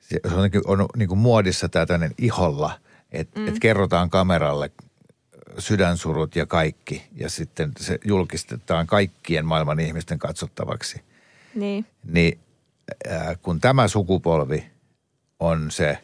se 0.00 0.20
on, 0.34 0.50
on 0.64 0.88
niin 0.96 1.08
kuin 1.08 1.18
muodissa 1.18 1.68
tämä 1.68 1.86
tämmöinen 1.86 2.14
iholla, 2.18 2.72
että 3.12 3.40
mm. 3.40 3.48
et 3.48 3.58
kerrotaan 3.58 4.10
kameralle– 4.10 4.70
sydänsurut 5.58 6.36
ja 6.36 6.46
kaikki. 6.46 7.02
Ja 7.16 7.30
sitten 7.30 7.72
se 7.78 7.98
julkistetaan 8.04 8.86
kaikkien 8.86 9.46
maailman 9.46 9.80
ihmisten 9.80 10.18
katsottavaksi. 10.18 11.00
Niin. 11.54 11.86
Niin 12.04 12.38
äh, 13.10 13.38
kun 13.42 13.60
tämä 13.60 13.88
sukupolvi 13.88 14.70
on 15.40 15.70
se 15.70 15.98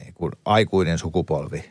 niin 0.00 0.14
kun 0.14 0.32
aikuinen 0.44 0.98
sukupolvi, 0.98 1.70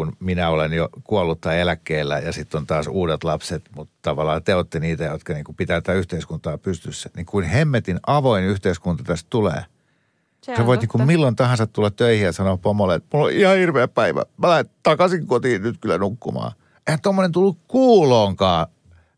kun 0.00 0.16
minä 0.20 0.48
olen 0.48 0.72
jo 0.72 0.88
kuollut 1.04 1.40
tai 1.40 1.60
eläkkeellä 1.60 2.18
ja 2.18 2.32
sitten 2.32 2.58
on 2.58 2.66
taas 2.66 2.86
uudet 2.86 3.24
lapset, 3.24 3.64
mutta 3.76 3.94
tavallaan 4.02 4.42
te 4.42 4.54
olette 4.54 4.80
niitä, 4.80 5.04
jotka 5.04 5.32
niin 5.32 5.44
pitää 5.56 5.80
tätä 5.80 5.92
yhteiskuntaa 5.98 6.58
pystyssä. 6.58 7.10
Niin 7.16 7.26
kuin 7.26 7.44
hemmetin 7.44 8.00
avoin 8.06 8.44
yhteiskunta 8.44 9.04
tästä 9.04 9.26
tulee– 9.30 9.64
se 10.42 10.56
Sä 10.56 10.66
voit 10.66 10.80
niin 10.80 11.06
milloin 11.06 11.36
tahansa 11.36 11.66
tulla 11.66 11.90
töihin 11.90 12.24
ja 12.24 12.32
sanoa 12.32 12.56
pomolle, 12.56 12.94
että 12.94 13.08
mulla 13.12 13.26
on 13.26 13.32
ihan 13.32 13.56
hirveä 13.56 13.88
päivä. 13.88 14.24
Mä 14.36 14.48
lähden 14.48 14.70
takaisin 14.82 15.26
kotiin 15.26 15.62
nyt 15.62 15.78
kyllä 15.80 15.98
nukkumaan. 15.98 16.52
Eihän 16.86 17.00
tuommoinen 17.02 17.32
tullut 17.32 17.58
kuuloonkaan 17.68 18.66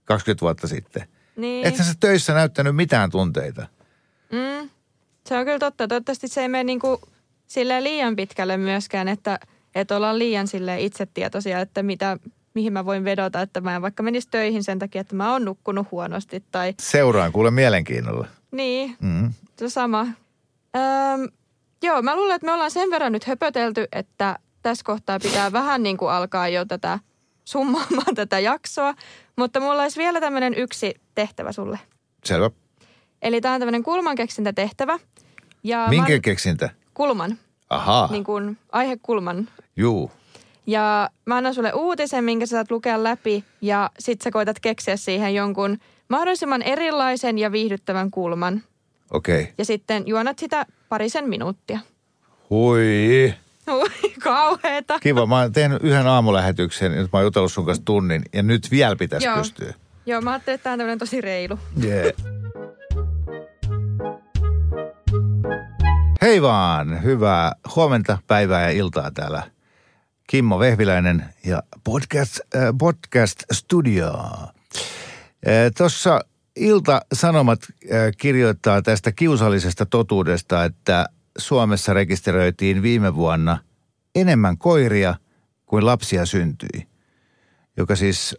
20 0.04 0.40
vuotta 0.40 0.68
sitten. 0.68 1.08
Niin. 1.36 1.66
Ethän 1.66 1.88
sä 1.88 1.94
töissä 2.00 2.34
näyttänyt 2.34 2.76
mitään 2.76 3.10
tunteita. 3.10 3.66
Mm. 4.32 4.70
Se 5.26 5.38
on 5.38 5.44
kyllä 5.44 5.58
totta. 5.58 5.88
Toivottavasti 5.88 6.28
se 6.28 6.40
ei 6.40 6.48
mene 6.48 6.64
niin 6.64 6.80
kuin 6.80 6.98
liian 7.80 8.16
pitkälle 8.16 8.56
myöskään, 8.56 9.08
että, 9.08 9.38
että 9.74 9.96
ollaan 9.96 10.18
liian 10.18 10.48
sille 10.48 10.80
itsetietoisia, 10.80 11.60
että 11.60 11.82
mitä, 11.82 12.18
mihin 12.54 12.72
mä 12.72 12.84
voin 12.84 13.04
vedota, 13.04 13.40
että 13.40 13.60
mä 13.60 13.76
en 13.76 13.82
vaikka 13.82 14.02
menisi 14.02 14.28
töihin 14.30 14.64
sen 14.64 14.78
takia, 14.78 15.00
että 15.00 15.16
mä 15.16 15.32
oon 15.32 15.44
nukkunut 15.44 15.90
huonosti. 15.90 16.44
Tai... 16.50 16.74
Seuraan 16.80 17.32
kuule 17.32 17.50
mielenkiinnolla. 17.50 18.26
Niin, 18.50 18.96
mm. 19.00 19.32
se 19.58 19.68
sama. 19.68 20.00
Öm, 20.00 21.28
joo, 21.82 22.02
mä 22.02 22.16
luulen, 22.16 22.34
että 22.34 22.46
me 22.46 22.52
ollaan 22.52 22.70
sen 22.70 22.90
verran 22.90 23.12
nyt 23.12 23.24
höpötelty, 23.24 23.86
että 23.92 24.38
tässä 24.62 24.84
kohtaa 24.84 25.18
pitää 25.18 25.52
vähän 25.62 25.82
niin 25.82 25.96
kuin 25.96 26.12
alkaa 26.12 26.48
jo 26.48 26.64
tätä 26.64 26.98
summaamaan 27.44 28.14
tätä 28.14 28.38
jaksoa. 28.38 28.94
Mutta 29.36 29.60
mulla 29.60 29.82
olisi 29.82 30.00
vielä 30.00 30.20
tämmöinen 30.20 30.54
yksi 30.54 30.94
tehtävä 31.14 31.52
sulle. 31.52 31.78
Selvä. 32.24 32.50
Eli 33.22 33.40
tämä 33.40 33.54
on 33.54 33.60
tämmöinen 33.60 33.82
kulmankeksintätehtävä. 33.82 34.98
Ja 35.62 35.86
Minkä 35.88 36.12
mä, 36.12 36.18
keksintä? 36.18 36.70
kulman, 36.94 37.38
Ahaa, 37.74 38.08
niin 38.10 38.24
kuin 38.24 38.58
aihekulman. 38.72 39.48
juu. 39.76 40.10
Ja 40.66 41.10
mä 41.26 41.36
annan 41.36 41.54
sulle 41.54 41.72
uutisen, 41.72 42.24
minkä 42.24 42.46
sä 42.46 42.50
saat 42.50 42.70
lukea 42.70 43.02
läpi 43.02 43.44
ja 43.60 43.90
sit 43.98 44.22
sä 44.22 44.30
koitat 44.30 44.60
keksiä 44.60 44.96
siihen 44.96 45.34
jonkun 45.34 45.78
mahdollisimman 46.08 46.62
erilaisen 46.62 47.38
ja 47.38 47.52
viihdyttävän 47.52 48.10
kulman. 48.10 48.62
Okei. 49.10 49.40
Okay. 49.40 49.54
Ja 49.58 49.64
sitten 49.64 50.02
juonat 50.06 50.38
sitä 50.38 50.66
parisen 50.88 51.28
minuuttia. 51.28 51.78
Hui. 52.50 53.34
Ui, 53.70 54.12
kauheeta. 54.22 54.98
Kiva. 54.98 55.26
Mä 55.26 55.40
oon 55.40 55.52
tehnyt 55.52 55.82
yhden 55.82 56.06
aamulähetyksen, 56.06 56.92
nyt 56.92 57.12
mä 57.12 57.18
oon 57.18 57.24
jutellut 57.24 57.52
sun 57.52 57.66
kanssa 57.66 57.84
tunnin 57.84 58.22
ja 58.32 58.42
nyt 58.42 58.70
vielä 58.70 58.96
pitäisi 58.96 59.26
Joo. 59.26 59.36
pystyä. 59.36 59.74
Joo, 60.06 60.20
mä 60.20 60.30
ajattelin, 60.30 60.54
että 60.54 60.62
tämä 60.62 60.72
on 60.72 60.78
tämmöinen 60.78 60.98
tosi 60.98 61.20
reilu. 61.20 61.58
Yeah. 61.84 62.12
Hei 66.22 66.42
vaan, 66.42 67.02
hyvää 67.02 67.52
huomenta, 67.76 68.18
päivää 68.26 68.62
ja 68.62 68.70
iltaa 68.70 69.10
täällä. 69.10 69.50
Kimmo 70.26 70.58
Vehviläinen 70.58 71.24
ja 71.44 71.62
Podcast, 71.84 72.40
äh, 72.56 72.62
podcast 72.78 73.42
Studio. 73.52 74.08
Äh, 74.08 75.70
Tuossa 75.76 76.20
Ilta-Sanomat 76.56 77.60
äh, 77.62 78.12
kirjoittaa 78.18 78.82
tästä 78.82 79.12
kiusallisesta 79.12 79.86
totuudesta, 79.86 80.64
että 80.64 81.06
Suomessa 81.38 81.92
rekisteröitiin 81.92 82.82
viime 82.82 83.14
vuonna 83.14 83.58
enemmän 84.14 84.58
koiria 84.58 85.14
kuin 85.66 85.86
lapsia 85.86 86.26
syntyi. 86.26 86.88
Joka 87.76 87.96
siis 87.96 88.36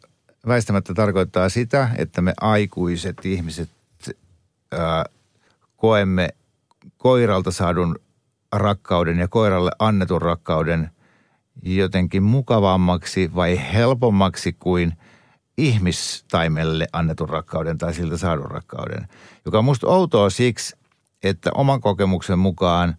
väistämättä 0.47 0.93
tarkoittaa 0.93 1.49
sitä, 1.49 1.89
että 1.97 2.21
me 2.21 2.33
aikuiset 2.41 3.25
ihmiset 3.25 3.69
ää, 4.71 5.05
koemme 5.77 6.29
koiralta 6.97 7.51
saadun 7.51 7.95
rakkauden 8.53 9.17
ja 9.17 9.27
koiralle 9.27 9.71
annetun 9.79 10.21
rakkauden 10.21 10.89
jotenkin 11.61 12.23
mukavammaksi 12.23 13.35
vai 13.35 13.61
helpommaksi 13.73 14.53
kuin 14.53 14.93
ihmistaimelle 15.57 16.87
annetun 16.93 17.29
rakkauden 17.29 17.77
tai 17.77 17.93
siltä 17.93 18.17
saadun 18.17 18.51
rakkauden. 18.51 19.07
Joka 19.45 19.57
on 19.57 19.65
musta 19.65 19.87
outoa 19.87 20.29
siksi, 20.29 20.75
että 21.23 21.51
oman 21.53 21.81
kokemuksen 21.81 22.39
mukaan 22.39 22.89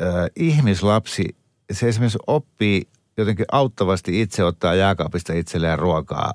äh, 0.00 0.06
ihmislapsi, 0.36 1.36
se 1.72 1.88
esimerkiksi 1.88 2.18
oppii 2.26 2.88
jotenkin 3.16 3.46
auttavasti 3.52 4.20
itse 4.20 4.44
ottaa 4.44 4.74
jääkaapista 4.74 5.32
itselleen 5.32 5.78
ruokaa 5.78 6.32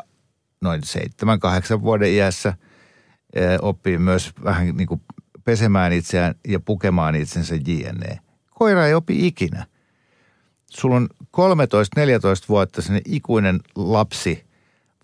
noin 0.61 0.83
seitsemän, 0.83 1.39
kahdeksan 1.39 1.81
vuoden 1.81 2.09
iässä. 2.09 2.49
Äh, 2.49 3.57
oppii 3.61 3.97
myös 3.97 4.31
vähän 4.43 4.77
niin 4.77 4.87
kuin 4.87 5.01
pesemään 5.49 5.93
itseään 5.93 6.35
ja 6.47 6.59
pukemaan 6.59 7.15
itsensä 7.15 7.55
jne. 7.55 8.19
Koira 8.49 8.85
ei 8.85 8.93
opi 8.93 9.27
ikinä. 9.27 9.65
Sulla 10.65 10.95
on 10.95 11.09
13-14 11.23 11.25
vuotta 12.49 12.81
sinne 12.81 13.01
ikuinen 13.05 13.59
lapsi, 13.75 14.45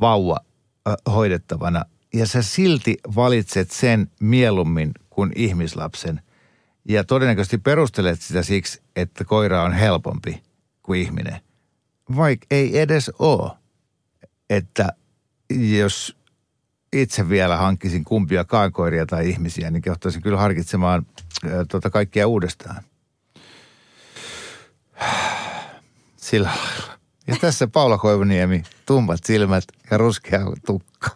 vauva 0.01 0.39
äh, 0.87 0.95
hoidettavana 1.13 1.85
ja 2.13 2.27
sä 2.27 2.41
silti 2.41 2.97
valitset 3.15 3.71
sen 3.71 4.11
mieluummin 4.19 4.91
kuin 5.09 5.31
ihmislapsen. 5.35 6.21
Ja 6.89 7.03
todennäköisesti 7.03 7.57
perustelet 7.57 8.21
sitä 8.21 8.43
siksi, 8.43 8.81
että 8.95 9.23
koira 9.23 9.63
on 9.63 9.73
helpompi 9.73 10.43
kuin 10.83 11.01
ihminen. 11.01 11.39
Vaikka 12.15 12.47
ei 12.51 12.79
edes 12.79 13.11
ole. 13.19 13.51
Että 14.49 14.89
jos 15.49 16.17
itse 17.01 17.29
vielä 17.29 17.57
hankkisin 17.57 18.03
kumpiakaan 18.03 18.71
koiria 18.71 19.05
tai 19.05 19.29
ihmisiä, 19.29 19.71
niin 19.71 19.81
kehottaisin 19.81 20.21
kyllä 20.21 20.37
harkitsemaan 20.37 21.05
ää, 21.45 21.65
tota 21.71 21.89
kaikkia 21.89 22.27
uudestaan. 22.27 22.83
Sillä. 26.17 26.51
Ja 27.27 27.35
tässä 27.41 27.67
Paula 27.67 27.97
Koivuniemi, 27.97 28.63
tummat 28.85 29.19
silmät 29.23 29.63
ja 29.91 29.97
ruskea 29.97 30.41
tukka. 30.65 31.09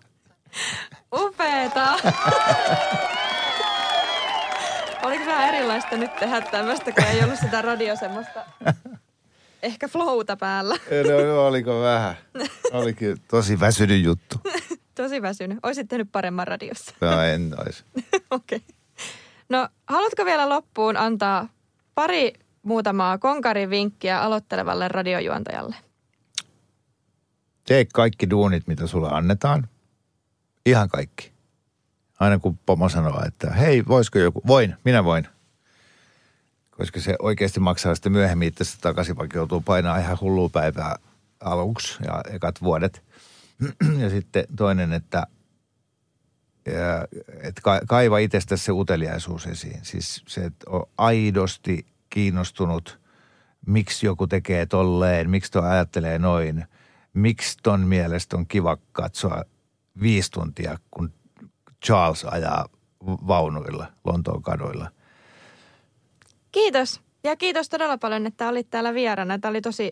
Upeeta! 1.16 1.88
Oliko 5.04 5.26
vähän 5.26 5.56
erilaista 5.56 5.98
nyt 5.98 6.16
tehdä 6.16 6.42
tämmöistä, 6.42 6.92
kun 6.92 7.04
ei 7.04 7.24
ollut 7.24 7.40
sitä 7.40 7.62
radio 7.62 7.96
semmoista 7.96 8.46
ehkä 9.64 9.88
flowta 9.88 10.38
päällä. 10.38 10.76
No, 11.28 11.48
oliko 11.48 11.82
vähän? 11.82 12.18
Olikin 12.72 13.18
tosi 13.28 13.60
väsynyt 13.60 14.04
juttu. 14.04 14.42
Tosi 15.00 15.22
väsynyt. 15.22 15.60
Oisit 15.64 15.88
tehnyt 15.88 16.12
paremman 16.12 16.48
radiossa. 16.48 16.94
No 17.02 17.22
en 17.22 17.56
ois. 17.66 17.86
Okei. 18.32 18.58
Okay. 18.58 18.60
No, 19.50 19.70
haluatko 19.88 20.26
vielä 20.26 20.50
loppuun 20.50 20.98
antaa 20.98 21.50
pari 21.96 22.34
muutamaa 22.64 23.18
konkarin 23.18 23.70
vinkkiä 23.70 24.22
aloittelevalle 24.22 24.88
radiojuontajalle? 24.88 25.76
Tee 27.64 27.86
kaikki 27.94 28.30
duunit, 28.30 28.68
mitä 28.68 28.88
sulle 28.88 29.10
annetaan. 29.12 29.68
Ihan 30.66 30.90
kaikki. 30.90 31.32
Aina 32.20 32.40
kun 32.40 32.60
pomo 32.66 32.90
sanoo, 32.90 33.24
että 33.28 33.52
hei, 33.52 33.86
voisiko 33.88 34.20
joku? 34.20 34.42
Voin, 34.48 34.76
minä 34.86 35.04
voin. 35.04 35.28
Koska 36.72 37.00
se 37.00 37.16
oikeasti 37.20 37.60
maksaa 37.60 37.96
sitten 37.96 38.12
myöhemmin 38.12 38.48
itse 38.48 38.64
takaisin, 38.82 39.18
vaikka 39.18 39.38
joutuu 39.38 39.62
painaa 39.62 39.98
ihan 39.98 40.18
hullua 40.22 40.50
päivää 40.50 40.96
aluksi 41.40 41.98
ja 42.06 42.22
ekat 42.34 42.62
vuodet. 42.62 43.09
Ja 44.02 44.10
sitten 44.10 44.44
toinen, 44.56 44.94
että, 44.94 45.28
että 47.44 47.62
ka- 47.64 47.82
kaiva 47.88 48.18
itsestäsi 48.18 48.64
se 48.64 48.72
uteliaisuus 48.72 49.46
esiin. 49.48 49.80
Siis 49.86 50.24
se, 50.28 50.46
että 50.46 50.70
on 50.70 50.86
aidosti 50.98 51.86
kiinnostunut, 52.10 53.00
miksi 53.66 54.06
joku 54.06 54.28
tekee 54.28 54.66
tolleen, 54.66 55.30
miksi 55.30 55.52
tuo 55.52 55.62
ajattelee 55.62 56.20
noin, 56.20 56.66
miksi 57.14 57.58
ton 57.64 57.82
mielestä 57.82 58.38
on 58.38 58.48
kiva 58.48 58.78
katsoa 58.92 59.44
viisi 60.02 60.32
tuntia, 60.32 60.78
kun 60.92 61.14
Charles 61.86 62.26
ajaa 62.26 62.70
vaunuilla 63.06 63.88
Lontoon 64.06 64.42
kaduilla. 64.42 64.92
Kiitos. 66.52 67.02
Ja 67.24 67.36
kiitos 67.36 67.70
todella 67.70 67.98
paljon, 67.98 68.26
että 68.26 68.48
olit 68.48 68.70
täällä 68.70 68.94
vieraana. 68.94 69.40
Tämä 69.40 69.50
oli 69.50 69.62
tosi 69.62 69.92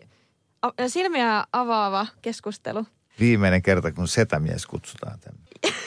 silmiä 0.86 1.44
avaava 1.52 2.06
keskustelu. 2.22 2.86
Viimeinen 3.20 3.62
kerta, 3.62 3.92
kun 3.92 4.08
setämies 4.08 4.66
kutsutaan 4.66 5.20
tänne. 5.20 5.40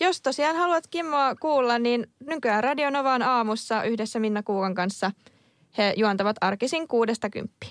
Jos 0.00 0.22
tosiaan 0.22 0.56
haluat 0.56 0.86
Kimmoa 0.86 1.34
kuulla, 1.34 1.78
niin 1.78 2.06
nykyään 2.26 2.64
Radio 2.64 2.90
Novaan 2.90 3.22
aamussa 3.22 3.84
yhdessä 3.84 4.18
Minna 4.18 4.42
Kuukan 4.42 4.74
kanssa 4.74 5.10
he 5.78 5.94
juontavat 5.96 6.36
arkisin 6.40 6.88
kuudesta 6.88 7.30
kymppiä. 7.30 7.70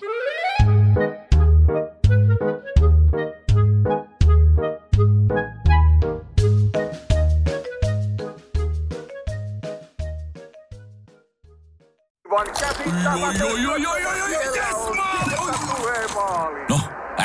No, 16.70 16.80